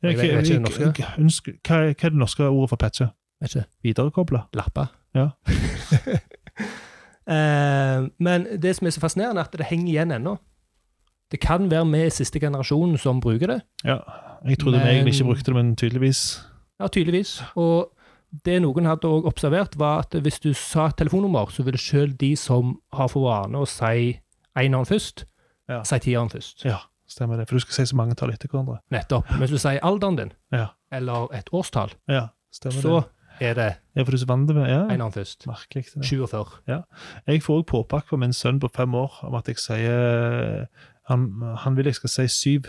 Jeg, 0.02 0.16
Jeg 0.16 0.18
vet- 0.18 0.44
ikke 0.48 0.52
det 0.54 0.60
norske. 0.62 0.82
jeg- 0.82 0.98
jeg 0.98 1.18
ønsker- 1.18 1.58
hva, 1.68 1.74
hva 1.94 2.04
er 2.06 2.10
det 2.10 2.18
norske 2.18 2.40
ordet 2.48 2.68
for 2.70 2.76
patche? 2.76 3.10
Vet 3.42 3.54
ikke. 3.56 3.64
Viderekoble? 3.82 4.40
Lappa. 4.54 4.86
Ja. 5.14 5.28
eh, 7.28 8.06
men 8.18 8.46
det 8.62 8.76
som 8.76 8.86
er 8.86 8.90
så 8.94 9.00
fascinerende, 9.02 9.40
er 9.40 9.44
at 9.48 9.52
det 9.58 9.66
henger 9.70 9.92
igjen 9.92 10.12
ennå. 10.16 10.36
Det 11.30 11.40
kan 11.40 11.68
være 11.70 11.86
vi 11.92 12.04
i 12.06 12.10
siste 12.10 12.40
generasjonen 12.40 12.98
som 12.98 13.20
bruker 13.20 13.46
det. 13.46 13.60
Ja. 13.84 13.98
Jeg 14.48 14.58
trodde 14.58 14.80
vi 14.80 14.88
egentlig 14.88 15.14
ikke 15.14 15.24
brukte 15.28 15.44
det, 15.52 15.54
men 15.54 15.76
tydeligvis. 15.76 16.40
Ja, 16.80 16.88
tydeligvis. 16.88 17.42
Og 17.56 17.90
det 18.44 18.62
noen 18.62 18.84
hadde 18.88 19.04
også 19.08 19.26
observert, 19.28 19.78
var 19.78 19.98
at 19.98 20.10
hvis 20.22 20.40
du 20.40 20.52
sa 20.54 20.86
et 20.86 20.96
telefonnummer, 20.96 21.46
så 21.50 21.62
ville 21.62 21.78
selv 21.78 22.12
de 22.18 22.36
som 22.36 22.80
har 22.92 23.08
for 23.08 23.28
vane 23.28 23.58
å 23.58 23.66
si 23.68 24.18
eneren 24.56 24.86
først, 24.86 25.24
Ja. 25.68 25.82
si 25.84 25.98
tieren 25.98 26.30
først. 26.30 26.64
Ja, 26.64 26.78
stemmer 27.10 27.36
det. 27.40 27.48
For 27.50 27.58
du 27.58 27.64
skal 27.64 27.74
si 27.80 27.86
så 27.90 27.96
mange 27.98 28.14
tall 28.18 28.30
etter 28.34 28.48
hverandre. 28.52 28.78
Nettopp. 28.94 29.30
Men 29.34 29.42
hvis 29.44 29.54
du 29.56 29.58
sier 29.62 29.80
alderen 29.86 30.16
din, 30.20 30.32
Ja, 30.54 30.66
eller 30.92 31.28
et 31.36 31.50
årstall, 31.52 31.92
ja 32.08 32.28
stemmer 32.54 32.82
så 32.82 32.94
det. 33.00 33.48
er 33.50 33.54
det 33.54 33.68
Ja, 33.96 34.02
for 34.02 34.10
du 34.14 34.18
er 34.18 34.26
vant 34.26 34.48
til 34.48 34.56
ja. 34.56 34.80
en 34.84 34.90
annen 34.96 35.12
først. 35.12 35.46
merkelig. 35.46 35.84
47. 36.02 36.44
Ja. 36.68 36.80
Jeg 37.26 37.42
får 37.42 37.60
også 37.62 37.66
påpakke 37.70 38.08
på 38.14 38.16
min 38.22 38.32
sønn 38.32 38.60
på 38.60 38.68
fem 38.74 38.94
år 38.94 39.20
om 39.28 39.34
at 39.34 39.48
jeg 39.48 39.58
sier 39.58 40.66
Han, 41.10 41.42
han 41.58 41.76
vil 41.76 41.84
jeg 41.90 41.94
skal 41.94 42.08
si 42.10 42.26
syv. 42.28 42.62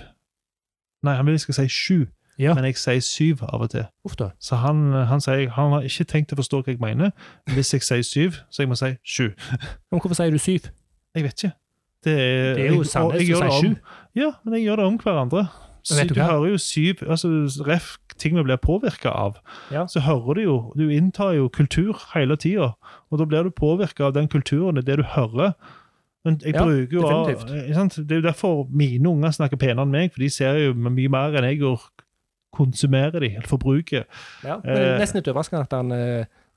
Nei, 1.04 1.16
han 1.16 1.26
vil 1.26 1.34
jeg 1.34 1.40
skal 1.46 1.54
si 1.62 1.68
sju, 1.70 2.06
Ja, 2.40 2.54
men 2.56 2.64
jeg 2.66 2.78
sier 2.80 3.02
syv 3.06 3.42
av 3.44 3.62
og 3.62 3.70
til. 3.70 3.84
Ofte. 4.08 4.32
Så 4.40 4.56
han, 4.56 4.94
han 5.06 5.22
sier 5.22 5.50
han 5.54 5.72
har 5.76 5.82
ikke 5.86 6.06
tenkt 6.10 6.32
å 6.34 6.38
forstå 6.40 6.62
hva 6.64 6.72
jeg 6.74 6.80
mener. 6.82 7.12
Hvis 7.54 7.74
jeg 7.74 7.84
sier 7.86 8.02
syv, 8.08 8.40
så 8.50 8.64
jeg 8.64 8.70
må 8.72 8.76
si 8.80 8.96
sju. 9.04 9.28
Men 9.92 10.00
hvorfor 10.02 10.16
sier 10.18 10.32
du 10.34 10.40
syv? 10.42 10.70
Jeg 11.14 11.24
vet 11.28 11.44
ikke. 11.44 11.52
Det 12.04 12.14
er, 12.18 12.54
Det 12.58 12.66
er 12.66 12.72
jo 12.76 12.84
sannhet 12.84 13.22
Sandnes 13.22 13.38
som 13.38 13.50
sier 13.50 13.76
sju. 13.76 13.98
Ja, 14.18 14.32
men 14.44 14.54
jeg 14.58 14.66
gjør 14.68 14.76
det 14.82 14.86
om 14.86 14.98
hverandre. 15.00 15.44
Men 15.90 16.08
du 16.08 16.14
du 16.14 16.22
hører 16.22 16.50
jo 16.52 16.58
syv 16.62 17.00
altså 17.10 17.28
Ref, 17.66 17.96
ting 18.22 18.36
vi 18.38 18.44
blir 18.46 18.58
påvirka 18.62 19.10
av. 19.10 19.38
Ja. 19.74 19.88
Så 19.90 20.00
hører 20.06 20.36
du 20.38 20.42
jo 20.44 20.74
Du 20.78 20.84
inntar 20.94 21.32
jo 21.34 21.48
kultur 21.50 21.98
hele 22.14 22.36
tida, 22.38 22.74
og 23.10 23.18
da 23.20 23.26
blir 23.26 23.44
du 23.44 23.50
påvirka 23.50 24.06
av 24.10 24.14
den 24.14 24.28
kulturen, 24.30 24.76
det 24.78 24.84
er 24.90 24.96
det 24.96 24.98
du 25.02 25.08
hører. 25.16 25.54
Men 26.26 26.38
jeg 26.46 26.54
Ja, 26.54 26.64
bruker 26.66 26.92
jo 26.94 27.02
definitivt. 27.26 27.70
eh, 27.70 27.74
sant? 27.74 27.96
Det 27.98 28.12
er 28.12 28.22
jo 28.22 28.28
derfor 28.28 28.68
mine 28.70 29.10
unger 29.10 29.32
snakker 29.34 29.58
penere 29.58 29.82
enn 29.82 29.92
meg, 29.92 30.12
for 30.14 30.20
de 30.22 30.30
ser 30.30 30.54
jo 30.68 30.74
mye 30.74 31.10
mer 31.10 31.34
enn 31.38 31.44
jeg 31.50 31.60
gjør 31.64 31.82
konsumerer 32.54 33.20
de, 33.24 33.30
eller 33.36 33.48
forbruker. 33.48 34.04
Ja, 34.44 34.60
men 34.64 34.76
det 34.76 34.82
er 34.84 34.94
Eh, 34.96 35.00
nesten 35.00 35.18
litt 35.22 35.28
overraskende 35.34 35.64
at 35.66 35.72
han 35.72 35.92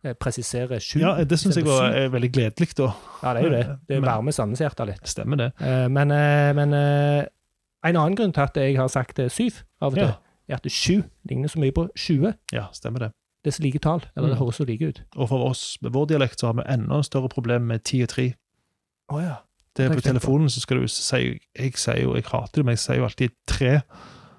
eh, 0.05 0.13
presiserer 0.15 0.79
sju. 0.81 1.01
Ja, 1.01 1.15
Det 1.25 1.39
syns 1.41 1.57
jeg 1.57 1.65
var 1.67 1.91
syv. 1.91 1.97
eh, 2.03 2.09
veldig 2.13 2.33
gledelig, 2.33 2.75
da. 2.77 2.91
Ja, 3.23 3.35
det 3.35 3.43
er 3.43 3.49
jo 3.49 3.51
det. 3.57 3.79
Det 3.89 4.01
Men- 4.01 4.11
varmer 4.11 4.33
Sandnes-hjertet 4.33 4.87
litt. 4.87 5.07
Stemmer 5.09 5.37
det. 5.37 5.53
Eh, 5.61 5.89
Men, 5.89 6.11
eh, 6.11 6.53
men 6.55 6.73
eh, 6.75 7.25
en 7.85 7.97
annen 7.97 8.17
grunn 8.17 8.33
til 8.33 8.41
at 8.43 8.55
jeg 8.57 8.77
har 8.77 8.89
sagt 8.89 9.19
eh, 9.19 9.29
syv 9.29 9.63
av 9.81 9.93
og 9.93 9.95
til, 9.95 10.07
Ja. 10.07 10.15
er 10.49 10.55
at 10.57 10.71
sju 10.71 11.03
ligner 11.29 11.49
så 11.49 11.59
mye 11.59 11.73
på 11.73 11.89
20. 11.97 12.35
Ja, 12.53 12.67
stemmer 12.73 12.99
det. 12.99 13.13
Det 13.45 13.53
er 13.53 13.57
så 13.59 13.63
like 13.63 13.79
tall, 13.79 14.01
eller 14.17 14.29
det 14.29 14.39
Mm. 14.39 14.45
høres 14.47 14.57
så 14.57 14.65
like 14.67 14.83
ut. 14.89 15.03
Og 15.17 15.29
for 15.29 15.49
oss 15.51 15.77
med 15.83 15.93
vår 15.93 16.07
dialekt 16.09 16.39
så 16.41 16.47
har 16.47 16.53
vi 16.55 16.63
enda 16.73 17.03
større 17.03 17.29
problem 17.29 17.63
med 17.67 17.85
ti 17.85 18.03
og 18.03 18.09
tre. 18.09 18.35
Oh, 19.11 19.21
ja. 19.21 19.35
Det 19.77 19.91
er 19.91 19.95
på. 19.95 20.01
telefonen 20.01 20.49
så 20.49 20.61
skal 20.61 20.81
du 20.81 20.87
si 20.89 21.41
Jeg 21.59 21.73
sier 21.77 22.03
jo, 22.03 22.15
jeg 22.15 22.25
hater 22.25 22.49
det, 22.55 22.65
men 22.65 22.73
jeg 22.73 22.79
sier 22.79 22.97
jo 22.97 23.05
alltid 23.05 23.31
tre 23.47 23.83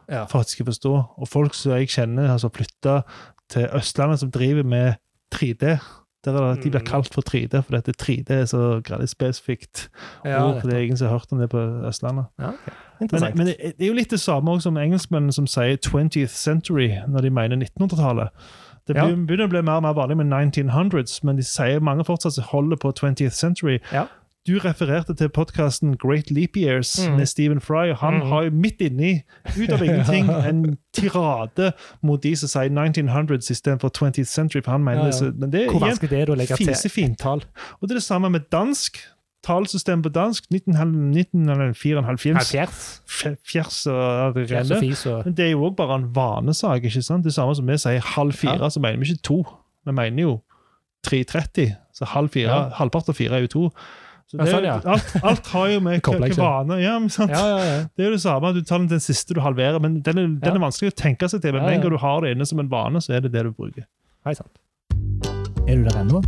ja. 0.09 0.25
for 0.25 0.39
at 0.39 0.45
jeg 0.47 0.55
skal 0.55 0.65
forstå. 0.65 0.93
Og 1.19 1.27
folk 1.27 1.53
som 1.53 1.71
jeg 1.73 1.87
kjenner, 1.89 2.25
har 2.27 2.33
altså 2.37 2.49
flytta 2.49 3.03
til 3.49 3.67
Østlandet, 3.73 4.19
som 4.19 4.31
driver 4.31 4.63
med 4.63 4.95
3D, 5.35 5.77
Der 6.25 6.33
er 6.33 6.53
det, 6.55 6.63
De 6.63 6.69
blir 6.71 6.79
Mm. 6.81 6.85
kalt 6.87 7.13
for 7.13 7.21
3D, 7.21 7.59
for 7.61 7.75
dette 7.75 7.91
3D 8.01 8.31
er 8.33 8.45
så 8.49 8.81
gradvis 8.83 9.11
spesifikt. 9.13 9.89
Ja, 10.25 10.39
ord, 10.47 10.63
det 10.63 10.73
er 10.73 10.77
ingen 10.79 10.97
som 10.97 11.07
har 11.07 11.19
hørt 11.19 11.31
om 11.31 11.37
det 11.39 11.49
på 11.51 11.59
Østlandet. 11.85 12.25
ja, 12.39 12.47
okay. 13.01 13.19
Men, 13.21 13.37
men 13.37 13.47
det 13.47 13.73
er 13.79 13.87
jo 13.87 13.93
litt 13.93 14.09
det 14.09 14.19
samme 14.19 14.55
som 14.61 14.77
engelskmennene 14.77 15.31
som 15.33 15.45
sier 15.47 15.77
20th 15.77 16.33
century 16.33 16.87
når 17.07 17.21
de 17.21 17.29
mener 17.29 17.55
1900-tallet. 17.61 18.29
Det 18.87 18.95
begynner 18.95 19.45
å 19.45 19.49
bli 19.49 19.61
mer 19.61 19.77
og 19.79 19.83
mer 19.83 19.93
vanlig 19.93 20.17
med 20.17 20.25
1900s, 20.33 21.23
men 21.23 21.35
de 21.37 21.43
sier 21.43 21.79
mange 21.79 22.03
fortsatt 22.05 22.37
holder 22.51 22.77
på 22.77 22.91
20th 22.93 23.33
century. 23.37 23.79
Ja. 23.93 24.05
Du 24.47 24.59
refererte 24.61 25.13
til 25.17 25.29
podkasten 25.33 25.95
Great 25.97 26.29
Leap 26.31 26.57
Years 26.57 27.07
Mm. 27.09 27.15
med 27.17 27.25
Stephen 27.25 27.61
Fry. 27.61 27.93
Han 27.93 28.13
mm. 28.13 28.21
har 28.29 28.43
jo 28.43 28.49
midt 28.51 28.81
inni, 28.81 29.21
ut 29.63 29.69
av 29.71 29.81
ingenting, 29.83 30.29
en 30.49 30.77
tirade 30.93 31.71
mot 32.03 32.21
de 32.23 32.35
som 32.35 32.47
sier 32.49 32.69
1900s 32.69 33.49
istedenfor 33.51 33.89
20th 33.97 34.23
century. 34.29 34.61
for 34.61 34.71
han 34.71 34.83
mener 34.83 35.05
Ja, 35.05 35.25
ja. 35.25 35.31
Men 35.35 35.51
det 35.51 35.61
er 35.65 35.71
Hvor 35.71 35.79
vanskelig 35.79 36.09
det 36.09 36.19
er 36.21 36.31
å 36.31 36.35
legge 36.37 36.55
til 36.57 36.67
fisefint. 36.67 37.11
ett 37.11 37.19
tall? 37.19 37.41
og 37.81 37.89
det 37.89 37.91
er 37.91 37.95
det 37.99 38.03
samme 38.03 38.29
med 38.29 38.41
dansk. 38.51 38.97
Talsystem 39.45 40.01
på 40.01 40.09
dansk 40.09 40.43
1994 40.51 42.03
Halvfjerds? 42.05 43.01
fjers 43.45 43.85
og 43.87 44.35
Men 45.25 45.33
det 45.37 45.45
er 45.45 45.51
jo 45.51 45.65
òg 45.69 45.75
bare 45.75 45.95
en 45.95 46.07
vanesak. 46.15 46.83
ikke 46.83 47.01
sant? 47.03 47.23
Det 47.23 47.33
samme 47.33 47.55
som 47.55 47.67
vi 47.67 47.77
sier 47.77 47.99
halv 47.99 48.33
fire, 48.33 48.57
Ja. 48.63 48.69
så 48.69 48.79
mener 48.79 48.97
vi 48.97 49.05
ikke 49.11 49.21
to. 49.21 49.43
Vi 49.85 49.91
mener 49.91 50.21
jo 50.21 50.41
3.30. 51.07 51.75
Så 51.93 52.05
halv 52.05 52.29
fire, 52.29 52.49
Ja. 52.49 52.69
halvpart 52.69 53.09
av 53.09 53.15
fire 53.15 53.33
er 53.37 53.41
jo 53.41 53.47
to. 53.47 53.71
Så 54.25 54.39
det, 54.39 54.47
ja, 54.49 54.55
sånn, 54.55 54.65
ja. 54.65 54.75
alt, 54.89 55.11
alt 55.21 55.49
har 55.53 55.67
jo 55.69 55.81
med 55.85 56.01
Kobler 56.05 56.31
ikke. 56.33 56.41
vane 56.41 56.79
ja. 56.81 56.95
Ja, 56.97 57.27
ja, 57.29 57.59
ja. 57.61 57.75
Det 57.93 58.05
er 58.05 58.09
jo 58.09 58.15
det 58.15 58.23
samme. 58.23 58.53
Du 58.55 58.63
tar 58.65 58.81
den 58.81 58.89
den 58.89 59.03
siste 59.03 59.37
du 59.37 59.41
halverer, 59.45 59.77
men 59.83 59.99
den 60.05 60.21
er, 60.21 60.31
den 60.41 60.57
er 60.57 60.63
vanskelig 60.65 60.95
å 60.95 60.97
tenke 60.97 61.29
seg 61.29 61.45
til. 61.45 61.53
Men 61.53 61.67
med 61.67 61.77
en 61.77 61.85
gang 61.85 61.93
du 61.93 62.01
har 62.01 62.25
det 62.25 62.33
inne 62.33 62.49
som 62.49 62.63
en 62.63 62.71
vane, 62.71 63.03
så 63.05 63.17
er 63.19 63.27
det 63.27 63.35
det 63.37 63.45
du 63.45 63.53
bruker. 63.53 63.85
Hei 64.25 64.33
sant. 64.37 64.57
Er 65.65 65.77
du 65.77 65.85
der 65.85 66.01
ennå? 66.01 66.25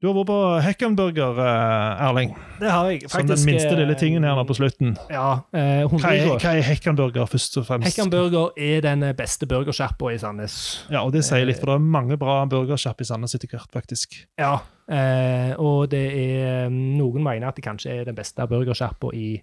Du 0.00 0.06
har 0.08 0.14
vært 0.16 0.28
på 0.30 0.36
Hekkenburger, 0.64 1.38
eh, 1.44 2.02
Erling. 2.06 2.30
Det 2.58 2.70
har 2.72 2.86
jeg. 2.88 3.02
Som 3.12 3.26
den 3.28 3.42
minste 3.44 3.74
lille 3.76 3.94
tingen 4.00 4.24
her 4.24 4.38
på 4.48 4.54
slutten. 4.56 4.94
Ja. 5.12 5.42
Eh, 5.52 5.82
Hva 5.84 6.12
er, 6.14 6.38
hva 6.40 6.52
er 6.56 6.62
Hekkenburger, 6.64 7.26
først 7.28 7.58
og 7.60 7.66
fremst? 7.68 7.84
Hekkenburger 7.90 8.54
er 8.56 8.80
den 8.86 9.04
beste 9.18 9.44
burgersjappa 9.50 10.14
i 10.14 10.16
Sandnes. 10.22 10.54
Ja, 10.88 11.02
og 11.04 11.12
det 11.12 11.20
sier 11.26 11.44
litt, 11.44 11.58
for 11.60 11.66
det 11.66 11.74
er 11.74 11.84
mange 11.84 12.16
bra 12.16 12.38
burgersjapp 12.48 13.02
i 13.04 13.04
Sandnes 13.10 13.34
etter 13.36 13.52
hvert, 13.52 13.68
faktisk. 13.76 14.16
Ja. 14.40 14.54
Eh, 14.88 15.52
og 15.60 15.90
det 15.92 16.00
er 16.16 16.70
Noen 16.72 17.22
mener 17.22 17.48
at 17.52 17.56
det 17.60 17.64
kanskje 17.68 17.98
er 18.00 18.08
den 18.08 18.16
beste 18.16 18.46
burgersjappa 18.48 19.12
i 19.12 19.34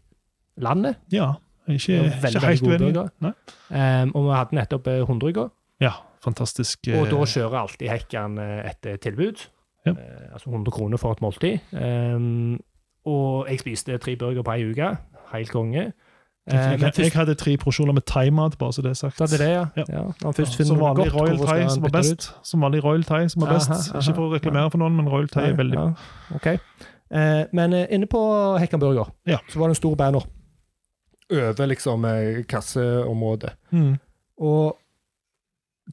landet. 0.57 0.97
Ja, 1.13 1.35
ikke, 1.69 1.99
ikke 2.17 2.41
helt 2.47 2.65
uenig. 2.65 2.95
Eh, 3.69 4.09
og 4.09 4.25
vi 4.25 4.33
hadde 4.33 4.57
nettopp 4.57 4.89
eh, 4.89 5.03
100 5.05 5.51
Ja, 5.85 5.93
fantastisk. 6.25 6.87
eh, 6.89 6.97
Og 6.99 7.11
da 7.13 7.21
kjører 7.29 7.61
alltid 7.61 7.93
Hekkan 7.93 8.39
eh, 8.41 8.65
et 8.73 8.89
eh, 8.89 8.97
tilbud. 8.97 9.45
Ja. 9.87 10.25
Eh, 10.27 10.33
altså 10.33 10.49
100 10.49 10.71
kroner 10.71 10.97
for 11.01 11.15
et 11.15 11.21
måltid. 11.21 11.59
Um, 11.71 12.59
og 13.07 13.47
jeg 13.49 13.59
spiste 13.59 13.97
tre 13.97 14.15
burger 14.19 14.43
på 14.43 14.57
ei 14.57 14.67
uke. 14.71 14.91
Helt 15.33 15.51
konge. 15.51 15.91
Eh, 16.47 16.55
jeg, 16.55 16.79
men 16.79 16.91
jeg, 16.97 17.11
hadde 17.15 17.33
tre 17.35 17.57
porsjoner 17.57 17.93
med 17.93 18.01
thaimat, 18.07 18.57
bare 18.57 18.73
så 18.73 18.81
det 18.81 18.89
er 18.89 18.93
sagt. 18.93 19.19
Det 19.19 19.33
er 19.39 19.43
det 19.43 19.51
ja. 19.51 19.65
Ja. 19.77 19.83
ja. 20.23 20.31
Først 20.31 20.59
Ja, 20.59 20.65
som 20.65 20.79
vanlig 20.79 21.13
Royal 21.15 21.37
Thai 21.37 21.69
som 21.69 21.83
var 21.83 21.89
best. 21.89 22.31
Som 22.43 22.61
vanlig 22.61 22.83
Royal 22.83 23.03
Thai 23.03 23.27
som 23.27 23.41
var 23.41 23.53
best. 23.53 23.69
Aha, 23.69 23.79
aha, 23.89 23.99
Ikke 23.99 24.15
for 24.15 24.29
å 24.29 24.33
reklamere 24.35 24.71
for 24.71 24.79
noen, 24.83 24.95
men 24.95 25.09
Royal 25.11 25.27
Thai 25.27 25.49
er 25.49 25.59
veldig 25.59 25.75
bra. 25.75 25.89
Ja, 26.29 26.35
ok. 26.39 26.47
Eh, 27.11 27.43
men 27.53 27.73
eh, 27.73 27.87
inne 27.91 28.07
på 28.07 28.21
Hekkan 28.59 28.79
Burger 28.79 29.11
Ja. 29.27 29.37
så 29.49 29.59
var 29.59 29.67
det 29.67 29.75
en 29.75 29.81
stor 29.83 29.95
banner 29.95 30.23
over 31.31 31.65
liksom 31.65 32.05
eh, 32.05 32.43
kasseområdet. 32.47 33.49
Mm. 33.71 33.97
Og 34.37 34.77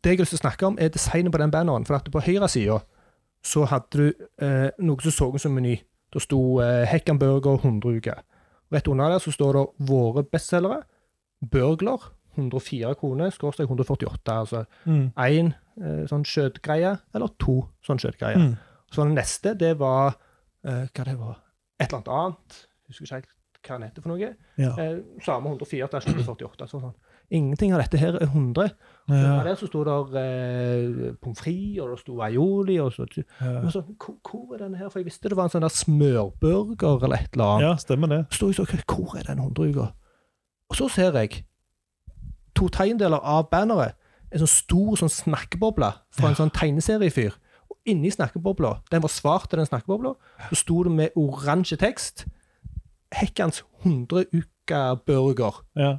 det 0.05 0.11
jeg 0.11 0.19
har 0.19 0.23
lyst 0.23 0.35
til 0.35 0.39
å 0.43 0.47
snakke 0.47 0.67
om, 0.67 0.79
er 0.81 0.89
designet 0.89 1.33
på 1.33 1.39
den 1.39 1.51
banneren. 1.51 1.87
For 1.87 1.99
at 1.99 2.11
på 2.13 2.23
høyre 2.23 2.49
side 2.49 2.79
så 3.45 3.65
hadde 3.69 3.99
du 4.01 4.27
eh, 4.43 4.71
noe 4.81 5.03
som 5.05 5.13
så 5.15 5.29
ut 5.35 5.43
som 5.43 5.53
meny. 5.55 5.77
Da 6.15 6.21
sto 6.23 6.39
eh, 6.65 6.85
Hekkan 6.89 7.19
Burger 7.21 7.59
100 7.61 7.99
uker. 7.99 8.23
Rett 8.73 8.89
under 8.89 9.11
der 9.15 9.23
så 9.23 9.33
står 9.35 9.53
det 9.59 9.65
våre 9.91 10.25
bestselgere. 10.25 10.83
Burgler 11.45 12.01
104 12.39 12.95
kroner, 12.99 13.31
skråstrek 13.31 13.69
148. 13.69 14.33
Altså 14.41 14.65
Mm. 14.87 15.13
eh, 15.81 16.07
sånn 16.09 16.25
kjøttgreie 16.25 16.99
eller 17.15 17.29
to 17.39 17.69
sånn 17.87 17.99
kjøttgreier. 17.99 18.37
Mm. 18.41 18.57
Så 18.91 19.05
den 19.05 19.15
neste, 19.15 19.55
det 19.59 19.77
var 19.79 20.17
eh, 20.65 20.87
Hva 20.95 21.05
det 21.05 21.19
var? 21.19 21.37
Et 21.81 21.89
eller 21.93 21.99
annet 21.99 22.09
annet. 22.09 22.67
Husker 22.89 23.05
ikke 23.05 23.15
helt 23.15 23.29
hva 23.65 23.79
den 23.79 23.89
heter 23.89 24.03
for 24.03 24.09
noe. 24.15 24.35
Ja. 24.57 24.71
Eh, 24.79 24.99
samme 25.25 25.51
104 25.51 25.89
til 25.89 26.01
148. 26.15 26.67
sånn 26.71 26.81
sånn. 26.81 26.95
Ingenting 27.31 27.73
av 27.75 27.81
dette 27.81 27.99
her 27.99 28.15
er 28.21 28.27
100. 28.27 28.71
Ja. 29.09 29.15
Ja. 29.15 29.43
Der 29.45 29.55
så 29.57 29.67
sto 29.67 29.83
det 29.85 29.95
eh, 30.21 31.15
pommes 31.23 31.41
frites, 31.41 31.81
og 31.83 31.91
det 31.91 31.99
sto 32.01 32.21
aioli 32.23 32.79
og 32.81 32.93
så, 32.93 33.07
Ja. 33.41 33.61
og 33.65 33.73
så, 33.73 33.83
hvor, 33.83 34.17
hvor 34.31 34.55
er 34.55 34.59
denne 34.65 34.77
her? 34.79 34.89
For 34.89 34.99
jeg 34.99 35.07
visste 35.07 35.29
det 35.29 35.37
var 35.37 35.45
en 35.45 35.51
sånn 35.51 35.65
der 35.65 35.69
smørburger 35.73 37.05
eller 37.05 37.17
et 37.17 37.33
eller 37.33 37.45
annet. 37.45 37.67
ja, 37.69 37.77
stemmer 37.77 38.07
det. 38.09 38.21
Så 38.31 38.47
jeg 38.47 38.55
så, 38.55 38.65
hvor 38.87 39.17
er 39.19 39.23
den 39.23 39.39
100-uka? 39.41 39.87
Og 40.71 40.77
så 40.77 40.89
ser 40.89 41.13
jeg 41.19 41.45
to 42.55 42.69
tegndeler 42.69 43.19
av 43.21 43.49
banneret. 43.51 43.95
En 44.33 44.39
sånn 44.43 44.51
stor 44.51 44.97
sånn 44.97 45.11
snakkeboble 45.13 45.93
fra 46.11 46.29
en 46.29 46.35
sånn 46.39 46.51
tegneseriefyr. 46.51 47.35
Og 47.71 47.77
inni 47.87 48.11
snakkebobla, 48.11 48.81
den 48.91 49.03
var 49.03 49.09
svart, 49.13 49.51
den 49.53 49.67
snakkebobla, 49.67 50.15
så 50.51 50.55
sto 50.59 50.83
det 50.85 50.93
med 50.93 51.09
oransje 51.17 51.77
tekst 51.79 52.25
Hekkans 53.15 53.63
100-uka-burger. 53.85 55.61
Ja. 55.77 55.99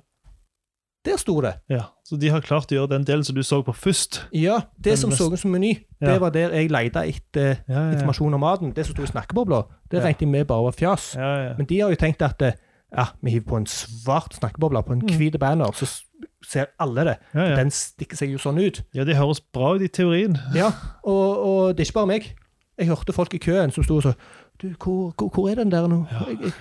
Der 1.06 1.18
sto 1.18 1.41
det. 1.41 1.53
ja. 1.70 1.82
Så 2.06 2.18
de 2.22 2.30
har 2.30 2.41
klart 2.41 2.70
å 2.72 2.76
gjøre 2.76 2.89
den 2.89 3.03
delen 3.06 3.24
som 3.26 3.34
du 3.36 3.41
så 3.41 3.64
på 3.66 3.74
først. 3.74 4.28
Ja, 4.34 4.60
det 4.78 4.91
Den 4.93 4.97
som 4.97 5.12
så 5.12 5.32
ut 5.34 5.39
som 5.39 5.51
meny, 5.51 5.72
Ja. 6.01 6.12
det 6.14 6.22
var 6.22 6.30
der 6.32 6.51
jeg 6.53 6.70
leita 6.72 7.01
etter 7.06 7.56
Ja, 7.68 7.80
ja. 7.88 7.91
informasjon 7.93 8.34
om 8.34 8.39
maten. 8.39 8.74
Det 8.76 8.86
som 8.86 8.93
sto 8.95 9.03
i 9.03 9.08
snakkebobla, 9.08 9.64
det 9.89 9.99
Ja. 10.01 10.06
regnet 10.06 10.20
jeg 10.22 10.30
med 10.30 10.47
bare 10.47 10.64
var 10.64 10.72
fjas. 10.72 11.16
Ja, 11.16 11.47
ja. 11.49 11.53
Men 11.58 11.66
de 11.66 11.80
har 11.80 11.89
jo 11.89 11.95
tenkt 11.95 12.22
at 12.22 12.41
eh, 12.41 12.53
ja, 12.95 13.06
vi 13.24 13.32
hiver 13.32 13.45
på 13.45 13.58
en 13.58 13.66
svart 13.66 14.34
snakkeboble 14.38 14.84
på 14.86 14.91
en 14.93 14.99
Mm. 15.01 15.18
hvit 15.18 15.39
banner, 15.39 15.72
så 15.74 16.01
ser 16.43 16.68
alle 16.80 17.03
det. 17.06 17.18
ja, 17.34 17.49
ja. 17.49 17.56
Den 17.56 17.70
stikker 17.72 18.16
seg 18.18 18.30
jo 18.32 18.38
sånn 18.38 18.60
ut. 18.60 18.84
ja, 18.93 19.03
det 19.03 19.16
høres 19.16 19.39
bra 19.41 19.74
ut 19.76 19.82
i 19.82 19.88
teorien. 19.88 20.38
Ja, 20.53 20.72
og, 21.03 21.38
og 21.45 21.76
det 21.78 21.80
er 21.88 21.91
ikke 21.91 21.93
bare 22.06 22.08
meg. 22.08 22.36
Jeg 22.78 22.88
hørte 22.88 23.14
folk 23.14 23.34
i 23.34 23.38
køen 23.39 23.72
som 23.72 23.84
sto 23.84 23.95
og 23.97 24.03
sa 24.03 24.14
Du, 24.62 24.70
hvor, 24.80 25.12
hvor, 25.18 25.30
hvor 25.34 25.49
er 25.51 25.56
den 25.56 25.70
der 25.72 25.88
nå? 25.88 26.06
Jeg, 26.12 26.53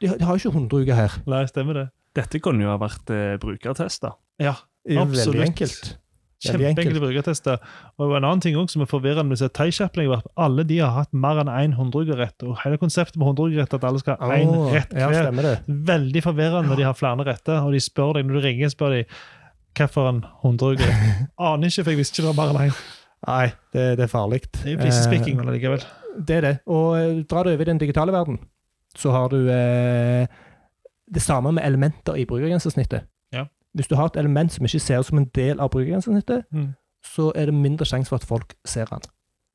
jeg, 0.00 0.18
de, 0.20 0.24
har- 0.24 0.36
jo 0.38 0.50
ikke 0.50 0.52
100 0.68 0.82
uker 0.82 0.94
her. 0.94 1.10
Nei, 1.26 1.46
stemmer 1.46 1.72
det. 1.74 1.88
Dette 2.18 2.42
kunne 2.42 2.66
jo 2.66 2.72
ha 2.72 2.78
vært 2.80 3.14
eh, 3.14 3.38
brukertester. 3.40 4.18
Ja, 4.42 4.56
Absolutt. 4.88 5.34
Veldig 5.34 5.46
enkelt. 5.46 5.96
Kjempeenkle 6.38 7.00
brukertester. 7.02 7.62
Og 7.98 8.12
en 8.14 8.22
annen 8.22 8.42
ting 8.42 8.56
også 8.56 8.76
som 8.76 8.84
er 8.84 8.90
forvirrende 8.90 9.32
med 9.32 9.54
Thai 9.54 9.72
Chaplin, 9.74 10.06
var 10.12 10.22
at 10.22 10.28
alle 10.38 10.62
de 10.68 10.78
har 10.78 10.92
hatt 10.94 11.10
mer 11.10 11.40
enn 11.42 11.50
én 11.50 11.74
100-rett. 11.74 12.46
Og 12.46 12.60
hele 12.62 12.78
konseptet 12.78 13.18
med 13.18 13.32
100-rett 13.32 13.74
er 13.74 13.80
at 13.80 13.88
alle 13.88 14.02
skal 14.02 14.20
ha 14.22 14.36
én 14.36 14.52
oh, 14.52 14.68
rett 14.74 14.94
ja, 14.94 15.10
hver. 15.10 15.32
det. 15.34 15.56
Veldig 15.66 16.22
forvirrende 16.28 16.70
når 16.70 16.80
de 16.80 16.86
har 16.86 16.98
flere 16.98 17.26
retter, 17.26 17.58
og 17.58 17.74
de 17.74 17.82
spør 17.82 18.18
deg 18.18 18.28
når 18.28 18.38
du 18.38 18.46
ringer, 18.46 18.72
spør 18.74 18.94
de 18.94 19.02
hvilken 19.78 20.22
100-rett. 20.44 21.24
Aner 21.50 21.72
ikke, 21.72 21.84
for 21.84 21.94
jeg 21.94 22.02
visste 22.04 22.20
ikke 22.20 22.28
det 22.28 22.34
var 22.36 22.38
mer 22.38 22.54
enn 22.54 22.70
én. 22.70 22.82
Nei, 23.28 23.46
det, 23.74 23.86
det 23.98 24.06
er 24.06 24.12
farlig. 24.12 24.44
Det 24.54 24.62
er 24.62 24.76
jo 24.76 24.84
flisespikking. 24.84 25.40
Eh, 25.42 25.88
det 26.28 26.36
er 26.38 26.44
det. 26.46 26.56
Og 26.70 27.24
drar 27.30 27.46
du 27.46 27.50
over 27.50 27.66
i 27.66 27.72
den 27.72 27.82
digitale 27.82 28.14
verden, 28.14 28.38
så 28.98 29.10
har 29.14 29.34
du 29.34 29.50
eh, 29.50 30.38
det 31.14 31.22
samme 31.22 31.52
med 31.52 31.62
elementer 31.66 32.14
i 32.14 32.24
brukergrensesnittet. 32.24 33.00
Ja. 33.32 33.44
Hvis 33.74 33.86
du 33.88 33.94
har 33.96 34.06
et 34.06 34.16
element 34.16 34.52
som 34.52 34.64
ikke 34.64 34.80
ser 34.80 34.98
ut 34.98 35.06
som 35.06 35.18
en 35.18 35.30
del 35.34 35.60
av 35.60 35.70
brukergrensesnittet, 35.70 36.44
Mm. 36.52 36.74
så 37.04 37.32
er 37.34 37.44
det 37.46 37.54
mindre 37.54 37.84
sjanse 37.86 38.08
for 38.08 38.16
at 38.16 38.24
folk 38.24 38.54
ser 38.64 38.84
den. 38.84 39.00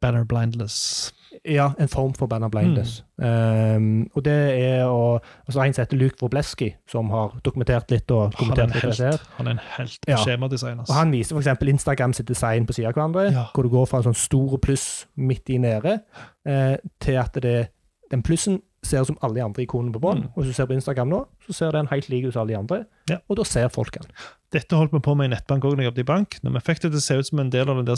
Banner 0.02 0.24
blindless. 0.26 1.14
Ja, 1.46 1.72
en 1.80 1.88
form 1.88 2.14
for 2.14 2.28
banner 2.28 2.48
blindness. 2.50 3.04
Um, 3.18 4.10
og 4.16 4.26
det 4.26 4.34
er 4.64 4.84
å 4.86 5.20
altså 5.48 5.62
En 5.64 5.74
som 5.74 5.82
heter 5.86 5.98
Luke 5.98 6.16
Wobleski, 6.22 6.74
som 6.88 7.10
har 7.10 7.40
dokumentert 7.46 7.90
litt 7.92 8.12
og 8.12 8.26
er 8.34 8.38
kommentert 8.38 8.74
litt. 8.84 8.98
helt. 9.00 9.22
Han 9.38 9.48
er 9.48 9.52
en 9.52 9.60
helt 9.78 10.00
Ja. 10.08 10.16
på 10.16 10.24
skjemadesign. 10.26 10.80
Og. 10.80 10.86
Han 10.94 11.12
viser 11.12 11.38
f.eks. 11.38 11.62
Instagram 11.70 12.14
sitt 12.14 12.28
design 12.28 12.66
på 12.68 12.74
siden 12.74 12.88
av 12.88 12.94
hverandre, 12.94 13.32
Ja. 13.32 13.46
hvor 13.54 13.64
du 13.64 13.70
går 13.70 13.88
fra 13.88 13.98
en 13.98 14.04
sånn 14.04 14.16
stor 14.16 14.58
pluss 14.58 15.06
midt 15.18 15.50
i 15.50 15.58
nede, 15.58 16.02
eh, 16.46 16.78
til 17.00 17.14
at 17.18 17.34
det, 17.34 17.70
den 18.12 18.22
plussen 18.24 18.62
ser 18.84 19.02
ut 19.02 19.08
som 19.08 19.18
alle 19.24 19.40
de 19.40 19.44
andre 19.46 19.64
ikonene 19.64 19.94
på 19.96 20.02
bånn. 20.04 20.24
Mm. 20.26 20.30
Og 20.36 20.44
hvis 20.44 20.52
du 20.52 20.58
ser 20.58 20.68
på 20.68 20.76
Instagram 20.76 21.10
nå, 21.10 21.22
så 21.48 21.54
ser 21.56 21.72
den 21.76 21.88
helt 21.88 22.10
lik 22.12 22.26
ut 22.28 22.34
som 22.36 22.42
alle 22.44 22.54
de 22.54 22.60
andre, 22.60 22.86
Ja. 23.10 23.18
og 23.30 23.38
da 23.40 23.44
ser 23.48 23.70
folk 23.74 23.92
den. 23.96 24.10
Dette 24.52 24.76
holdt 24.76 24.92
vi 24.94 25.00
på 25.00 25.16
med 25.18 25.32
i 25.32 25.36
nettbank 25.36 25.64
òg 25.64 25.74
når 25.78 25.84
jeg 25.86 25.92
jobbet 25.92 26.04
i 26.04 26.10
bank. 26.12 26.38
Når 26.44 26.54
vi 26.58 26.60
fikk 26.68 26.82
det 26.84 26.92
til 26.92 27.00
å 27.00 27.08
se 27.08 27.16
ut 27.20 27.28
som 27.32 27.40
en 27.40 27.50
del 27.50 27.70
av 27.70 27.78
den 27.82 27.86
der 27.86 27.98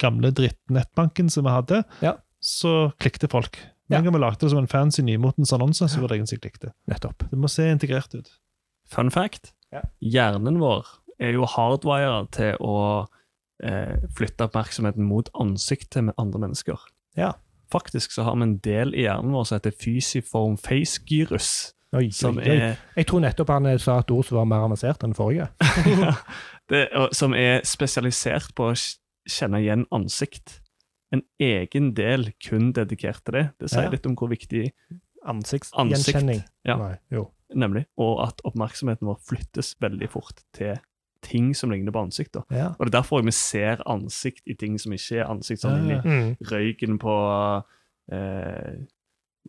gamle 0.00 0.30
drittnettbanken 0.32 1.28
som 1.30 1.44
vi 1.44 1.50
hadde, 1.50 1.84
Ja. 2.00 2.14
så 2.40 2.92
klikte 2.98 3.28
folk. 3.28 3.58
En 3.90 4.04
gang 4.04 4.12
vi 4.14 4.20
lagde 4.20 4.38
det 4.38 4.50
som 4.50 4.58
en 4.58 4.68
fancy 4.68 5.02
nymotens 5.02 5.52
annonse, 5.52 5.82
så 5.88 6.00
var 6.00 6.08
det 6.08 6.16
ingen 6.20 6.26
som 6.30 6.38
klikte. 6.38 6.72
Nettopp. 6.88 7.28
Det 7.28 7.36
må 7.38 7.48
se 7.50 7.66
integrert 7.68 8.14
ut. 8.14 8.30
Fun 8.86 9.10
fact. 9.10 9.52
Ja. 9.72 9.82
Hjernen 10.00 10.58
vår 10.60 10.86
er 11.20 11.32
jo 11.32 11.44
hardwire 11.44 12.30
til 12.30 12.56
å 12.60 13.08
eh, 13.62 13.98
flytte 14.16 14.46
oppmerksomheten 14.48 15.02
mot 15.04 15.28
ansiktet 15.34 16.04
med 16.04 16.14
andre 16.16 16.38
mennesker. 16.46 16.78
Ja. 17.16 17.32
Faktisk 17.70 18.12
så 18.12 18.24
har 18.26 18.36
vi 18.36 18.42
en 18.48 18.56
del 18.64 18.94
i 18.94 19.04
hjernen 19.06 19.32
vår 19.34 19.44
som 19.48 19.58
heter 19.60 19.74
fysiform 19.78 20.56
face 20.58 21.00
gyrus. 21.06 21.50
Oi, 21.96 22.08
Som 22.14 22.38
oi, 22.38 22.44
oi. 22.46 22.56
er 22.56 22.76
Jeg 22.96 23.06
tror 23.10 23.20
nettopp 23.24 23.48
han 23.50 23.66
eh, 23.66 23.78
sa 23.82 23.96
et 23.98 24.10
ord 24.14 24.24
som 24.28 24.36
var 24.38 24.44
mer 24.50 24.64
avansert 24.68 25.02
enn 25.06 25.14
forrige. 25.18 25.48
det, 26.70 26.84
som 27.18 27.34
er 27.34 27.64
spesialisert 27.66 28.52
på 28.54 28.68
å 28.70 28.76
kjenne 29.30 29.58
igjen 29.62 29.86
ansikt. 29.94 30.60
En 31.10 31.24
egen 31.42 31.90
del 31.98 32.30
kun 32.38 32.70
dedikert 32.76 33.24
til 33.26 33.34
det. 33.40 33.44
Det 33.58 33.70
sier 33.72 33.88
Ja. 33.88 33.90
litt 33.90 34.06
om 34.06 34.14
hvor 34.18 34.30
viktig 34.30 34.68
Ansiktsgjenkjenning. 35.26 36.38
Ja. 36.64 36.76
Nei, 36.80 36.94
nemlig, 37.54 37.82
og 38.00 38.22
at 38.24 38.40
oppmerksomheten 38.46 39.04
vår 39.10 39.18
flyttes 39.26 39.74
veldig 39.82 40.08
fort 40.08 40.38
til 40.56 40.78
ting 41.22 41.54
som 41.56 41.70
ligner 41.70 41.92
på 41.92 42.00
ansikt. 42.06 42.32
da. 42.32 42.42
Ja. 42.50 42.66
Og 42.78 42.86
Det 42.86 42.94
er 42.94 43.00
derfor 43.02 43.22
vi 43.24 43.30
ser 43.30 43.82
ansikt 43.86 44.42
i 44.46 44.54
ting 44.54 44.78
som 44.80 44.92
ikke 44.92 45.20
er 45.20 45.28
ansikt. 45.30 45.60
Sånn 45.62 45.88
Ja, 45.88 45.96
ja. 45.96 46.02
Mm. 46.04 46.36
røyken 46.50 46.98
på 46.98 47.64
eh, 48.12 48.80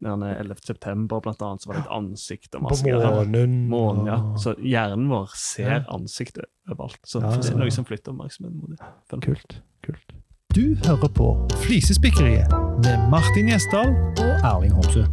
11. 0.01 0.55
september, 0.65 1.19
blant 1.22 1.41
annet, 1.41 1.61
så 1.61 1.67
var 1.69 1.76
det 1.76 1.84
et 1.86 1.91
ansikt 1.93 2.55
og 2.55 2.61
På 2.61 2.69
masse 2.69 2.84
månen. 2.86 3.69
Månen, 3.69 4.05
ja. 4.07 4.17
Så 4.38 4.55
hjernen 4.57 5.09
vår 5.09 5.28
ser 5.36 5.69
Ja. 5.69 5.84
ansikt 5.93 6.39
overalt. 6.69 6.97
Så 7.05 7.22
Ja, 7.22 7.30
det 7.36 7.45
er 7.45 7.51
ja. 7.51 7.57
noe 7.57 7.72
som 7.72 7.86
flytter 7.86 8.11
oppmerksomheten 8.13 8.59
mot 8.61 8.69
det. 8.78 9.22
Kult. 9.22 9.61
Kult. 9.84 10.13
Du 10.53 10.76
hører 10.86 11.07
på 11.09 11.49
Flisespikkeriet 11.63 12.49
med 12.84 13.09
Martin 13.09 13.47
Gjesdal. 13.47 13.93
Og 14.19 14.43
Erling 14.43 14.72
Homsø. 14.74 15.05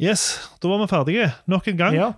Yes, 0.00 0.50
da 0.60 0.68
var 0.68 0.78
vi 0.78 0.86
ferdige 0.90 1.32
nok 1.46 1.68
en 1.68 1.76
gang. 1.76 1.94
Ja. 1.94 2.12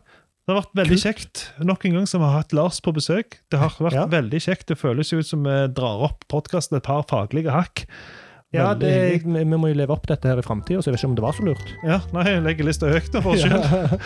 Det 0.47 0.55
har 0.55 0.61
vært 0.62 0.76
veldig 0.78 0.94
Kult. 0.94 1.03
kjekt 1.03 1.40
nok 1.66 1.84
en 1.88 1.97
gang 1.97 2.05
som 2.07 2.22
vi 2.22 2.26
har 2.28 2.36
hatt 2.38 2.53
Lars 2.55 2.76
på 2.78 2.92
besøk. 2.94 3.40
Det 3.51 3.59
har 3.59 3.72
vært 3.82 3.99
Ja. 3.99 4.07
veldig 4.07 4.38
kjekt. 4.38 4.66
Det 4.66 4.78
føles 4.78 5.11
jo 5.11 5.18
ut 5.18 5.26
som 5.26 5.42
vi 5.42 5.66
drar 5.74 6.05
opp 6.07 6.22
podkasten 6.28 6.76
et 6.76 6.84
par 6.84 7.03
faglige 7.03 7.51
hakk. 7.51 7.86
ja, 8.55 8.72
det, 8.72 9.24
vi 9.24 9.44
må 9.44 9.68
jo 9.68 9.74
leve 9.74 9.90
opp 9.90 10.07
dette 10.07 10.22
her 10.22 10.38
i 10.38 10.42
framtida, 10.42 10.78
så 10.78 10.86
jeg 10.86 10.94
vet 10.94 11.03
ikke 11.03 11.09
om 11.11 11.14
det 11.16 11.24
var 11.24 11.32
så 11.32 11.42
lurt. 11.44 11.74
Ja, 11.82 12.01
nei, 12.14 12.22
jeg 12.30 12.42
legger 12.44 12.64
lista 12.64 12.86
høyt 12.86 13.12
nå, 13.12 13.22
for 13.22 13.34
sjøl. 13.34 13.59
Ja. 13.59 13.99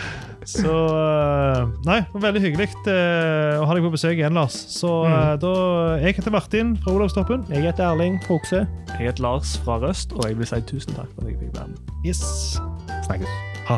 Så 0.43 0.73
eh, 0.73 1.67
Nei, 1.85 1.99
det 2.01 2.13
var 2.15 2.23
veldig 2.25 2.41
hyggelig 2.41 2.67
eh, 2.89 3.61
å 3.61 3.67
ha 3.69 3.75
deg 3.77 3.85
på 3.85 3.91
besøk 3.93 4.17
igjen, 4.17 4.33
Lars. 4.33 4.57
Så 4.73 4.89
mm. 5.05 5.39
da 5.43 5.53
Jeg 6.01 6.17
heter 6.17 6.33
Martin 6.33 6.75
fra 6.81 6.95
Olavstoppen. 6.97 7.45
Jeg 7.53 7.69
heter 7.69 7.85
Erling 7.93 8.17
Frokse. 8.25 8.65
Jeg 8.97 9.11
heter 9.11 9.21
Lars 9.21 9.59
fra 9.61 9.77
Røst, 9.77 10.17
og 10.17 10.25
jeg 10.25 10.41
vil 10.41 10.49
si 10.49 10.59
tusen 10.65 10.97
takk 10.97 11.13
for 11.13 11.21
at 11.21 11.29
jeg 11.29 11.37
fikk 11.37 11.53
være 11.61 11.69
med. 11.69 11.93
Yes. 12.01 12.57
Snakkes. 13.05 13.29
Ha. 13.69 13.77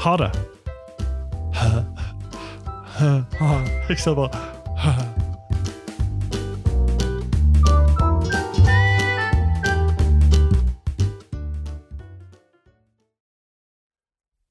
Ha 0.00 0.16
det. 0.24 0.32
Ha. 1.54 1.84
sant? 3.98 4.16
Bare. 4.16 4.30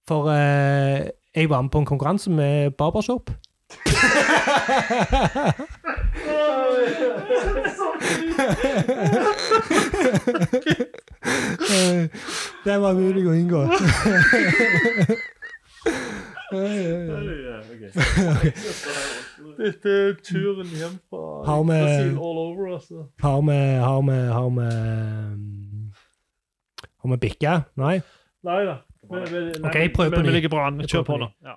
For 0.07 0.29
eh, 0.29 1.09
jeg 1.35 1.49
var 1.49 1.61
med 1.61 1.69
på 1.69 1.79
en 1.79 1.85
konkurranse 1.85 2.31
med 2.31 2.71
barbershop. 2.71 3.29
Det 12.65 12.81
var 12.81 12.93
mulig 12.93 13.27
å 13.27 13.33
inngå. 13.33 13.69
Dette 19.59 19.89
er 19.89 20.13
turen 20.23 20.67
hjem 20.73 20.95
fra 21.09 21.45
Har 21.45 21.63
vi- 21.63 21.79
Brasil 21.83 22.17
all 22.17 22.37
over, 22.45 22.73
altså. 22.75 23.05
Har 23.21 23.41
vi 23.41 23.57
Har 23.79 24.01
vi 24.01 24.17
Har 24.37 24.49
vi 24.49 24.65
Har 27.01 27.09
vi 27.09 27.17
bikka? 27.17 27.53
Nei? 27.77 28.01
Nei 28.43 28.65
da. 28.65 28.75
Vi- 29.09 29.19
vi- 29.29 29.59
nei, 29.61 29.69
Ok, 29.69 29.77
prøv 29.93 30.09
på 30.09 30.15
vi- 30.15 30.21
Vi 30.21 30.27
ny. 30.27 30.33
ligger 30.33 30.49
bra 30.49 30.67
an. 30.67 30.79
Kjør 30.81 31.03
på 31.03 31.13
på 31.13 31.17
nå. 31.19 31.27
Ja. 31.43 31.55